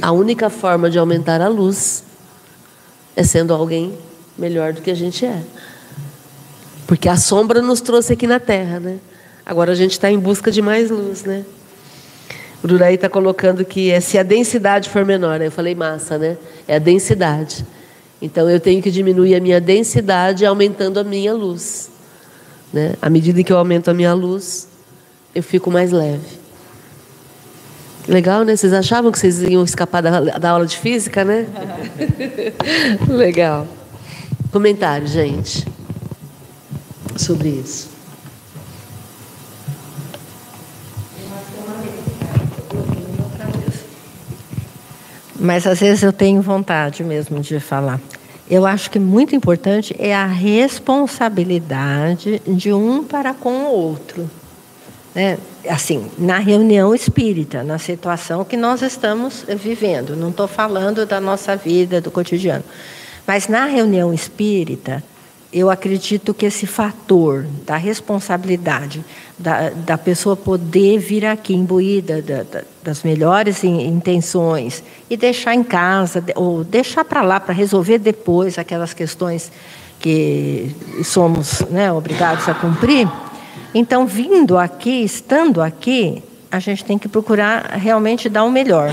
A 0.00 0.12
única 0.12 0.48
forma 0.48 0.88
de 0.88 0.98
aumentar 0.98 1.40
a 1.40 1.48
luz 1.48 2.04
é 3.14 3.22
sendo 3.22 3.52
alguém 3.52 3.96
melhor 4.38 4.72
do 4.72 4.80
que 4.80 4.90
a 4.90 4.94
gente 4.94 5.26
é. 5.26 5.42
Porque 6.86 7.08
a 7.08 7.16
sombra 7.16 7.60
nos 7.60 7.80
trouxe 7.80 8.12
aqui 8.12 8.26
na 8.26 8.40
Terra, 8.40 8.80
né? 8.80 8.98
Agora 9.44 9.72
a 9.72 9.74
gente 9.74 9.92
está 9.92 10.10
em 10.10 10.18
busca 10.18 10.50
de 10.50 10.62
mais 10.62 10.90
luz, 10.90 11.24
né? 11.24 11.44
O 12.62 12.68
Duraí 12.68 12.94
está 12.94 13.08
colocando 13.08 13.64
que 13.64 13.90
é 13.90 14.00
se 14.00 14.16
a 14.16 14.22
densidade 14.22 14.88
for 14.88 15.04
menor, 15.04 15.40
né? 15.40 15.48
eu 15.48 15.50
falei 15.50 15.74
massa, 15.74 16.16
né? 16.16 16.36
É 16.68 16.76
a 16.76 16.78
densidade. 16.78 17.66
Então 18.20 18.48
eu 18.48 18.60
tenho 18.60 18.80
que 18.80 18.90
diminuir 18.90 19.34
a 19.34 19.40
minha 19.40 19.60
densidade 19.60 20.46
aumentando 20.46 21.00
a 21.00 21.04
minha 21.04 21.34
luz. 21.34 21.90
Né? 22.72 22.94
À 23.02 23.10
medida 23.10 23.42
que 23.42 23.52
eu 23.52 23.58
aumento 23.58 23.90
a 23.90 23.94
minha 23.94 24.14
luz, 24.14 24.68
eu 25.34 25.42
fico 25.42 25.72
mais 25.72 25.90
leve. 25.90 26.41
Legal, 28.08 28.44
né? 28.44 28.56
Vocês 28.56 28.72
achavam 28.72 29.12
que 29.12 29.18
vocês 29.18 29.42
iam 29.42 29.62
escapar 29.62 30.02
da, 30.02 30.38
da 30.38 30.50
aula 30.50 30.66
de 30.66 30.76
física, 30.76 31.24
né? 31.24 31.46
Legal. 33.08 33.68
Comentário, 34.50 35.06
gente, 35.06 35.64
sobre 37.16 37.48
isso. 37.48 37.92
Mas 45.38 45.64
às 45.66 45.80
vezes 45.80 46.02
eu 46.02 46.12
tenho 46.12 46.42
vontade 46.42 47.02
mesmo 47.02 47.40
de 47.40 47.58
falar. 47.58 47.98
Eu 48.48 48.64
acho 48.66 48.90
que 48.90 48.98
muito 48.98 49.34
importante 49.34 49.96
é 49.98 50.14
a 50.14 50.26
responsabilidade 50.26 52.42
de 52.46 52.70
um 52.72 53.02
para 53.02 53.32
com 53.32 53.64
o 53.64 53.72
outro. 53.72 54.30
Né? 55.14 55.38
Assim, 55.68 56.10
na 56.18 56.38
reunião 56.38 56.94
espírita, 56.94 57.62
na 57.62 57.78
situação 57.78 58.44
que 58.44 58.56
nós 58.56 58.82
estamos 58.82 59.44
vivendo. 59.56 60.16
Não 60.16 60.30
estou 60.30 60.48
falando 60.48 61.04
da 61.04 61.20
nossa 61.20 61.54
vida, 61.56 62.00
do 62.00 62.10
cotidiano. 62.10 62.64
Mas 63.26 63.46
na 63.46 63.66
reunião 63.66 64.12
espírita, 64.12 65.02
eu 65.52 65.70
acredito 65.70 66.32
que 66.32 66.46
esse 66.46 66.66
fator 66.66 67.46
da 67.66 67.76
responsabilidade 67.76 69.04
da, 69.38 69.70
da 69.70 69.98
pessoa 69.98 70.34
poder 70.34 70.98
vir 70.98 71.26
aqui 71.26 71.52
imbuída 71.52 72.22
da, 72.22 72.42
da, 72.42 72.64
das 72.82 73.02
melhores 73.02 73.62
intenções 73.62 74.82
e 75.10 75.16
deixar 75.16 75.54
em 75.54 75.62
casa, 75.62 76.24
ou 76.34 76.64
deixar 76.64 77.04
para 77.04 77.22
lá 77.22 77.38
para 77.38 77.52
resolver 77.52 77.98
depois 77.98 78.58
aquelas 78.58 78.94
questões 78.94 79.52
que 80.00 80.74
somos 81.04 81.60
né, 81.70 81.92
obrigados 81.92 82.48
a 82.48 82.54
cumprir. 82.54 83.06
Então, 83.74 84.06
vindo 84.06 84.58
aqui, 84.58 85.02
estando 85.02 85.62
aqui, 85.62 86.22
a 86.50 86.58
gente 86.58 86.84
tem 86.84 86.98
que 86.98 87.08
procurar 87.08 87.70
realmente 87.72 88.28
dar 88.28 88.44
o 88.44 88.50
melhor. 88.50 88.90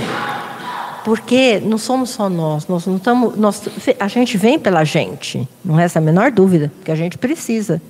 Porque 1.03 1.59
não 1.59 1.77
somos 1.77 2.09
só 2.11 2.29
nós, 2.29 2.67
nós 2.67 2.85
não 2.85 2.97
estamos, 2.97 3.35
nós, 3.37 3.61
a 3.99 4.07
gente 4.07 4.37
vem 4.37 4.59
pela 4.59 4.83
gente, 4.83 5.47
não 5.63 5.75
resta 5.75 5.99
a 5.99 6.01
menor 6.01 6.31
dúvida, 6.31 6.71
que 6.83 6.91
a 6.91 6.95
gente 6.95 7.17
precisa. 7.17 7.81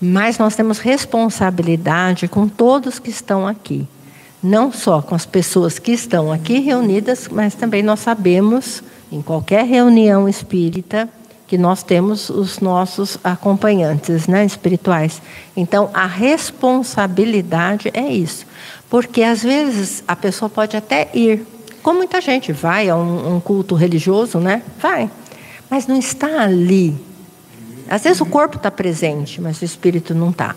Mas 0.00 0.38
nós 0.38 0.54
temos 0.54 0.78
responsabilidade 0.78 2.28
com 2.28 2.48
todos 2.48 2.98
que 2.98 3.10
estão 3.10 3.46
aqui. 3.46 3.86
Não 4.42 4.72
só 4.72 5.02
com 5.02 5.14
as 5.14 5.26
pessoas 5.26 5.78
que 5.78 5.90
estão 5.90 6.30
aqui 6.32 6.60
reunidas, 6.60 7.28
mas 7.28 7.54
também 7.54 7.82
nós 7.82 8.00
sabemos, 8.00 8.82
em 9.10 9.20
qualquer 9.20 9.64
reunião 9.64 10.28
espírita, 10.28 11.08
que 11.48 11.58
nós 11.58 11.82
temos 11.82 12.28
os 12.28 12.60
nossos 12.60 13.18
acompanhantes 13.24 14.28
né, 14.28 14.44
espirituais. 14.44 15.20
Então, 15.56 15.90
a 15.92 16.06
responsabilidade 16.06 17.90
é 17.92 18.06
isso. 18.06 18.46
Porque, 18.88 19.22
às 19.22 19.42
vezes, 19.42 20.04
a 20.06 20.14
pessoa 20.14 20.48
pode 20.48 20.76
até 20.76 21.08
ir 21.14 21.44
como 21.82 22.00
muita 22.00 22.20
gente 22.20 22.52
vai 22.52 22.90
a 22.90 22.96
um, 22.96 23.36
um 23.36 23.40
culto 23.40 23.74
religioso, 23.74 24.38
né? 24.38 24.62
Vai. 24.78 25.10
Mas 25.70 25.86
não 25.86 25.96
está 25.96 26.42
ali. 26.42 26.94
Às 27.88 28.02
vezes 28.04 28.20
o 28.20 28.26
corpo 28.26 28.58
está 28.58 28.70
presente, 28.70 29.40
mas 29.40 29.62
o 29.62 29.64
espírito 29.64 30.14
não 30.14 30.28
está. 30.28 30.54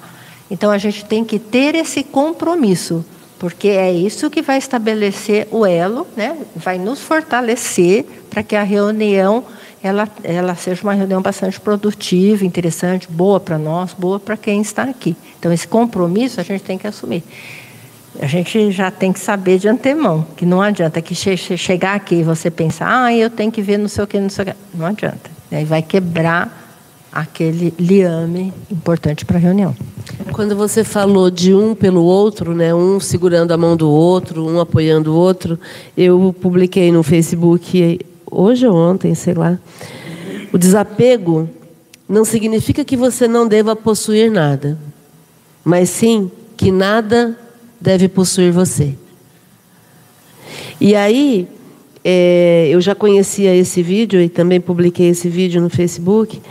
Então 0.50 0.70
a 0.70 0.78
gente 0.78 1.06
tem 1.06 1.24
que 1.24 1.40
ter 1.40 1.76
esse 1.76 2.04
compromisso, 2.04 3.06
porque 3.40 3.70
é 3.70 3.94
isso 3.94 4.30
que 4.30 4.42
vai 4.42 4.58
estabelecer 4.58 5.48
o 5.52 5.66
elo, 5.66 6.06
né? 6.18 6.38
vai 6.54 6.78
nos 6.78 7.00
fortalecer 7.00 8.06
para 8.30 8.44
que 8.44 8.56
a 8.56 8.64
reunião 8.64 9.46
ela, 9.84 10.08
ela 10.24 10.56
seja 10.56 10.84
uma 10.84 10.94
reunião 10.94 11.22
bastante 11.22 11.60
produtiva, 11.60 12.46
interessante, 12.46 13.08
boa 13.10 13.40
para 13.40 13.58
nós, 13.58 13.94
boa 13.94 14.20
para 14.20 14.38
quem 14.38 14.62
está 14.62 14.84
aqui. 14.84 15.16
Então 15.40 15.52
esse 15.52 15.68
compromisso 15.68 16.40
a 16.40 16.44
gente 16.44 16.64
tem 16.64 16.78
que 16.78 16.88
assumir. 16.88 17.24
A 18.20 18.28
gente 18.28 18.72
já 18.72 18.92
tem 18.92 19.12
que 19.12 19.20
saber 19.20 19.58
de 19.58 19.68
antemão, 19.68 20.26
que 20.36 20.46
não 20.46 20.62
adianta 20.62 21.02
que 21.02 21.16
che 21.16 21.36
chegar 21.58 21.96
aqui 21.96 22.16
e 22.16 22.24
você 22.24 22.52
pensar, 22.52 23.06
ah, 23.06 23.14
eu 23.16 23.30
tenho 23.30 23.52
que 23.52 23.62
ver 23.62 23.78
não 23.78 23.88
sei 23.88 24.04
o 24.04 24.08
que, 24.08 24.20
não 24.20 24.30
sei 24.30 24.44
o 24.44 24.48
que. 24.48 24.56
Não 24.74 24.86
adianta. 24.86 25.32
Aí 25.52 25.66
vai 25.66 25.82
quebrar 25.82 26.60
aquele 27.12 27.74
liame 27.80 28.54
importante 28.70 29.26
para 29.26 29.38
a 29.38 29.40
reunião. 29.40 29.76
Quando 30.32 30.56
você 30.56 30.84
falou 30.84 31.32
de 31.32 31.54
um 31.54 31.74
pelo 31.74 32.04
outro, 32.04 32.54
né, 32.54 32.74
um 32.74 33.00
segurando 33.00 33.52
a 33.52 33.58
mão 33.58 33.76
do 33.76 33.90
outro, 33.90 34.48
um 34.48 34.60
apoiando 34.60 35.14
o 35.14 35.16
outro, 35.16 35.60
eu 35.98 36.36
publiquei 36.40 36.92
no 36.92 37.04
Facebook 37.04 38.00
hoje 38.32 38.66
ou 38.66 38.76
ontem, 38.76 39.14
sei 39.14 39.34
lá. 39.34 39.60
O 40.52 40.58
desapego 40.58 41.50
não 42.08 42.26
significa 42.26 42.84
que 42.84 42.98
você 42.98 43.28
não 43.28 43.48
deva 43.48 43.76
possuir 43.76 44.32
nada, 44.32 44.78
mas 45.64 45.90
sim 45.90 46.32
que 46.58 46.72
nada 46.72 47.38
deve 47.80 48.08
possuir 48.08 48.52
você. 48.52 48.96
E 50.80 50.96
aí, 50.96 51.48
é, 52.04 52.68
eu 52.72 52.82
já 52.82 52.96
conhecia 52.96 53.56
esse 53.56 53.84
vídeo 53.84 54.20
e 54.20 54.28
também 54.28 54.60
publiquei 54.60 55.10
esse 55.10 55.30
vídeo 55.30 55.62
no 55.62 55.70
Facebook 55.70 56.42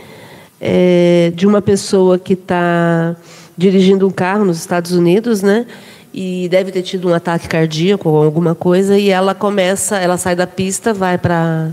é, 0.59 1.33
de 1.35 1.45
uma 1.45 1.61
pessoa 1.61 2.17
que 2.17 2.33
está 2.33 3.15
dirigindo 3.57 4.07
um 4.07 4.11
carro 4.11 4.45
nos 4.45 4.57
Estados 4.57 4.91
Unidos, 4.91 5.41
né? 5.41 5.65
E 6.13 6.49
deve 6.49 6.71
ter 6.71 6.81
tido 6.81 7.09
um 7.09 7.13
ataque 7.13 7.47
cardíaco 7.47 8.09
ou 8.09 8.23
alguma 8.23 8.53
coisa 8.53 8.97
e 8.97 9.09
ela 9.09 9.33
começa, 9.33 9.97
ela 9.97 10.17
sai 10.17 10.35
da 10.35 10.45
pista, 10.45 10.93
vai 10.93 11.17
para 11.17 11.69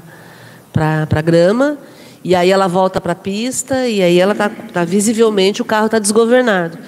para 0.73 1.21
grama 1.23 1.77
e 2.23 2.35
aí 2.37 2.51
ela 2.51 2.69
volta 2.69 3.01
para 3.01 3.13
a 3.13 3.17
pista 3.17 3.89
e 3.89 4.01
aí 4.01 4.19
ela 4.19 4.35
tá, 4.35 4.49
tá 4.49 4.85
visivelmente 4.85 5.61
o 5.61 5.65
carro 5.65 5.87
está 5.87 5.99
desgovernado. 5.99 6.79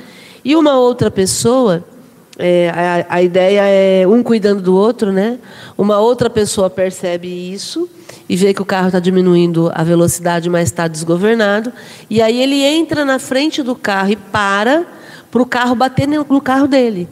E 0.44 0.54
uma 0.54 0.78
outra 0.78 1.10
pessoa 1.10 1.84
é, 2.38 2.70
a, 2.70 3.16
a, 3.16 3.22
ideia 3.22 3.62
é 3.66 4.06
um 4.06 4.22
cuidando 4.22 4.62
do 4.62 4.74
outro, 4.74 5.12
né? 5.12 5.38
Uma 5.76 5.98
outra 5.98 6.30
pessoa 6.30 6.70
percebe 6.70 7.28
isso 7.28 7.88
e 8.28 8.34
vê 8.34 8.54
que 8.54 8.62
o 8.62 8.64
carro 8.64 8.86
está 8.86 8.98
diminuindo 8.98 9.70
a 9.74 9.84
velocidade, 9.84 10.48
mas 10.48 10.68
está 10.68 10.88
desgovernado. 10.88 11.70
E 12.08 12.22
aí 12.22 12.40
ele 12.40 12.62
entra 12.62 13.04
na 13.04 13.18
frente 13.18 13.62
do 13.62 13.74
carro 13.76 14.12
e 14.12 14.16
para 14.16 14.86
para 15.30 15.42
o 15.42 15.46
carro 15.46 15.74
bater 15.74 16.08
no 16.08 16.40
carro 16.40 16.66
dele. 16.66 17.08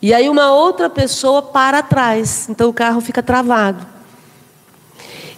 E 0.00 0.12
aí 0.12 0.28
uma 0.28 0.52
outra 0.52 0.90
pessoa 0.90 1.42
para 1.42 1.78
atrás, 1.78 2.48
então 2.48 2.68
o 2.68 2.72
carro 2.72 3.00
fica 3.00 3.22
travado. 3.22 3.86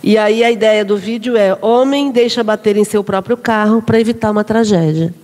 E 0.03 0.17
aí 0.17 0.45
a 0.45 0.51
ideia 0.51 0.85
do 0.85 0.97
vídeo 0.97 1.37
é: 1.37 1.57
homem 1.61 2.11
deixa 2.11 2.45
bater 2.45 2.77
em 2.77 2.85
seu 2.85 3.03
próprio 3.03 3.37
carro 3.37 3.83
para 3.83 4.01
evitar 4.01 4.31
uma 4.31 4.45
tragédia. 4.45 5.15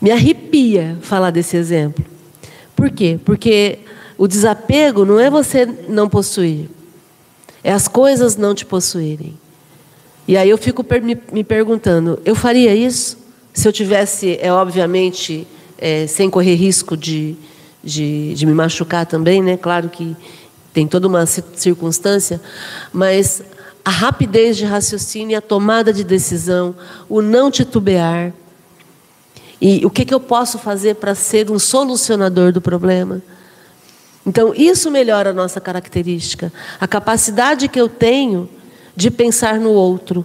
Me 0.00 0.10
arrepia 0.10 0.98
falar 1.00 1.30
desse 1.30 1.56
exemplo. 1.56 2.04
Por 2.74 2.90
quê? 2.90 3.18
Porque 3.24 3.78
o 4.18 4.28
desapego 4.28 5.04
não 5.04 5.18
é 5.18 5.30
você 5.30 5.66
não 5.88 6.08
possuir, 6.08 6.68
é 7.64 7.72
as 7.72 7.88
coisas 7.88 8.36
não 8.36 8.54
te 8.54 8.64
possuírem. 8.64 9.38
E 10.28 10.36
aí 10.36 10.50
eu 10.50 10.58
fico 10.58 10.84
me 11.32 11.44
perguntando: 11.44 12.20
eu 12.24 12.34
faria 12.34 12.74
isso? 12.74 13.18
Se 13.52 13.66
eu 13.66 13.72
tivesse, 13.72 14.38
é 14.40 14.52
obviamente, 14.52 15.46
é, 15.78 16.06
sem 16.06 16.28
correr 16.28 16.54
risco 16.54 16.94
de, 16.94 17.36
de, 17.86 18.34
de 18.34 18.44
me 18.44 18.52
machucar 18.52 19.06
também, 19.06 19.40
né? 19.40 19.56
Claro 19.56 19.88
que 19.88 20.16
tem 20.74 20.86
toda 20.86 21.06
uma 21.06 21.24
circunstância, 21.24 22.40
mas 22.92 23.42
a 23.84 23.90
rapidez 23.90 24.56
de 24.56 24.64
raciocínio, 24.64 25.38
a 25.38 25.40
tomada 25.40 25.92
de 25.92 26.02
decisão, 26.02 26.74
o 27.08 27.22
não 27.22 27.50
titubear 27.50 28.32
e 29.60 29.86
o 29.86 29.90
que, 29.90 30.04
que 30.04 30.12
eu 30.12 30.20
posso 30.20 30.58
fazer 30.58 30.96
para 30.96 31.14
ser 31.14 31.50
um 31.50 31.58
solucionador 31.58 32.52
do 32.52 32.60
problema? 32.60 33.22
Então, 34.26 34.52
isso 34.54 34.90
melhora 34.90 35.30
a 35.30 35.32
nossa 35.32 35.60
característica. 35.60 36.52
A 36.80 36.86
capacidade 36.86 37.68
que 37.68 37.80
eu 37.80 37.88
tenho 37.88 38.48
de 38.94 39.10
pensar 39.10 39.58
no 39.58 39.70
outro. 39.70 40.24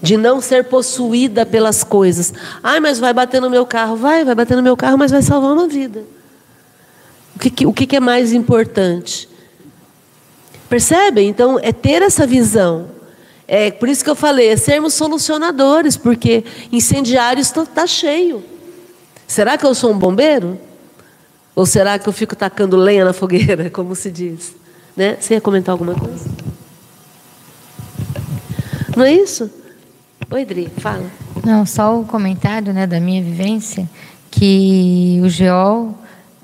De 0.00 0.16
não 0.16 0.40
ser 0.40 0.64
possuída 0.64 1.44
pelas 1.44 1.84
coisas. 1.84 2.32
Ai, 2.62 2.80
mas 2.80 2.98
vai 2.98 3.12
bater 3.12 3.40
no 3.40 3.50
meu 3.50 3.66
carro. 3.66 3.94
Vai, 3.94 4.24
vai 4.24 4.34
bater 4.34 4.56
no 4.56 4.62
meu 4.62 4.76
carro, 4.76 4.96
mas 4.96 5.10
vai 5.10 5.22
salvar 5.22 5.52
uma 5.52 5.68
vida. 5.68 6.02
O 7.38 7.40
que, 7.40 7.66
o 7.66 7.72
que 7.72 7.94
é 7.94 8.00
mais 8.00 8.32
importante? 8.32 9.28
Percebem? 10.68 11.28
Então, 11.28 11.56
é 11.62 11.72
ter 11.72 12.02
essa 12.02 12.26
visão. 12.26 12.88
É 13.46 13.70
por 13.70 13.88
isso 13.88 14.02
que 14.02 14.10
eu 14.10 14.16
falei, 14.16 14.48
é 14.48 14.56
sermos 14.56 14.94
solucionadores, 14.94 15.96
porque 15.96 16.44
incendiário 16.72 17.40
está 17.40 17.64
tá 17.64 17.86
cheio. 17.86 18.42
Será 19.24 19.56
que 19.56 19.64
eu 19.64 19.72
sou 19.72 19.92
um 19.92 19.98
bombeiro? 19.98 20.58
Ou 21.54 21.64
será 21.64 21.96
que 21.96 22.08
eu 22.08 22.12
fico 22.12 22.34
tacando 22.34 22.76
lenha 22.76 23.04
na 23.04 23.12
fogueira, 23.12 23.70
como 23.70 23.94
se 23.94 24.10
diz? 24.10 24.56
Né? 24.96 25.16
Você 25.20 25.34
ia 25.34 25.40
comentar 25.40 25.72
alguma 25.72 25.94
coisa? 25.94 26.28
Não 28.96 29.04
é 29.04 29.12
isso? 29.12 29.48
Oi, 30.28 30.44
Dri, 30.44 30.68
fala. 30.78 31.06
Não, 31.46 31.64
só 31.64 32.00
o 32.00 32.04
comentário 32.04 32.72
né, 32.72 32.84
da 32.84 32.98
minha 32.98 33.22
vivência, 33.22 33.88
que 34.28 35.20
o 35.22 35.28
GEOL 35.28 35.96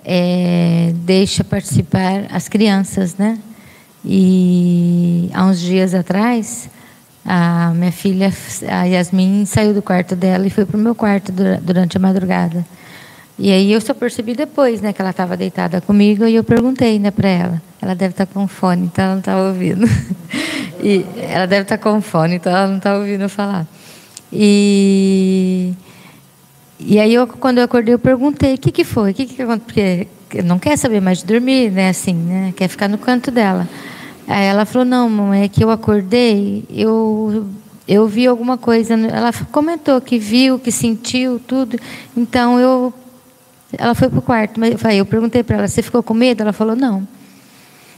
é, 0.05 0.93
deixa 0.95 1.43
participar 1.43 2.27
as 2.31 2.49
crianças, 2.49 3.17
né? 3.17 3.39
E 4.05 5.31
há 5.33 5.47
uns 5.47 5.61
dias 5.61 5.95
atrás, 5.95 6.69
a 7.25 7.73
minha 7.75 7.91
filha, 7.91 8.31
a 8.69 8.85
Yasmin, 8.85 9.47
saiu 9.47 9.73
do 9.73 9.81
quarto 9.81 10.15
dela 10.15 10.47
e 10.47 10.51
foi 10.51 10.67
para 10.67 10.77
o 10.77 10.81
meu 10.81 10.95
quarto 10.95 11.33
durante 11.63 11.97
a 11.97 12.01
madrugada. 12.01 12.67
E 13.39 13.51
aí 13.51 13.73
eu 13.73 13.81
só 13.81 13.95
percebi 13.95 14.35
depois, 14.35 14.81
né, 14.81 14.93
que 14.93 15.01
ela 15.01 15.11
estava 15.11 15.37
deitada 15.37 15.81
comigo 15.81 16.25
e 16.25 16.37
eu 16.37 16.45
perguntei, 16.45 16.99
né, 16.99 17.11
para 17.11 17.29
ela. 17.29 17.63
Ela 17.81 17.95
deve 17.95 18.13
estar 18.13 18.27
tá 18.27 18.33
com 18.33 18.47
fone, 18.47 18.85
então 18.85 19.05
ela 19.05 19.13
não 19.15 19.21
estava 19.21 19.49
ouvindo. 19.49 19.87
e 20.81 21.05
ela 21.19 21.47
deve 21.47 21.63
estar 21.63 21.79
tá 21.79 21.83
com 21.83 22.01
fone, 22.01 22.37
então 22.37 22.53
ela 22.53 22.69
não 22.69 22.77
está 22.77 22.97
ouvindo 22.97 23.29
falar. 23.29 23.67
E 24.33 25.73
e 26.87 26.99
aí 27.01 27.15
eu, 27.15 27.27
quando 27.27 27.59
eu 27.59 27.65
acordei, 27.65 27.95
eu 27.95 27.99
perguntei, 27.99 28.55
o 28.55 28.59
que 28.59 28.71
que 28.71 28.85
foi? 28.85 29.11
O 29.11 29.15
que 29.15 29.27
que 29.27 29.43
aconteceu? 29.43 30.07
Porque 30.29 30.43
não 30.43 30.59
quer 30.59 30.77
saber 30.77 31.01
mais 31.01 31.19
de 31.19 31.27
dormir, 31.27 31.71
né, 31.71 31.89
assim, 31.89 32.15
né? 32.15 32.53
Quer 32.57 32.69
ficar 32.69 32.89
no 32.89 32.99
canto 32.99 33.31
dela. 33.31 33.69
Aí 34.27 34.47
ela 34.47 34.65
falou: 34.65 34.85
Não, 34.85 35.09
mamãe, 35.09 35.43
é 35.45 35.49
que 35.49 35.63
eu 35.63 35.71
acordei, 35.71 36.65
eu, 36.71 37.47
eu 37.87 38.07
vi 38.07 38.27
alguma 38.27 38.57
coisa. 38.57 38.95
Ela 38.95 39.33
comentou 39.51 40.01
que 40.01 40.19
viu, 40.19 40.59
que 40.59 40.73
sentiu 40.73 41.39
tudo. 41.39 41.79
Então 42.17 42.59
eu. 42.59 42.93
Ela 43.77 43.95
foi 43.95 44.09
para 44.09 44.19
o 44.19 44.23
quarto. 44.23 44.61
Mas 44.61 44.75
eu 44.95 45.07
perguntei 45.07 45.43
para 45.43 45.59
ela: 45.59 45.69
Você 45.69 45.83
ficou 45.83 46.03
com 46.03 46.15
medo? 46.15 46.43
Ela 46.43 46.53
falou: 46.53 46.75
Não. 46.75 47.07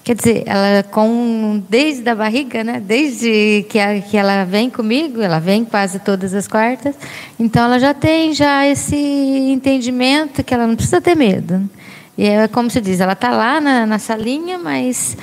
Quer 0.06 0.14
dizer, 0.14 0.44
ela 0.46 0.84
com 0.84 1.60
desde 1.68 2.08
a 2.08 2.14
barriga, 2.14 2.62
né? 2.62 2.78
Desde 2.78 3.66
que, 3.68 3.76
a, 3.76 4.00
que 4.00 4.16
ela 4.16 4.44
vem 4.44 4.70
comigo, 4.70 5.20
ela 5.20 5.40
vem 5.40 5.64
quase 5.64 5.98
todas 5.98 6.32
as 6.32 6.46
quartas. 6.46 6.94
Então 7.40 7.64
ela 7.64 7.80
já 7.80 7.92
tem 7.92 8.32
já 8.32 8.64
esse 8.64 8.94
entendimento 8.94 10.44
que 10.44 10.54
ela 10.54 10.64
não 10.64 10.76
precisa 10.76 11.00
ter 11.00 11.16
medo. 11.16 11.68
E 12.16 12.24
é 12.24 12.46
como 12.46 12.70
se 12.70 12.80
diz, 12.80 13.00
ela 13.00 13.14
está 13.14 13.30
lá 13.30 13.60
na, 13.60 13.84
na 13.84 13.98
salinha, 13.98 14.58
mas 14.58 15.16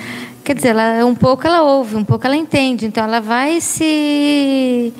Quer 0.43 0.55
dizer, 0.55 0.69
ela, 0.69 1.05
um 1.05 1.15
pouco 1.15 1.47
ela 1.47 1.63
ouve, 1.63 1.95
um 1.95 2.03
pouco 2.03 2.27
ela 2.27 2.35
entende. 2.35 2.85
Então 2.85 3.03
ela 3.03 3.21
vai 3.21 3.61
se. 3.61 4.93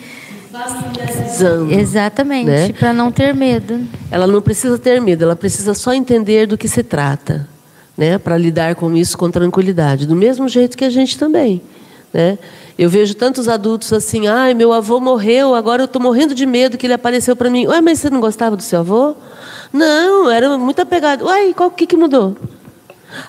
Exatamente, 1.70 2.46
né? 2.46 2.72
para 2.72 2.94
não 2.94 3.12
ter 3.12 3.36
medo. 3.36 3.86
Ela 4.10 4.26
não 4.26 4.42
precisa 4.42 4.78
ter 4.78 5.02
medo, 5.02 5.24
ela 5.24 5.36
precisa 5.36 5.74
só 5.74 5.94
entender 5.94 6.46
do 6.46 6.58
que 6.58 6.68
se 6.68 6.84
trata, 6.84 7.48
né? 7.98 8.18
Para 8.18 8.38
lidar 8.38 8.76
com 8.76 8.96
isso 8.96 9.18
com 9.18 9.30
tranquilidade. 9.30 10.06
Do 10.06 10.16
mesmo 10.16 10.48
jeito 10.48 10.78
que 10.78 10.86
a 10.86 10.90
gente 10.90 11.18
também. 11.18 11.62
Né? 12.14 12.38
Eu 12.78 12.90
vejo 12.90 13.16
tantos 13.16 13.48
adultos 13.48 13.92
assim, 13.94 14.28
ai, 14.28 14.54
meu 14.54 14.72
avô 14.72 15.00
morreu, 15.00 15.56
agora 15.56 15.82
eu 15.82 15.86
estou 15.86 16.02
morrendo 16.02 16.36
de 16.36 16.46
medo 16.46 16.78
que 16.78 16.86
ele 16.86 16.94
apareceu 16.94 17.36
para 17.36 17.50
mim. 17.50 17.68
Ué, 17.68 17.82
mas 17.82 18.00
você 18.00 18.10
não 18.10 18.20
gostava 18.20 18.56
do 18.56 18.64
seu 18.64 18.80
avô? 18.80 19.16
Não, 19.72 20.30
era 20.30 20.58
muito 20.58 20.80
apegado. 20.80 21.26
Uai, 21.26 21.54
qual 21.54 21.72
que, 21.72 21.88
que 21.88 21.98
mudou? 21.98 22.36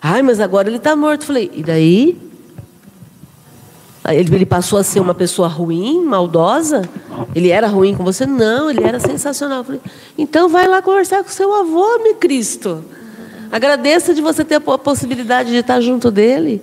Ai, 0.03 0.23
mas 0.23 0.41
agora 0.41 0.69
ele 0.69 0.77
está 0.77 0.95
morto. 0.97 1.25
Falei, 1.25 1.51
e 1.55 1.63
daí? 1.63 2.19
Ele, 4.07 4.35
ele 4.35 4.47
passou 4.47 4.79
a 4.79 4.83
ser 4.83 5.01
uma 5.01 5.15
pessoa 5.15 5.49
ruim, 5.49 6.05
maldosa? 6.05 6.83
Ele 7.35 7.49
era 7.51 7.67
ruim 7.67 7.95
com 7.95 8.05
você? 8.05 8.27
Não, 8.27 8.71
ele 8.71 8.83
era 8.83 9.01
sensacional. 9.01 9.65
Falei, 9.65 9.81
então 10.17 10.49
vai 10.49 10.69
lá 10.69 10.83
conversar 10.83 11.23
com 11.25 11.31
seu 11.31 11.55
avô, 11.55 11.99
meu 12.03 12.15
Cristo. 12.17 12.85
Agradeça 13.55 14.13
de 14.13 14.21
você 14.21 14.45
ter 14.45 14.57
a 14.57 14.61
possibilidade 14.61 15.51
de 15.51 15.59
estar 15.59 15.81
junto 15.81 16.11
dele. 16.11 16.61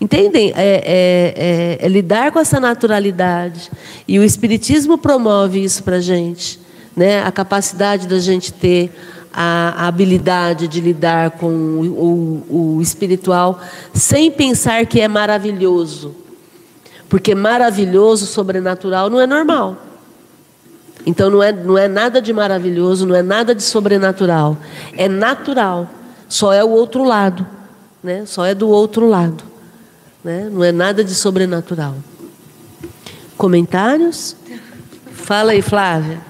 Entendem? 0.00 0.54
É, 0.56 1.76
é, 1.76 1.78
é, 1.82 1.86
é 1.86 1.86
lidar 1.86 2.32
com 2.32 2.38
essa 2.38 2.58
naturalidade. 2.58 3.70
E 4.08 4.18
o 4.18 4.24
Espiritismo 4.24 4.96
promove 4.96 5.62
isso 5.62 5.82
para 5.82 5.96
a 5.96 6.00
gente. 6.00 6.58
Né? 6.96 7.22
A 7.22 7.30
capacidade 7.30 8.08
da 8.08 8.18
gente 8.20 8.54
ter 8.54 8.90
a, 9.30 9.84
a 9.84 9.86
habilidade 9.86 10.66
de 10.66 10.80
lidar 10.80 11.32
com 11.32 11.52
o, 11.52 12.46
o, 12.48 12.76
o 12.76 12.80
espiritual 12.80 13.60
sem 13.92 14.30
pensar 14.30 14.86
que 14.86 15.02
é 15.02 15.08
maravilhoso. 15.08 16.16
Porque 17.06 17.34
maravilhoso, 17.34 18.24
sobrenatural, 18.24 19.10
não 19.10 19.20
é 19.20 19.26
normal. 19.26 19.76
Então 21.04 21.28
não 21.28 21.42
é, 21.42 21.52
não 21.52 21.76
é 21.76 21.86
nada 21.86 22.22
de 22.22 22.32
maravilhoso, 22.32 23.06
não 23.06 23.14
é 23.14 23.22
nada 23.22 23.54
de 23.54 23.62
sobrenatural. 23.62 24.56
É 24.96 25.06
natural. 25.06 25.97
Só 26.28 26.52
é 26.52 26.62
o 26.62 26.70
outro 26.70 27.04
lado. 27.04 27.46
Né? 28.02 28.24
Só 28.26 28.44
é 28.44 28.54
do 28.54 28.68
outro 28.68 29.08
lado. 29.08 29.42
Né? 30.22 30.48
Não 30.50 30.62
é 30.62 30.70
nada 30.70 31.02
de 31.02 31.14
sobrenatural. 31.14 31.94
Comentários? 33.36 34.36
Fala 35.12 35.52
aí, 35.52 35.62
Flávia. 35.62 36.20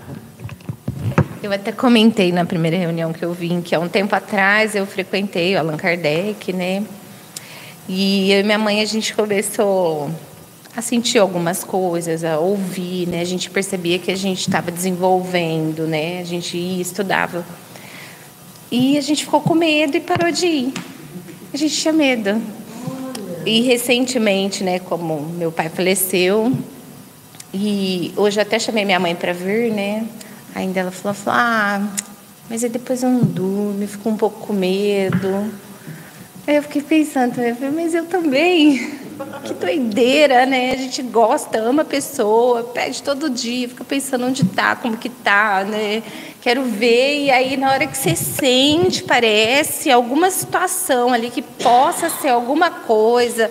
Eu 1.42 1.52
até 1.52 1.70
comentei 1.70 2.32
na 2.32 2.44
primeira 2.44 2.76
reunião 2.76 3.12
que 3.12 3.24
eu 3.24 3.32
vim 3.32 3.60
que 3.60 3.74
há 3.74 3.78
um 3.78 3.88
tempo 3.88 4.14
atrás 4.14 4.74
eu 4.74 4.84
frequentei 4.84 5.54
o 5.54 5.58
Allan 5.58 5.76
Kardec, 5.76 6.52
né? 6.52 6.84
E 7.88 8.30
eu 8.32 8.40
e 8.40 8.42
minha 8.42 8.58
mãe 8.58 8.82
a 8.82 8.84
gente 8.84 9.14
começou 9.14 10.10
a 10.76 10.82
sentir 10.82 11.18
algumas 11.18 11.64
coisas, 11.64 12.22
a 12.22 12.38
ouvir, 12.38 13.08
né? 13.08 13.20
A 13.20 13.24
gente 13.24 13.48
percebia 13.50 13.98
que 13.98 14.10
a 14.10 14.16
gente 14.16 14.40
estava 14.40 14.70
desenvolvendo, 14.70 15.86
né? 15.86 16.20
A 16.20 16.24
gente 16.24 16.58
estudava. 16.80 17.44
E 18.70 18.98
a 18.98 19.00
gente 19.00 19.24
ficou 19.24 19.40
com 19.40 19.54
medo 19.54 19.96
e 19.96 20.00
parou 20.00 20.30
de 20.30 20.46
ir. 20.46 20.72
A 21.52 21.56
gente 21.56 21.74
tinha 21.74 21.92
medo. 21.92 22.40
E 23.46 23.62
recentemente, 23.62 24.62
né, 24.62 24.78
como 24.78 25.20
meu 25.20 25.50
pai 25.50 25.70
faleceu, 25.70 26.52
e 27.52 28.12
hoje 28.14 28.38
eu 28.38 28.42
até 28.42 28.58
chamei 28.58 28.84
minha 28.84 29.00
mãe 29.00 29.14
para 29.14 29.32
vir, 29.32 29.72
né? 29.72 30.06
Ainda 30.54 30.80
ela 30.80 30.90
falou, 30.90 31.14
falou, 31.14 31.40
ah, 31.40 31.88
mas 32.50 32.62
aí 32.62 32.68
depois 32.68 33.02
eu 33.02 33.08
não 33.08 33.20
durmo, 33.20 33.86
fico 33.86 34.08
um 34.10 34.16
pouco 34.16 34.46
com 34.46 34.52
medo. 34.52 35.50
Aí 36.46 36.56
eu 36.56 36.62
fiquei 36.62 36.82
pensando, 36.82 37.40
eu 37.40 37.56
falei, 37.56 37.70
mas 37.70 37.94
eu 37.94 38.04
também. 38.04 38.98
Que 39.44 39.54
doideira, 39.54 40.46
né? 40.46 40.72
A 40.72 40.76
gente 40.76 41.02
gosta, 41.02 41.58
ama 41.58 41.82
a 41.82 41.84
pessoa, 41.84 42.64
pede 42.64 43.02
todo 43.02 43.30
dia, 43.30 43.68
fica 43.68 43.84
pensando 43.84 44.26
onde 44.26 44.44
tá, 44.44 44.76
como 44.76 44.96
que 44.96 45.08
tá, 45.08 45.64
né? 45.64 46.02
Quero 46.40 46.62
ver, 46.62 47.24
e 47.24 47.30
aí 47.30 47.56
na 47.56 47.72
hora 47.72 47.86
que 47.86 47.98
você 47.98 48.14
sente, 48.14 49.02
parece, 49.02 49.90
alguma 49.90 50.30
situação 50.30 51.12
ali 51.12 51.30
que 51.30 51.42
possa 51.42 52.08
ser 52.08 52.28
alguma 52.28 52.70
coisa, 52.70 53.50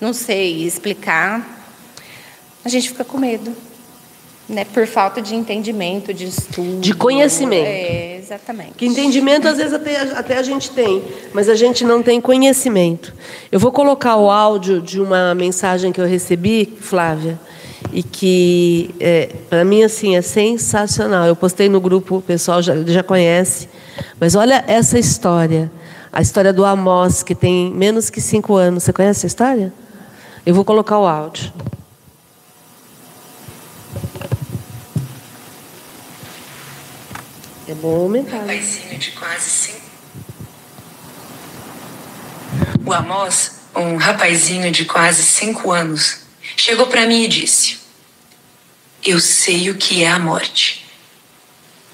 não 0.00 0.12
sei 0.12 0.64
explicar, 0.64 1.56
a 2.64 2.68
gente 2.68 2.88
fica 2.88 3.04
com 3.04 3.18
medo. 3.18 3.52
Né, 4.48 4.64
por 4.64 4.86
falta 4.86 5.20
de 5.20 5.34
entendimento, 5.34 6.14
de 6.14 6.26
estudo. 6.26 6.78
De 6.78 6.94
conhecimento. 6.94 7.66
É, 7.66 8.16
exatamente. 8.16 8.74
Que 8.76 8.86
entendimento 8.86 9.48
às 9.48 9.56
vezes 9.56 9.72
até, 9.72 10.00
até 10.02 10.38
a 10.38 10.42
gente 10.44 10.70
tem, 10.70 11.02
mas 11.32 11.48
a 11.48 11.56
gente 11.56 11.84
não 11.84 12.00
tem 12.00 12.20
conhecimento. 12.20 13.12
Eu 13.50 13.58
vou 13.58 13.72
colocar 13.72 14.14
o 14.14 14.30
áudio 14.30 14.80
de 14.80 15.00
uma 15.00 15.34
mensagem 15.34 15.90
que 15.90 16.00
eu 16.00 16.06
recebi, 16.06 16.72
Flávia, 16.80 17.36
e 17.96 18.02
que 18.02 18.94
é, 19.00 19.34
para 19.48 19.64
mim 19.64 19.82
assim 19.82 20.16
é 20.16 20.20
sensacional. 20.20 21.26
Eu 21.26 21.34
postei 21.34 21.66
no 21.66 21.80
grupo, 21.80 22.18
o 22.18 22.22
pessoal 22.22 22.60
já, 22.60 22.74
já 22.84 23.02
conhece, 23.02 23.70
mas 24.20 24.34
olha 24.34 24.62
essa 24.68 24.98
história, 24.98 25.72
a 26.12 26.20
história 26.20 26.52
do 26.52 26.62
Amós 26.62 27.22
que 27.22 27.34
tem 27.34 27.72
menos 27.72 28.10
que 28.10 28.20
cinco 28.20 28.54
anos. 28.54 28.82
Você 28.82 28.92
conhece 28.92 29.20
essa 29.20 29.26
história? 29.28 29.72
Eu 30.44 30.54
vou 30.54 30.62
colocar 30.62 30.98
o 30.98 31.06
áudio. 31.06 31.50
É 37.66 37.74
bom 37.76 37.96
aumentar. 38.02 38.36
Um 38.36 38.40
rapazinho 38.40 38.98
de 38.98 39.10
quase 39.12 39.48
cinco. 39.48 39.80
O 42.84 42.92
Amós, 42.92 43.52
um 43.74 43.96
rapazinho 43.96 44.70
de 44.70 44.84
quase 44.84 45.22
cinco 45.22 45.72
anos, 45.72 46.18
chegou 46.58 46.88
para 46.88 47.06
mim 47.06 47.22
e 47.22 47.28
disse: 47.28 47.85
Eu 49.06 49.20
sei 49.20 49.70
o 49.70 49.76
que 49.76 50.02
é 50.02 50.08
a 50.08 50.18
morte. 50.18 50.84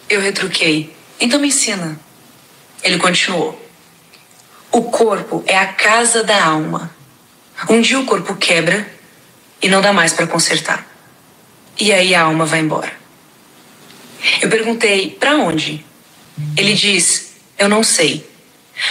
Eu 0.09 0.23
retruquei: 0.23 0.97
Então 1.21 1.39
me 1.39 1.49
ensina. 1.49 2.01
Ele 2.83 2.97
continuou: 2.97 3.63
O 4.71 4.85
corpo 4.85 5.45
é 5.47 5.59
a 5.59 5.67
casa 5.67 6.25
da 6.25 6.43
alma. 6.43 6.91
Um 7.69 7.83
dia 7.83 8.01
o 8.01 8.07
corpo 8.07 8.35
quebra 8.35 8.91
e 9.61 9.69
não 9.69 9.83
dá 9.83 9.93
mais 9.93 10.15
para 10.15 10.27
consertar. 10.27 10.87
E 11.79 11.93
aí 11.93 12.15
a 12.15 12.23
alma 12.23 12.47
vai 12.47 12.61
embora. 12.61 12.93
Eu 14.41 14.49
perguntei: 14.49 15.11
para 15.11 15.37
onde? 15.37 15.85
Ele 16.57 16.73
diz: 16.73 17.35
eu 17.59 17.69
não 17.69 17.85
sei. 17.85 18.27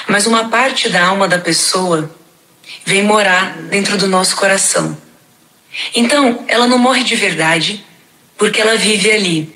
Mas 0.08 0.28
uma 0.28 0.48
parte 0.48 0.90
da 0.90 1.08
alma 1.08 1.28
da 1.28 1.40
pessoa 1.40 2.16
vem 2.86 3.02
morar 3.02 3.58
dentro 3.64 3.98
do 3.98 4.08
nosso 4.08 4.36
coração. 4.36 4.96
Então, 5.96 6.46
ela 6.48 6.68
não 6.68 6.78
morre 6.78 7.04
de 7.04 7.16
verdade 7.16 7.84
porque 8.42 8.60
ela 8.60 8.76
vive 8.76 9.12
ali, 9.12 9.56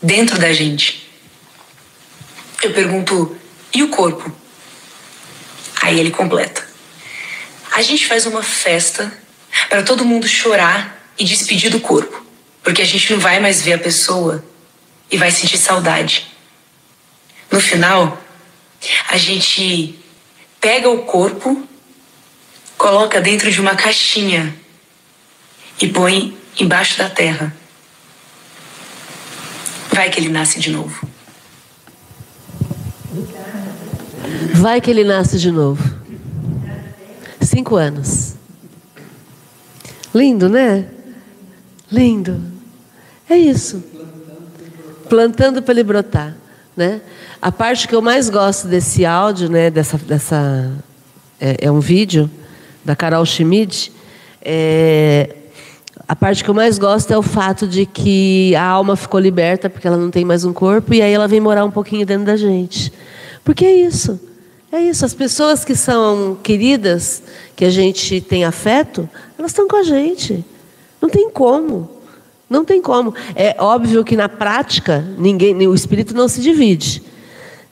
dentro 0.00 0.38
da 0.38 0.52
gente. 0.52 1.10
Eu 2.62 2.72
pergunto: 2.72 3.36
e 3.74 3.82
o 3.82 3.88
corpo? 3.88 4.32
Aí 5.82 5.98
ele 5.98 6.12
completa: 6.12 6.64
a 7.72 7.82
gente 7.82 8.06
faz 8.06 8.26
uma 8.26 8.44
festa 8.44 9.12
para 9.68 9.82
todo 9.82 10.04
mundo 10.04 10.28
chorar 10.28 11.04
e 11.18 11.24
despedir 11.24 11.68
do 11.68 11.80
corpo, 11.80 12.24
porque 12.62 12.80
a 12.80 12.84
gente 12.84 13.12
não 13.12 13.18
vai 13.18 13.40
mais 13.40 13.60
ver 13.60 13.72
a 13.72 13.78
pessoa 13.78 14.44
e 15.10 15.16
vai 15.16 15.32
sentir 15.32 15.58
saudade. 15.58 16.28
No 17.50 17.60
final, 17.60 18.22
a 19.08 19.16
gente 19.16 19.98
pega 20.60 20.88
o 20.88 21.02
corpo, 21.02 21.68
coloca 22.78 23.20
dentro 23.20 23.50
de 23.50 23.60
uma 23.60 23.74
caixinha 23.74 24.54
e 25.82 25.88
põe 25.88 26.38
embaixo 26.56 26.96
da 26.96 27.10
terra. 27.10 27.58
Vai 30.00 30.08
que 30.08 30.18
ele 30.18 30.30
nasce 30.30 30.58
de 30.58 30.70
novo. 30.70 31.06
Vai 34.54 34.80
que 34.80 34.90
ele 34.90 35.04
nasce 35.04 35.38
de 35.38 35.50
novo. 35.50 35.94
Cinco 37.38 37.76
anos. 37.76 38.34
Lindo, 40.14 40.48
né? 40.48 40.86
Lindo. 41.92 42.40
É 43.28 43.36
isso 43.36 43.84
plantando 45.06 45.60
para 45.60 45.74
ele 45.74 45.82
brotar, 45.82 46.34
né? 46.74 47.02
A 47.42 47.52
parte 47.52 47.86
que 47.86 47.94
eu 47.94 48.00
mais 48.00 48.30
gosto 48.30 48.68
desse 48.68 49.04
áudio, 49.04 49.50
né, 49.50 49.70
dessa, 49.70 49.98
dessa 49.98 50.72
é, 51.38 51.66
é 51.66 51.70
um 51.70 51.80
vídeo 51.80 52.30
da 52.82 52.96
Carol 52.96 53.26
Schmidt, 53.26 53.92
é, 54.40 55.36
a 56.10 56.16
parte 56.16 56.42
que 56.42 56.50
eu 56.50 56.54
mais 56.54 56.76
gosto 56.76 57.12
é 57.12 57.16
o 57.16 57.22
fato 57.22 57.68
de 57.68 57.86
que 57.86 58.52
a 58.56 58.64
alma 58.64 58.96
ficou 58.96 59.20
liberta 59.20 59.70
porque 59.70 59.86
ela 59.86 59.96
não 59.96 60.10
tem 60.10 60.24
mais 60.24 60.44
um 60.44 60.52
corpo 60.52 60.92
e 60.92 61.00
aí 61.00 61.12
ela 61.12 61.28
vem 61.28 61.38
morar 61.38 61.64
um 61.64 61.70
pouquinho 61.70 62.04
dentro 62.04 62.24
da 62.24 62.36
gente. 62.36 62.92
Porque 63.44 63.64
é 63.64 63.72
isso. 63.72 64.18
É 64.72 64.80
isso. 64.80 65.04
As 65.04 65.14
pessoas 65.14 65.64
que 65.64 65.76
são 65.76 66.36
queridas, 66.42 67.22
que 67.54 67.64
a 67.64 67.70
gente 67.70 68.20
tem 68.20 68.44
afeto, 68.44 69.08
elas 69.38 69.52
estão 69.52 69.68
com 69.68 69.76
a 69.76 69.84
gente. 69.84 70.44
Não 71.00 71.08
tem 71.08 71.30
como. 71.30 71.88
Não 72.48 72.64
tem 72.64 72.82
como. 72.82 73.14
É 73.36 73.54
óbvio 73.60 74.02
que 74.02 74.16
na 74.16 74.28
prática 74.28 75.06
ninguém, 75.16 75.54
o 75.64 75.74
espírito 75.76 76.12
não 76.12 76.26
se 76.26 76.40
divide. 76.40 77.04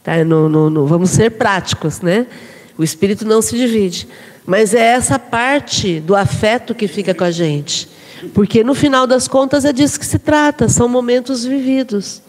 Tá? 0.05 0.25
No, 0.25 0.49
no, 0.49 0.71
no, 0.71 0.87
vamos 0.87 1.11
ser 1.11 1.33
práticos, 1.33 2.01
né? 2.01 2.29
O 2.79 2.85
espírito 2.85 3.27
não 3.27 3.43
se 3.43 3.57
divide. 3.57 4.07
Mas 4.47 4.75
é 4.75 4.93
essa 4.93 5.19
parte 5.19 5.99
do 5.99 6.15
afeto 6.15 6.73
que 6.73 6.87
fica 6.87 7.13
com 7.13 7.25
a 7.25 7.33
gente. 7.33 7.98
Porque 8.35 8.65
no 8.65 8.75
final 8.75 9.07
das 9.07 9.29
contas 9.29 9.65
é 9.65 9.73
disso 9.73 9.99
que 9.99 10.07
se 10.07 10.19
trata, 10.19 10.69
são 10.69 10.89
momentos 10.89 11.45
vividos. 11.45 12.23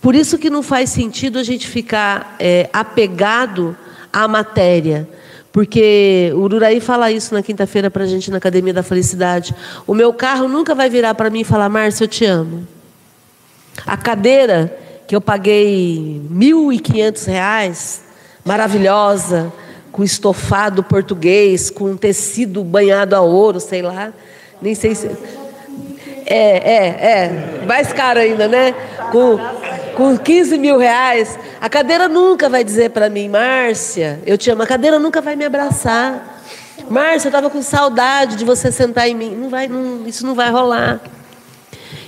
Por 0.00 0.14
isso 0.14 0.38
que 0.38 0.48
não 0.48 0.62
faz 0.62 0.90
sentido 0.90 1.38
a 1.38 1.42
gente 1.42 1.68
ficar 1.68 2.36
é, 2.38 2.68
apegado 2.72 3.76
à 4.12 4.26
matéria. 4.26 5.08
Porque 5.52 6.30
o 6.34 6.40
Ururaí 6.40 6.80
fala 6.80 7.10
isso 7.10 7.34
na 7.34 7.42
quinta-feira 7.42 7.90
para 7.90 8.04
a 8.04 8.06
gente 8.06 8.30
na 8.30 8.38
Academia 8.38 8.72
da 8.72 8.82
Felicidade. 8.82 9.54
O 9.86 9.94
meu 9.94 10.12
carro 10.12 10.48
nunca 10.48 10.74
vai 10.74 10.88
virar 10.88 11.14
para 11.14 11.28
mim 11.28 11.40
e 11.40 11.44
falar, 11.44 11.68
Márcia, 11.68 12.04
eu 12.04 12.08
te 12.08 12.24
amo. 12.24 12.66
A 13.86 13.96
cadeira 13.96 14.76
que 15.06 15.16
eu 15.16 15.20
paguei 15.20 16.22
R$ 16.30 16.52
1.500, 16.52 18.00
maravilhosa, 18.44 19.52
com 19.90 20.04
estofado 20.04 20.84
português, 20.84 21.68
com 21.68 21.96
tecido 21.96 22.62
banhado 22.62 23.16
a 23.16 23.20
ouro, 23.20 23.58
sei 23.58 23.82
lá. 23.82 24.12
Nem 24.60 24.74
sei 24.74 24.94
se. 24.94 25.06
É, 26.26 26.36
é, 26.36 26.86
é. 26.86 27.64
Mais 27.66 27.92
caro 27.92 28.20
ainda, 28.20 28.46
né? 28.46 28.74
Com 29.10 29.38
com 30.00 30.16
15 30.16 30.56
mil 30.56 30.78
reais, 30.78 31.38
a 31.60 31.68
cadeira 31.68 32.08
nunca 32.08 32.48
vai 32.48 32.64
dizer 32.64 32.88
para 32.88 33.10
mim, 33.10 33.28
Márcia, 33.28 34.18
eu 34.24 34.38
te 34.38 34.50
amo. 34.50 34.62
A 34.62 34.66
cadeira 34.66 34.98
nunca 34.98 35.20
vai 35.20 35.36
me 35.36 35.44
abraçar. 35.44 36.42
Márcia, 36.88 37.26
eu 37.26 37.30
estava 37.30 37.50
com 37.50 37.60
saudade 37.60 38.36
de 38.36 38.44
você 38.44 38.72
sentar 38.72 39.06
em 39.08 39.14
mim. 39.14 39.36
Não 39.36 39.50
vai, 39.50 39.68
não, 39.68 40.06
isso 40.06 40.26
não 40.26 40.34
vai 40.34 40.50
rolar. 40.50 41.00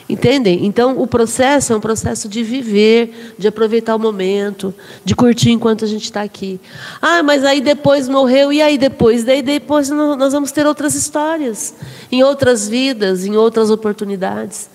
Entendem? 0.08 0.66
Então, 0.66 1.00
o 1.00 1.06
processo 1.06 1.72
é 1.72 1.76
um 1.76 1.80
processo 1.80 2.28
de 2.28 2.42
viver, 2.42 3.34
de 3.38 3.48
aproveitar 3.48 3.94
o 3.94 3.98
momento, 3.98 4.74
de 5.04 5.14
curtir 5.14 5.50
enquanto 5.50 5.84
a 5.84 5.88
gente 5.88 6.04
está 6.04 6.22
aqui. 6.22 6.60
Ah, 7.00 7.22
mas 7.22 7.44
aí 7.44 7.60
depois 7.60 8.08
morreu, 8.08 8.52
e 8.52 8.60
aí 8.60 8.76
depois? 8.76 9.24
Daí 9.24 9.42
depois 9.42 9.88
nós 9.90 10.32
vamos 10.32 10.50
ter 10.50 10.66
outras 10.66 10.94
histórias, 10.94 11.74
em 12.10 12.22
outras 12.22 12.68
vidas, 12.68 13.24
em 13.24 13.36
outras 13.36 13.70
oportunidades. 13.70 14.68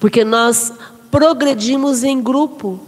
Porque 0.00 0.24
nós 0.24 0.72
progredimos 1.10 2.02
em 2.02 2.20
grupo. 2.20 2.80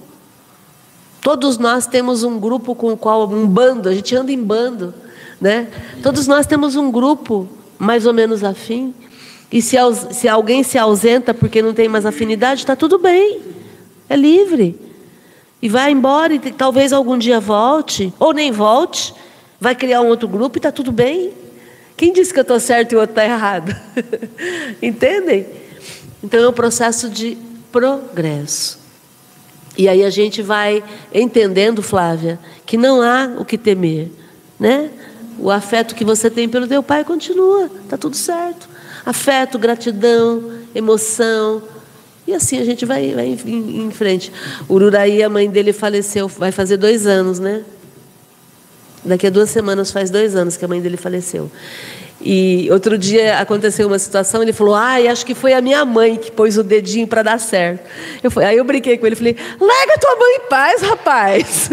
Todos 1.21 1.59
nós 1.59 1.87
temos 1.87 2.23
um 2.23 2.39
grupo 2.39 2.75
com 2.75 2.93
o 2.93 2.97
qual, 2.97 3.29
um 3.29 3.47
bando, 3.47 3.89
a 3.89 3.95
gente 3.95 4.15
anda 4.17 4.33
em 4.33 4.43
bando. 4.43 4.93
Né? 5.41 5.69
Todos 6.03 6.27
nós 6.27 6.47
temos 6.47 6.75
um 6.77 6.91
grupo 6.91 7.49
mais 7.79 8.05
ou 8.07 8.13
menos 8.13 8.43
afim. 8.43 8.95
E 9.55 9.63
se, 9.63 9.77
se 10.11 10.27
alguém 10.27 10.65
se 10.65 10.77
ausenta 10.77 11.33
porque 11.33 11.63
não 11.63 11.73
tem 11.73 11.89
mais 11.89 12.05
afinidade, 12.05 12.63
está 12.63 12.75
tudo 12.75 12.99
bem. 12.99 13.41
É 14.09 14.17
livre. 14.17 14.77
E 15.63 15.69
vai 15.69 15.93
embora 15.93 16.35
e 16.35 16.41
talvez 16.41 16.93
algum 16.93 17.17
dia 17.17 17.39
volte, 17.39 18.13
ou 18.19 18.33
nem 18.33 18.51
volte, 18.51 19.15
vai 19.61 19.77
criar 19.77 20.01
um 20.01 20.09
outro 20.09 20.27
grupo 20.27 20.57
e 20.57 20.59
está 20.59 20.73
tudo 20.73 20.91
bem. 20.91 21.33
Quem 21.97 22.13
disse 22.13 22.33
que 22.33 22.41
eu 22.41 22.43
estou 22.43 22.59
certo 22.59 22.91
e 22.91 22.97
o 22.97 22.99
outro 22.99 23.13
está 23.13 23.25
errado? 23.25 23.73
Entendem? 24.83 25.47
Então 26.21 26.41
é 26.41 26.49
um 26.49 26.53
processo 26.53 27.09
de 27.09 27.39
progresso. 27.71 28.81
E 29.79 29.89
aí 29.89 30.03
a 30.03 30.11
gente 30.11 30.43
vai 30.43 30.83
entendendo, 31.13 31.81
Flávia, 31.81 32.41
que 32.67 32.77
não 32.77 33.01
há 33.01 33.33
o 33.39 33.45
que 33.45 33.57
temer, 33.57 34.11
né? 34.59 34.91
O 35.39 35.49
afeto 35.49 35.95
que 35.95 36.05
você 36.05 36.29
tem 36.29 36.49
pelo 36.49 36.67
teu 36.67 36.83
pai 36.83 37.05
continua, 37.05 37.71
tá 37.89 37.97
tudo 37.97 38.17
certo. 38.17 38.74
Afeto, 39.05 39.59
gratidão, 39.59 40.51
emoção. 40.75 41.63
E 42.27 42.33
assim 42.33 42.59
a 42.59 42.65
gente 42.65 42.87
vai, 42.87 43.13
vai 43.15 43.27
em, 43.27 43.87
em 43.87 43.91
frente. 43.91 44.33
Ururaí, 44.69 45.23
a 45.23 45.29
mãe 45.29 45.49
dele 45.51 45.73
faleceu, 45.73 46.27
vai 46.29 46.51
fazer 46.51 46.77
dois 46.77 47.07
anos, 47.07 47.39
né? 47.39 47.63
Daqui 49.05 49.27
a 49.27 49.31
duas 49.31 49.51
semanas 49.51 49.91
faz 49.91 50.11
dois 50.11 50.35
anos 50.35 50.57
que 50.57 50.65
a 50.65 50.69
mãe 50.69 50.81
dele 50.81 50.97
faleceu. 50.97 51.51
E 52.21 52.69
outro 52.71 52.97
dia 52.97 53.39
aconteceu 53.39 53.87
uma 53.87 53.99
situação, 53.99 54.43
ele 54.43 54.53
falou: 54.53 54.75
Ai, 54.75 55.09
acho 55.09 55.27
que 55.27 55.35
foi 55.35 55.53
a 55.53 55.61
minha 55.61 55.85
mãe 55.85 56.17
que 56.17 56.31
pôs 56.31 56.57
o 56.57 56.63
dedinho 56.63 57.07
para 57.07 57.23
dar 57.23 57.39
certo. 57.39 57.87
Eu 58.23 58.31
falei, 58.31 58.49
aí 58.49 58.57
eu 58.57 58.65
brinquei 58.65 58.97
com 58.97 59.07
ele, 59.07 59.15
falei: 59.15 59.37
Larga 59.61 59.99
tua 60.01 60.17
mãe 60.17 60.37
em 60.37 60.49
paz, 60.49 60.81
rapaz. 60.81 61.69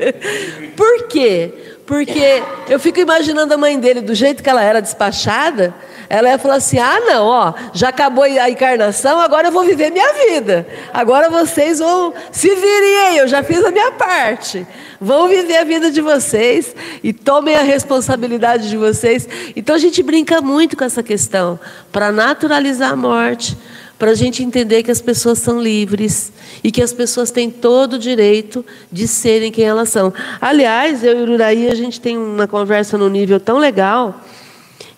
Por 0.74 1.06
quê? 1.08 1.52
Porque 1.86 2.42
eu 2.68 2.80
fico 2.80 2.98
imaginando 2.98 3.52
a 3.52 3.58
mãe 3.58 3.78
dele, 3.78 4.00
do 4.00 4.14
jeito 4.14 4.42
que 4.42 4.48
ela 4.48 4.62
era 4.62 4.80
despachada, 4.80 5.74
ela 6.08 6.30
ia 6.30 6.38
falar 6.38 6.56
assim: 6.56 6.78
ah, 6.78 7.00
não, 7.00 7.26
ó, 7.26 7.54
já 7.74 7.88
acabou 7.88 8.24
a 8.24 8.48
encarnação, 8.48 9.20
agora 9.20 9.48
eu 9.48 9.52
vou 9.52 9.64
viver 9.64 9.90
minha 9.90 10.12
vida. 10.30 10.66
Agora 10.92 11.28
vocês 11.28 11.80
vão 11.80 12.14
se 12.32 12.48
virem 12.48 12.98
aí, 13.00 13.18
eu 13.18 13.28
já 13.28 13.42
fiz 13.42 13.62
a 13.62 13.70
minha 13.70 13.92
parte. 13.92 14.66
Vão 14.98 15.28
viver 15.28 15.58
a 15.58 15.64
vida 15.64 15.90
de 15.90 16.00
vocês 16.00 16.74
e 17.02 17.12
tomem 17.12 17.54
a 17.54 17.62
responsabilidade 17.62 18.70
de 18.70 18.76
vocês. 18.76 19.28
Então 19.54 19.74
a 19.74 19.78
gente 19.78 20.02
brinca 20.02 20.40
muito 20.40 20.78
com 20.78 20.84
essa 20.84 21.02
questão 21.02 21.60
para 21.92 22.10
naturalizar 22.10 22.92
a 22.92 22.96
morte, 22.96 23.58
para 24.04 24.10
a 24.10 24.14
gente 24.14 24.42
entender 24.42 24.82
que 24.82 24.90
as 24.90 25.00
pessoas 25.00 25.38
são 25.38 25.58
livres 25.58 26.30
e 26.62 26.70
que 26.70 26.82
as 26.82 26.92
pessoas 26.92 27.30
têm 27.30 27.50
todo 27.50 27.94
o 27.94 27.98
direito 27.98 28.62
de 28.92 29.08
serem 29.08 29.50
quem 29.50 29.64
elas 29.64 29.88
são. 29.88 30.12
Aliás, 30.38 31.02
eu 31.02 31.20
e 31.20 31.22
o 31.22 31.32
Uraí, 31.32 31.70
a 31.70 31.74
gente 31.74 31.98
tem 31.98 32.18
uma 32.18 32.46
conversa 32.46 32.98
num 32.98 33.08
nível 33.08 33.40
tão 33.40 33.56
legal 33.56 34.20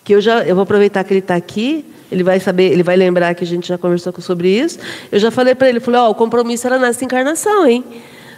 que 0.03 0.13
eu 0.13 0.19
já 0.19 0.43
eu 0.43 0.55
vou 0.55 0.63
aproveitar 0.63 1.05
que 1.05 1.13
ele 1.13 1.21
está 1.21 1.35
aqui. 1.35 1.85
Ele 2.11 2.21
vai 2.21 2.37
saber, 2.41 2.69
ele 2.69 2.83
vai 2.83 2.97
lembrar 2.97 3.33
que 3.33 3.45
a 3.45 3.47
gente 3.47 3.69
já 3.69 3.77
conversou 3.77 4.13
sobre 4.19 4.49
isso. 4.49 4.77
Eu 5.09 5.19
já 5.19 5.31
falei 5.31 5.55
para 5.55 5.69
ele, 5.69 5.79
falei, 5.79 6.01
ó, 6.01 6.07
oh, 6.07 6.11
o 6.11 6.15
compromisso 6.15 6.67
era 6.67 6.77
nessa 6.77 7.05
encarnação, 7.05 7.65
hein? 7.65 7.85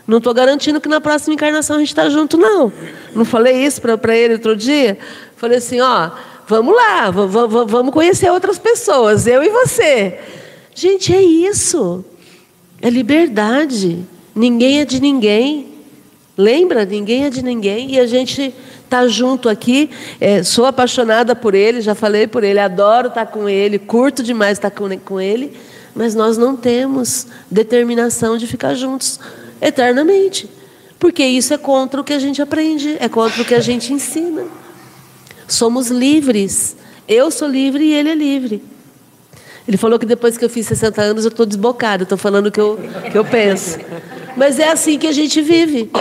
Não 0.06 0.20
estou 0.20 0.36
garantindo 0.36 0.80
que 0.80 0.88
na 0.88 1.02
próxima 1.02 1.34
encarnação 1.34 1.78
a 1.78 1.80
gente 1.80 1.90
está 1.90 2.08
junto, 2.12 2.38
não. 2.38 2.72
Não 3.16 3.26
falei 3.26 3.56
isso 3.66 3.82
para 3.82 4.16
ele 4.16 4.36
outro 4.36 4.56
dia? 4.56 5.00
Falei 5.36 5.58
assim, 5.58 5.82
ó, 5.82 6.12
vamos 6.48 6.76
lá, 6.76 7.10
vamos 7.10 7.92
conhecer 7.92 8.30
outras 8.30 8.60
pessoas, 8.60 9.26
eu 9.26 9.44
e 9.44 9.50
você. 9.50 10.20
Gente, 10.74 11.14
é 11.14 11.22
isso. 11.22 12.04
É 12.82 12.90
liberdade. 12.90 14.00
Ninguém 14.36 14.80
é 14.80 14.86
de 14.86 15.02
ninguém. 15.02 15.68
Lembra? 16.38 16.86
Ninguém 16.86 17.26
é 17.26 17.30
de 17.30 17.44
ninguém. 17.44 17.92
E 17.92 18.00
a 18.00 18.08
gente 18.08 18.54
está 18.86 19.08
junto 19.08 19.50
aqui. 19.50 19.90
É, 20.20 20.44
sou 20.44 20.66
apaixonada 20.66 21.36
por 21.36 21.54
ele, 21.54 21.82
já 21.82 21.94
falei 21.94 22.28
por 22.28 22.44
ele, 22.44 22.60
adoro 22.60 23.10
estar 23.10 23.26
tá 23.26 23.32
com 23.32 23.48
ele, 23.48 23.78
curto 23.78 24.24
demais 24.24 24.58
estar 24.58 24.70
tá 24.70 24.76
com, 24.76 24.98
com 25.00 25.22
ele. 25.22 25.54
Mas 25.94 26.16
nós 26.16 26.38
não 26.38 26.56
temos 26.56 27.28
determinação 27.52 28.38
de 28.38 28.48
ficar 28.48 28.74
juntos 28.74 29.20
eternamente. 29.62 30.50
Porque 30.98 31.24
isso 31.24 31.54
é 31.54 31.58
contra 31.58 32.02
o 32.02 32.04
que 32.04 32.14
a 32.14 32.20
gente 32.20 32.42
aprende, 32.42 32.98
é 33.00 33.08
contra 33.08 33.42
o 33.42 33.46
que 33.46 33.56
a 33.56 33.62
gente 33.62 33.94
ensina. 33.94 34.44
Somos 35.48 35.90
livres. 35.90 36.76
Eu 37.08 37.32
sou 37.32 37.48
livre 37.48 37.84
e 37.84 37.94
ele 37.94 38.10
é 38.10 38.16
livre. 38.16 38.64
Ele 39.70 39.78
falou 39.78 40.00
que 40.00 40.06
depois 40.08 40.36
que 40.36 40.44
eu 40.44 40.50
fiz 40.50 40.66
60 40.66 41.00
anos 41.00 41.26
eu 41.26 41.30
estou 41.30 41.46
desbocada, 41.46 42.02
estou 42.02 42.18
falando 42.18 42.48
o 42.48 42.52
que 42.52 42.60
eu, 42.60 42.80
que 43.12 43.16
eu 43.16 43.24
penso. 43.24 43.78
Mas 44.36 44.58
é 44.58 44.68
assim 44.68 44.98
que 44.98 45.06
a 45.06 45.12
gente 45.12 45.44
vive, 45.44 45.92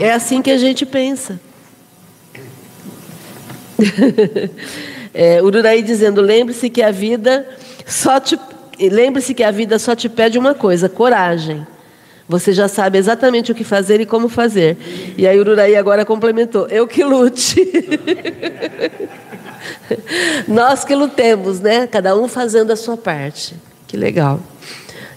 é 0.00 0.12
assim 0.12 0.42
que 0.42 0.50
a 0.50 0.58
gente 0.58 0.84
pensa. 0.84 1.38
é, 5.14 5.40
Ururaí 5.40 5.80
dizendo: 5.80 6.20
lembre-se 6.20 6.68
que 6.68 6.82
a 6.82 6.90
vida 6.90 7.48
só 7.86 8.18
te 8.18 8.36
lembre-se 8.80 9.32
que 9.32 9.44
a 9.44 9.52
vida 9.52 9.78
só 9.78 9.94
te 9.94 10.08
pede 10.08 10.36
uma 10.36 10.52
coisa: 10.52 10.88
coragem. 10.88 11.64
Você 12.28 12.52
já 12.52 12.68
sabe 12.68 12.98
exatamente 12.98 13.52
o 13.52 13.54
que 13.54 13.64
fazer 13.64 14.00
e 14.00 14.06
como 14.06 14.28
fazer. 14.28 14.76
E 15.16 15.26
aí 15.26 15.38
Ururaí 15.38 15.76
agora 15.76 16.04
complementou: 16.04 16.66
eu 16.68 16.86
que 16.86 17.04
lute. 17.04 17.60
Nós 20.48 20.84
que 20.84 20.94
lutemos, 20.94 21.60
né? 21.60 21.86
Cada 21.86 22.16
um 22.16 22.26
fazendo 22.26 22.72
a 22.72 22.76
sua 22.76 22.96
parte. 22.96 23.54
Que 23.86 23.96
legal. 23.96 24.40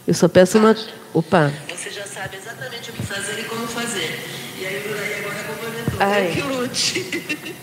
Eu 0.06 0.14
só 0.14 0.28
peço 0.28 0.58
uma. 0.58 0.76
Opa. 1.14 1.52
Você 1.70 1.92
já 1.92 2.06
sabe 2.06 2.38
exatamente 2.38 2.90
o 2.90 2.94
que 2.94 3.04
fazer 3.04 3.40
e 3.40 3.44
como 3.44 3.66
fazer. 3.68 4.20
E 4.60 4.66
aí 4.66 4.76
o 4.76 4.80
agora 5.20 5.44
complementou. 5.44 6.00
Ai. 6.00 6.32
que 6.34 6.42
lute. 6.42 7.56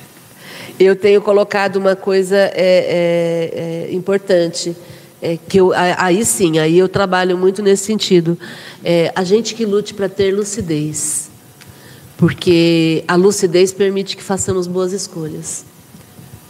Eu 0.81 0.97
tenho 0.97 1.23
colocado 1.23 1.77
uma 1.77 1.95
coisa 1.95 2.37
é, 2.37 2.53
é, 2.55 3.87
é 3.91 3.95
importante. 3.95 4.77
É, 5.25 5.39
que 5.39 5.59
eu, 5.59 5.73
aí 5.73 6.23
sim, 6.23 6.59
aí 6.59 6.79
eu 6.79 6.87
trabalho 6.87 7.39
muito 7.39 7.63
nesse 7.63 7.85
sentido. 7.85 8.39
É, 8.85 9.11
a 9.17 9.25
gente 9.25 9.55
que 9.55 9.65
lute 9.65 9.95
para 9.95 10.07
ter 10.07 10.31
lucidez. 10.31 11.31
Porque 12.19 13.03
a 13.09 13.17
lucidez 13.17 13.73
permite 13.73 14.19
que 14.19 14.23
façamos 14.23 14.67
boas 14.67 14.93
escolhas. 14.93 15.65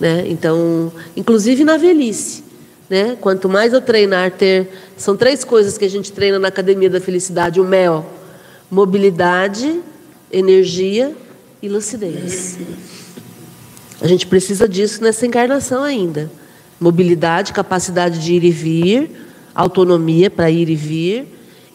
Né? 0.01 0.25
Então, 0.27 0.93
inclusive 1.16 1.62
na 1.62 1.77
velhice. 1.77 2.43
Né? 2.91 3.16
Quanto 3.20 3.49
mais 3.49 3.72
eu 3.72 3.81
treinar, 3.81 4.33
ter. 4.33 4.68
São 4.97 5.16
três 5.16 5.45
coisas 5.45 5.79
que 5.79 5.85
a 5.85 5.89
gente 5.89 6.11
treina 6.11 6.41
na 6.41 6.49
Academia 6.49 6.91
da 6.91 7.01
Felicidade: 7.01 7.61
o 7.61 7.64
MEL, 7.64 8.05
mobilidade, 8.68 9.81
energia 10.33 11.14
e 11.62 11.68
lucidez. 11.68 12.59
A 14.01 14.09
gente 14.09 14.27
precisa 14.27 14.68
disso 14.68 15.01
nessa 15.01 15.25
encarnação 15.25 15.85
ainda. 15.85 16.29
Mobilidade, 16.85 17.55
capacidade 17.55 18.18
de 18.18 18.35
ir 18.35 18.45
e 18.45 18.51
vir, 18.51 19.11
autonomia 19.55 20.30
para 20.30 20.51
ir 20.51 20.68
e 20.68 20.76
vir, 20.76 21.26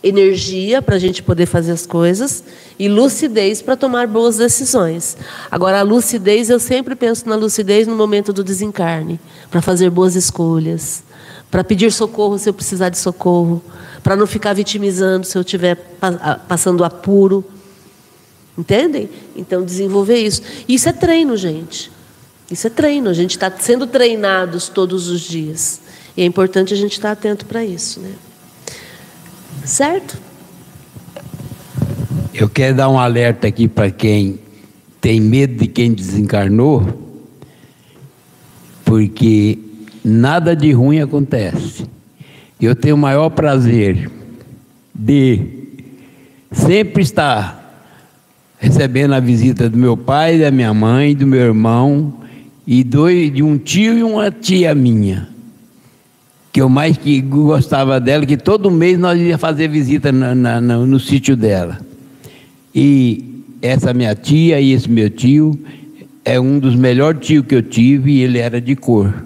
energia 0.03 0.84
para 0.84 0.97
a 0.97 0.99
gente 0.99 1.24
poder 1.24 1.47
fazer 1.47 1.72
as 1.72 1.88
coisas 1.88 2.43
e 2.78 2.88
lucidez 2.88 3.60
para 3.60 3.76
tomar 3.76 4.05
boas 4.05 4.38
decisões. 4.38 5.18
Agora, 5.49 5.80
a 5.80 5.82
lucidez, 5.82 6.47
eu 6.51 6.60
sempre 6.60 6.95
penso 6.95 7.28
na 7.28 7.36
lucidez 7.36 7.88
no 7.88 7.95
momento 7.95 8.32
do 8.32 8.43
desencarne, 8.43 9.20
para 9.49 9.64
fazer 9.64 9.89
boas 9.89 10.16
escolhas, 10.16 11.01
para 11.49 11.64
pedir 11.64 11.91
socorro 11.91 12.38
se 12.38 12.47
eu 12.47 12.53
precisar 12.53 12.89
de 12.89 12.99
socorro, 12.99 13.64
para 14.03 14.16
não 14.16 14.28
ficar 14.28 14.53
vitimizando 14.53 15.26
se 15.26 15.36
eu 15.36 15.41
estiver 15.41 15.76
passando 16.47 16.84
apuro. 16.84 17.43
Entendem? 18.55 19.10
Então, 19.36 19.66
desenvolver 19.66 20.20
isso. 20.20 20.43
Isso 20.68 20.88
é 20.88 20.93
treino, 20.93 21.36
gente. 21.36 21.91
Isso 22.52 22.68
é 22.68 22.70
treino. 22.70 23.10
A 23.10 23.14
gente 23.14 23.32
está 23.32 23.52
sendo 23.52 23.86
treinados 23.86 24.70
todos 24.70 25.08
os 25.08 25.22
dias. 25.22 25.82
E 26.18 26.22
é 26.22 26.26
importante 26.26 26.74
a 26.74 26.78
gente 26.78 26.93
estar 26.93 27.12
atento 27.12 27.45
para 27.45 27.64
isso. 27.64 28.00
Né? 28.00 28.12
Certo? 29.64 30.18
Eu 32.34 32.50
quero 32.50 32.76
dar 32.76 32.89
um 32.89 32.97
alerta 32.97 33.47
aqui 33.47 33.68
para 33.68 33.91
quem 33.91 34.39
tem 35.02 35.22
medo 35.22 35.56
de 35.56 35.68
quem 35.68 35.93
desencarnou, 35.93 36.86
porque 38.84 39.58
nada 40.04 40.56
de 40.56 40.72
ruim 40.72 41.00
acontece. 41.00 41.86
Eu 42.60 42.76
tenho 42.76 42.95
o 42.95 42.97
maior 42.97 43.30
prazer 43.30 44.12
de 44.93 45.41
sempre 46.52 47.02
estar 47.02 47.58
recebendo 48.58 49.14
a 49.14 49.20
visita 49.20 49.70
do 49.70 49.78
meu 49.78 49.95
pai, 49.95 50.38
da 50.38 50.52
minha 50.52 50.74
mãe, 50.74 51.16
do 51.16 51.26
meu 51.26 51.39
irmão 51.39 52.20
e 52.72 52.84
dois, 52.84 53.34
de 53.34 53.41
um 53.41 53.57
tio 53.57 53.97
e 53.97 54.03
uma 54.03 54.30
tia 54.30 54.76
minha 54.76 55.28
que 56.51 56.61
eu 56.61 56.70
mais 56.70 56.95
que 56.97 57.20
gostava 57.20 57.99
dela, 57.99 58.28
que 58.28 58.38
todo 58.38 58.70
mês 58.70 58.95
nós 58.99 59.20
ia 59.20 59.39
fazer 59.39 59.67
visita 59.67 60.11
na, 60.11 60.36
na, 60.36 60.61
no, 60.61 60.86
no 60.86 60.99
sítio 60.99 61.36
dela. 61.36 61.80
E 62.74 63.43
essa 63.59 63.91
minha 63.91 64.13
tia 64.13 64.61
e 64.61 64.72
esse 64.72 64.88
meu 64.88 65.09
tio 65.09 65.59
é 66.24 66.39
um 66.39 66.59
dos 66.59 66.76
melhores 66.76 67.26
tios 67.26 67.43
que 67.43 67.55
eu 67.55 67.63
tive 67.63 68.11
e 68.11 68.22
ele 68.22 68.38
era 68.38 68.61
de 68.61 68.76
cor. 68.76 69.26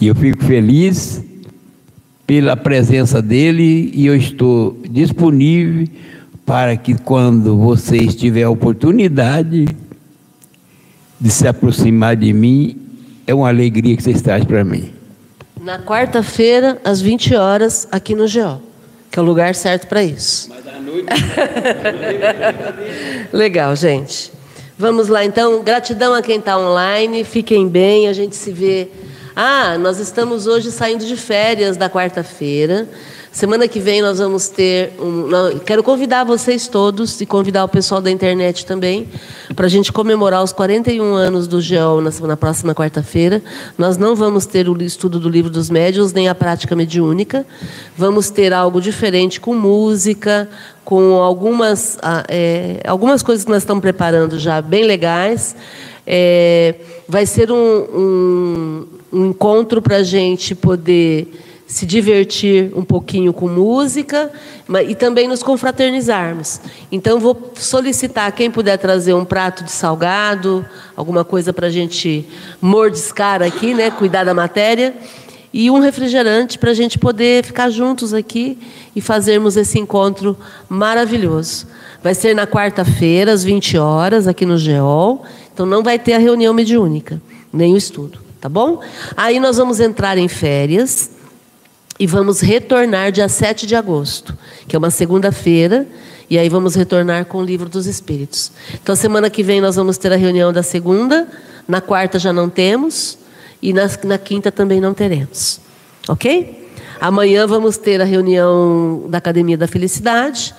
E 0.00 0.08
eu 0.08 0.14
fico 0.16 0.44
feliz 0.44 1.22
pela 2.26 2.56
presença 2.56 3.22
dele 3.22 3.92
e 3.94 4.06
eu 4.06 4.16
estou 4.16 4.76
disponível 4.90 5.86
para 6.44 6.76
que 6.76 6.94
quando 6.94 7.56
você 7.56 8.08
tiver 8.08 8.42
a 8.42 8.50
oportunidade 8.50 9.66
de 11.20 11.30
se 11.30 11.46
aproximar 11.46 12.16
de 12.16 12.32
mim, 12.32 12.76
é 13.26 13.34
uma 13.34 13.48
alegria 13.48 13.96
que 13.96 14.02
você 14.02 14.14
traz 14.14 14.44
para 14.44 14.64
mim. 14.64 14.92
Na 15.60 15.78
quarta-feira, 15.78 16.80
às 16.82 17.02
20 17.02 17.34
horas, 17.34 17.86
aqui 17.92 18.14
no 18.14 18.24
GO, 18.24 18.62
que 19.10 19.18
é 19.18 19.22
o 19.22 19.24
lugar 19.24 19.54
certo 19.54 19.86
para 19.86 20.02
isso. 20.02 20.48
Mas 20.48 20.66
à 20.66 20.80
noite. 20.80 21.08
Legal, 23.30 23.76
gente. 23.76 24.32
Vamos 24.78 25.08
lá, 25.08 25.22
então. 25.22 25.62
Gratidão 25.62 26.14
a 26.14 26.22
quem 26.22 26.38
está 26.38 26.58
online. 26.58 27.22
Fiquem 27.22 27.68
bem, 27.68 28.08
a 28.08 28.14
gente 28.14 28.34
se 28.34 28.50
vê. 28.50 28.88
Ah, 29.36 29.76
nós 29.78 29.98
estamos 29.98 30.46
hoje 30.46 30.70
saindo 30.70 31.04
de 31.04 31.16
férias 31.16 31.76
da 31.76 31.90
quarta-feira. 31.90 32.88
Semana 33.32 33.68
que 33.68 33.78
vem 33.78 34.02
nós 34.02 34.18
vamos 34.18 34.48
ter. 34.48 34.92
Um, 34.98 35.60
quero 35.64 35.84
convidar 35.84 36.24
vocês 36.24 36.66
todos 36.66 37.20
e 37.20 37.26
convidar 37.26 37.64
o 37.64 37.68
pessoal 37.68 38.00
da 38.00 38.10
internet 38.10 38.66
também 38.66 39.08
para 39.54 39.66
a 39.66 39.68
gente 39.68 39.92
comemorar 39.92 40.42
os 40.42 40.52
41 40.52 41.14
anos 41.14 41.46
do 41.46 41.60
GEOL 41.60 42.00
na, 42.00 42.10
na 42.26 42.36
próxima 42.36 42.74
quarta-feira. 42.74 43.40
Nós 43.78 43.96
não 43.96 44.16
vamos 44.16 44.46
ter 44.46 44.68
o 44.68 44.82
estudo 44.82 45.20
do 45.20 45.28
livro 45.28 45.48
dos 45.48 45.70
médiuns 45.70 46.12
nem 46.12 46.28
a 46.28 46.34
prática 46.34 46.74
mediúnica. 46.74 47.46
Vamos 47.96 48.30
ter 48.30 48.52
algo 48.52 48.80
diferente 48.80 49.40
com 49.40 49.54
música, 49.54 50.48
com 50.84 51.14
algumas, 51.22 51.98
ah, 52.02 52.24
é, 52.28 52.80
algumas 52.84 53.22
coisas 53.22 53.44
que 53.44 53.50
nós 53.50 53.62
estamos 53.62 53.80
preparando 53.80 54.40
já 54.40 54.60
bem 54.60 54.84
legais. 54.84 55.54
É, 56.04 56.74
vai 57.08 57.24
ser 57.26 57.52
um, 57.52 57.56
um, 57.56 58.86
um 59.12 59.26
encontro 59.26 59.80
para 59.80 59.98
a 59.98 60.02
gente 60.02 60.52
poder 60.52 61.28
se 61.70 61.86
divertir 61.86 62.72
um 62.74 62.82
pouquinho 62.82 63.32
com 63.32 63.46
música 63.46 64.32
e 64.88 64.94
também 64.96 65.28
nos 65.28 65.40
confraternizarmos. 65.40 66.60
Então, 66.90 67.20
vou 67.20 67.52
solicitar 67.54 68.32
quem 68.32 68.50
puder 68.50 68.76
trazer 68.76 69.14
um 69.14 69.24
prato 69.24 69.62
de 69.62 69.70
salgado, 69.70 70.66
alguma 70.96 71.24
coisa 71.24 71.52
para 71.52 71.68
a 71.68 71.70
gente 71.70 72.26
mordiscar 72.60 73.40
aqui, 73.40 73.72
né, 73.72 73.88
cuidar 73.88 74.24
da 74.24 74.34
matéria, 74.34 74.96
e 75.52 75.70
um 75.70 75.78
refrigerante 75.78 76.58
para 76.58 76.72
a 76.72 76.74
gente 76.74 76.98
poder 76.98 77.44
ficar 77.44 77.70
juntos 77.70 78.12
aqui 78.12 78.58
e 78.94 79.00
fazermos 79.00 79.56
esse 79.56 79.78
encontro 79.78 80.36
maravilhoso. 80.68 81.68
Vai 82.02 82.16
ser 82.16 82.34
na 82.34 82.48
quarta-feira, 82.48 83.30
às 83.30 83.44
20 83.44 83.78
horas, 83.78 84.26
aqui 84.26 84.44
no 84.44 84.58
GEOL. 84.58 85.24
Então, 85.54 85.64
não 85.64 85.84
vai 85.84 86.00
ter 86.00 86.14
a 86.14 86.18
reunião 86.18 86.52
mediúnica, 86.52 87.22
nem 87.52 87.74
o 87.74 87.76
estudo, 87.76 88.18
tá 88.40 88.48
bom? 88.48 88.80
Aí 89.16 89.38
nós 89.38 89.56
vamos 89.56 89.78
entrar 89.78 90.18
em 90.18 90.26
férias 90.26 91.19
e 92.00 92.06
vamos 92.06 92.40
retornar 92.40 93.12
dia 93.12 93.28
7 93.28 93.66
de 93.66 93.76
agosto, 93.76 94.34
que 94.66 94.74
é 94.74 94.78
uma 94.78 94.88
segunda-feira, 94.88 95.86
e 96.30 96.38
aí 96.38 96.48
vamos 96.48 96.74
retornar 96.74 97.26
com 97.26 97.36
o 97.36 97.44
livro 97.44 97.68
dos 97.68 97.86
Espíritos. 97.86 98.50
Então, 98.82 98.96
semana 98.96 99.28
que 99.28 99.42
vem 99.42 99.60
nós 99.60 99.76
vamos 99.76 99.98
ter 99.98 100.10
a 100.10 100.16
reunião 100.16 100.50
da 100.50 100.62
segunda, 100.62 101.28
na 101.68 101.82
quarta 101.82 102.18
já 102.18 102.32
não 102.32 102.48
temos, 102.48 103.18
e 103.60 103.74
na, 103.74 103.82
na 104.04 104.16
quinta 104.16 104.50
também 104.50 104.80
não 104.80 104.94
teremos. 104.94 105.60
Ok? 106.08 106.72
Amanhã 106.98 107.46
vamos 107.46 107.76
ter 107.76 108.00
a 108.00 108.04
reunião 108.04 109.04
da 109.10 109.18
Academia 109.18 109.58
da 109.58 109.68
Felicidade, 109.68 110.54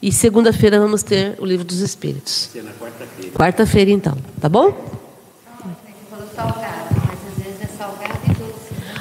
e 0.00 0.10
segunda-feira 0.10 0.80
vamos 0.80 1.02
ter 1.02 1.34
o 1.38 1.44
livro 1.44 1.66
dos 1.66 1.80
Espíritos. 1.80 2.48
quarta-feira. 2.78 3.32
Quarta-feira, 3.36 3.90
então, 3.90 4.16
tá 4.40 4.48
bom? 4.48 4.96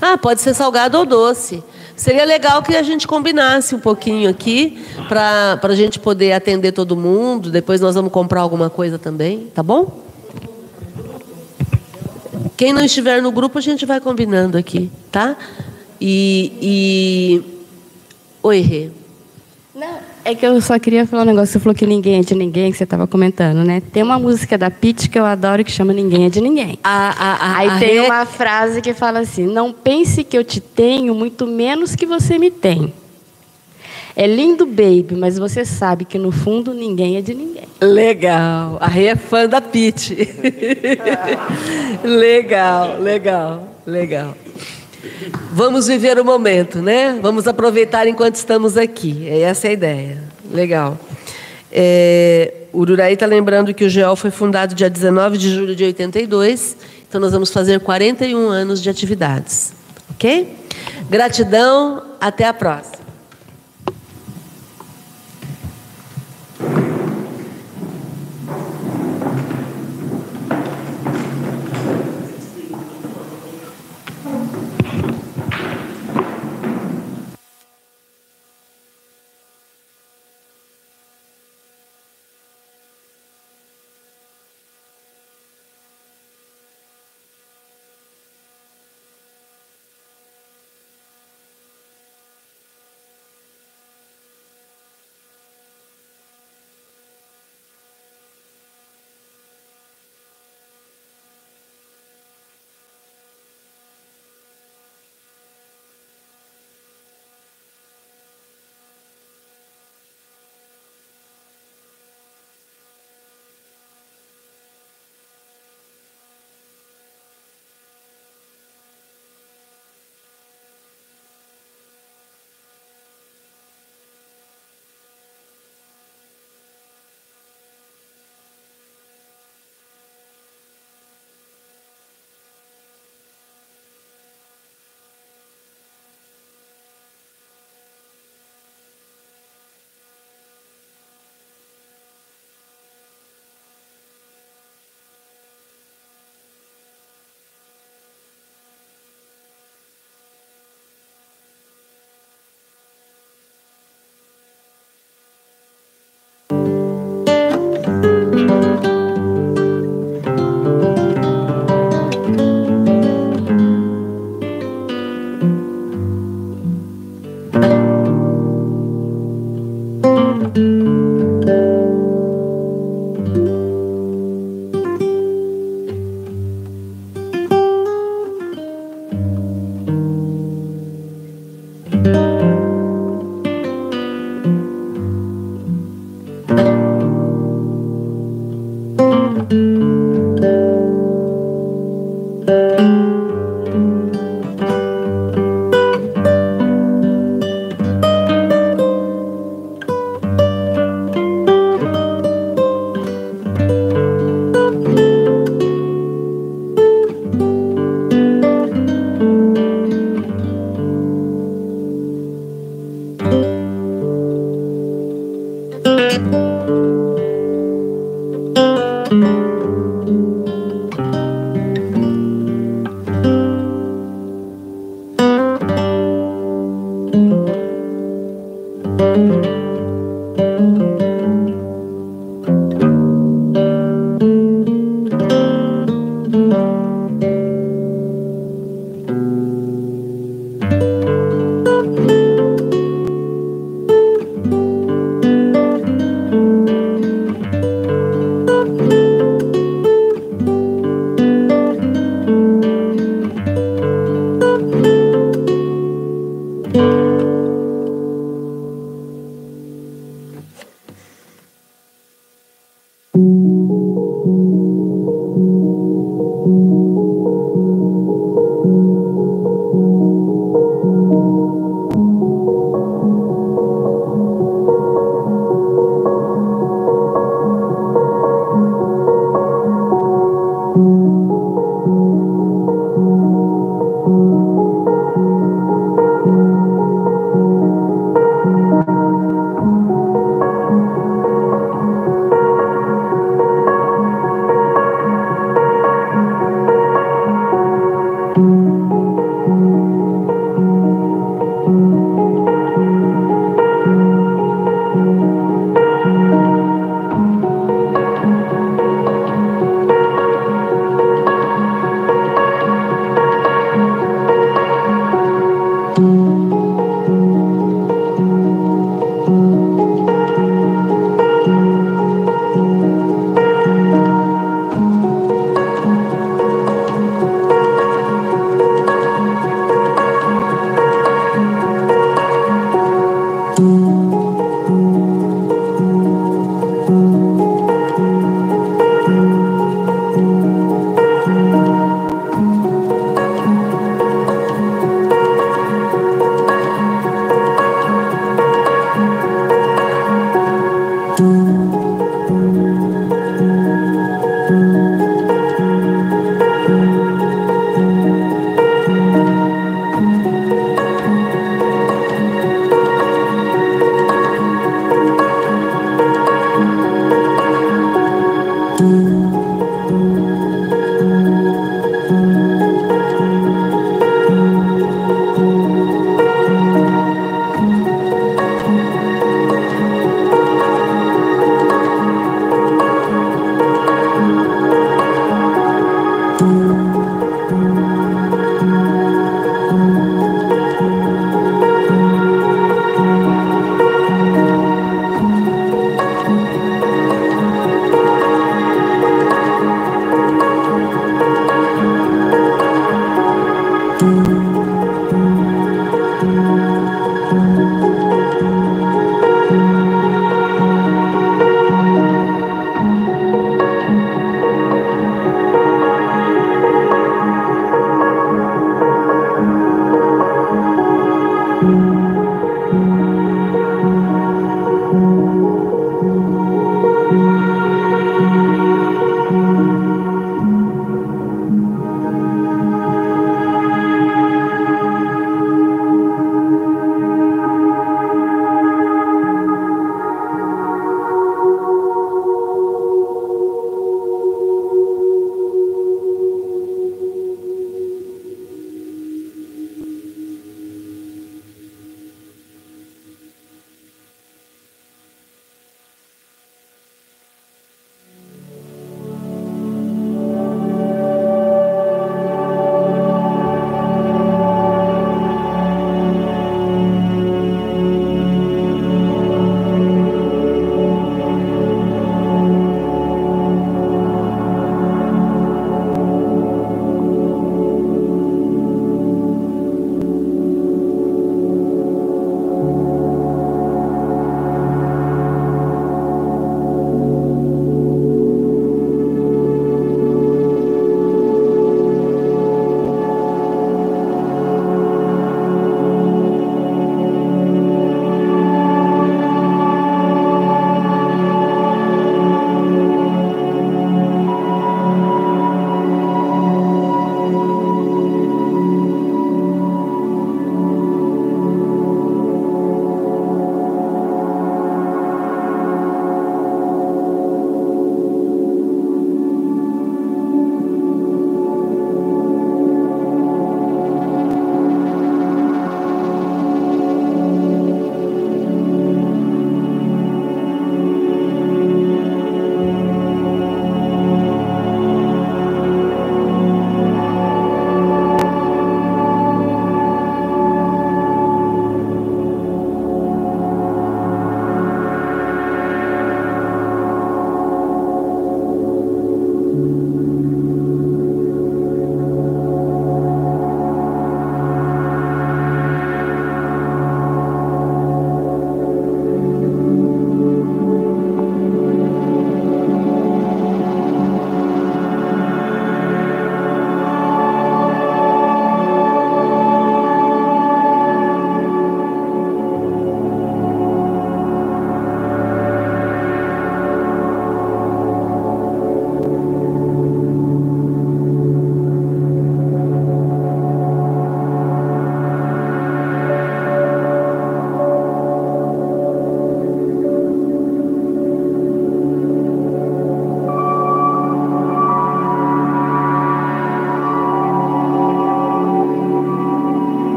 Ah, 0.00 0.16
pode 0.16 0.40
ser 0.40 0.54
salgado 0.54 0.96
ou 0.96 1.04
doce. 1.04 1.64
Seria 2.00 2.24
legal 2.24 2.62
que 2.62 2.74
a 2.74 2.82
gente 2.82 3.06
combinasse 3.06 3.74
um 3.74 3.78
pouquinho 3.78 4.30
aqui 4.30 4.82
para 5.06 5.60
a 5.62 5.74
gente 5.74 5.98
poder 5.98 6.32
atender 6.32 6.72
todo 6.72 6.96
mundo. 6.96 7.50
Depois 7.50 7.78
nós 7.78 7.94
vamos 7.94 8.10
comprar 8.10 8.40
alguma 8.40 8.70
coisa 8.70 8.98
também, 8.98 9.48
tá 9.54 9.62
bom? 9.62 10.02
Quem 12.56 12.72
não 12.72 12.82
estiver 12.82 13.20
no 13.20 13.30
grupo, 13.30 13.58
a 13.58 13.60
gente 13.60 13.84
vai 13.84 14.00
combinando 14.00 14.56
aqui, 14.56 14.90
tá? 15.12 15.36
E. 16.00 16.52
e... 16.62 17.62
Oi, 18.42 18.60
Rê. 18.60 18.90
Não. 19.74 19.98
É 20.24 20.34
que 20.34 20.44
eu 20.44 20.60
só 20.60 20.78
queria 20.78 21.06
falar 21.06 21.22
um 21.22 21.26
negócio. 21.26 21.52
Você 21.52 21.58
falou 21.58 21.74
que 21.74 21.86
ninguém 21.86 22.18
é 22.18 22.20
de 22.20 22.34
ninguém, 22.34 22.70
que 22.70 22.76
você 22.76 22.84
estava 22.84 23.06
comentando, 23.06 23.64
né? 23.64 23.80
Tem 23.92 24.02
uma 24.02 24.18
música 24.18 24.58
da 24.58 24.70
Pitty 24.70 25.08
que 25.08 25.18
eu 25.18 25.24
adoro 25.24 25.64
que 25.64 25.70
chama 25.70 25.92
Ninguém 25.92 26.26
é 26.26 26.28
de 26.28 26.40
Ninguém. 26.40 26.78
A, 26.84 27.10
a, 27.10 27.34
a, 27.34 27.56
Aí 27.58 27.78
tem 27.78 28.00
uma 28.00 28.26
frase 28.26 28.82
que 28.82 28.92
fala 28.92 29.20
assim: 29.20 29.46
Não 29.46 29.72
pense 29.72 30.22
que 30.22 30.36
eu 30.36 30.44
te 30.44 30.60
tenho, 30.60 31.14
muito 31.14 31.46
menos 31.46 31.96
que 31.96 32.04
você 32.04 32.38
me 32.38 32.50
tem. 32.50 32.92
É 34.14 34.26
lindo, 34.26 34.66
baby, 34.66 35.14
mas 35.16 35.38
você 35.38 35.64
sabe 35.64 36.04
que 36.04 36.18
no 36.18 36.30
fundo 36.30 36.74
ninguém 36.74 37.16
é 37.16 37.22
de 37.22 37.32
ninguém. 37.32 37.64
Legal. 37.80 38.76
A 38.80 38.86
Rê 38.86 39.06
é 39.06 39.16
fã 39.16 39.48
da 39.48 39.60
Pitty. 39.60 40.28
legal, 42.04 43.00
legal, 43.00 43.68
legal. 43.86 44.36
Vamos 45.52 45.86
viver 45.86 46.18
o 46.18 46.24
momento, 46.24 46.80
né? 46.80 47.18
Vamos 47.20 47.46
aproveitar 47.46 48.06
enquanto 48.06 48.36
estamos 48.36 48.76
aqui. 48.76 49.28
Essa 49.28 49.66
é 49.66 49.70
a 49.70 49.72
ideia. 49.72 50.22
Legal. 50.50 50.98
É, 51.72 52.54
o 52.72 52.80
Ururaí 52.80 53.14
está 53.14 53.26
lembrando 53.26 53.72
que 53.72 53.84
o 53.84 53.88
GEOL 53.88 54.16
foi 54.16 54.30
fundado 54.30 54.74
dia 54.74 54.90
19 54.90 55.38
de 55.38 55.54
julho 55.54 55.74
de 55.74 55.84
82. 55.84 56.76
Então, 57.08 57.20
nós 57.20 57.32
vamos 57.32 57.50
fazer 57.50 57.80
41 57.80 58.48
anos 58.48 58.82
de 58.82 58.88
atividades. 58.90 59.72
Ok? 60.10 60.56
Gratidão. 61.08 62.02
Até 62.20 62.46
a 62.46 62.52
próxima. 62.52 63.00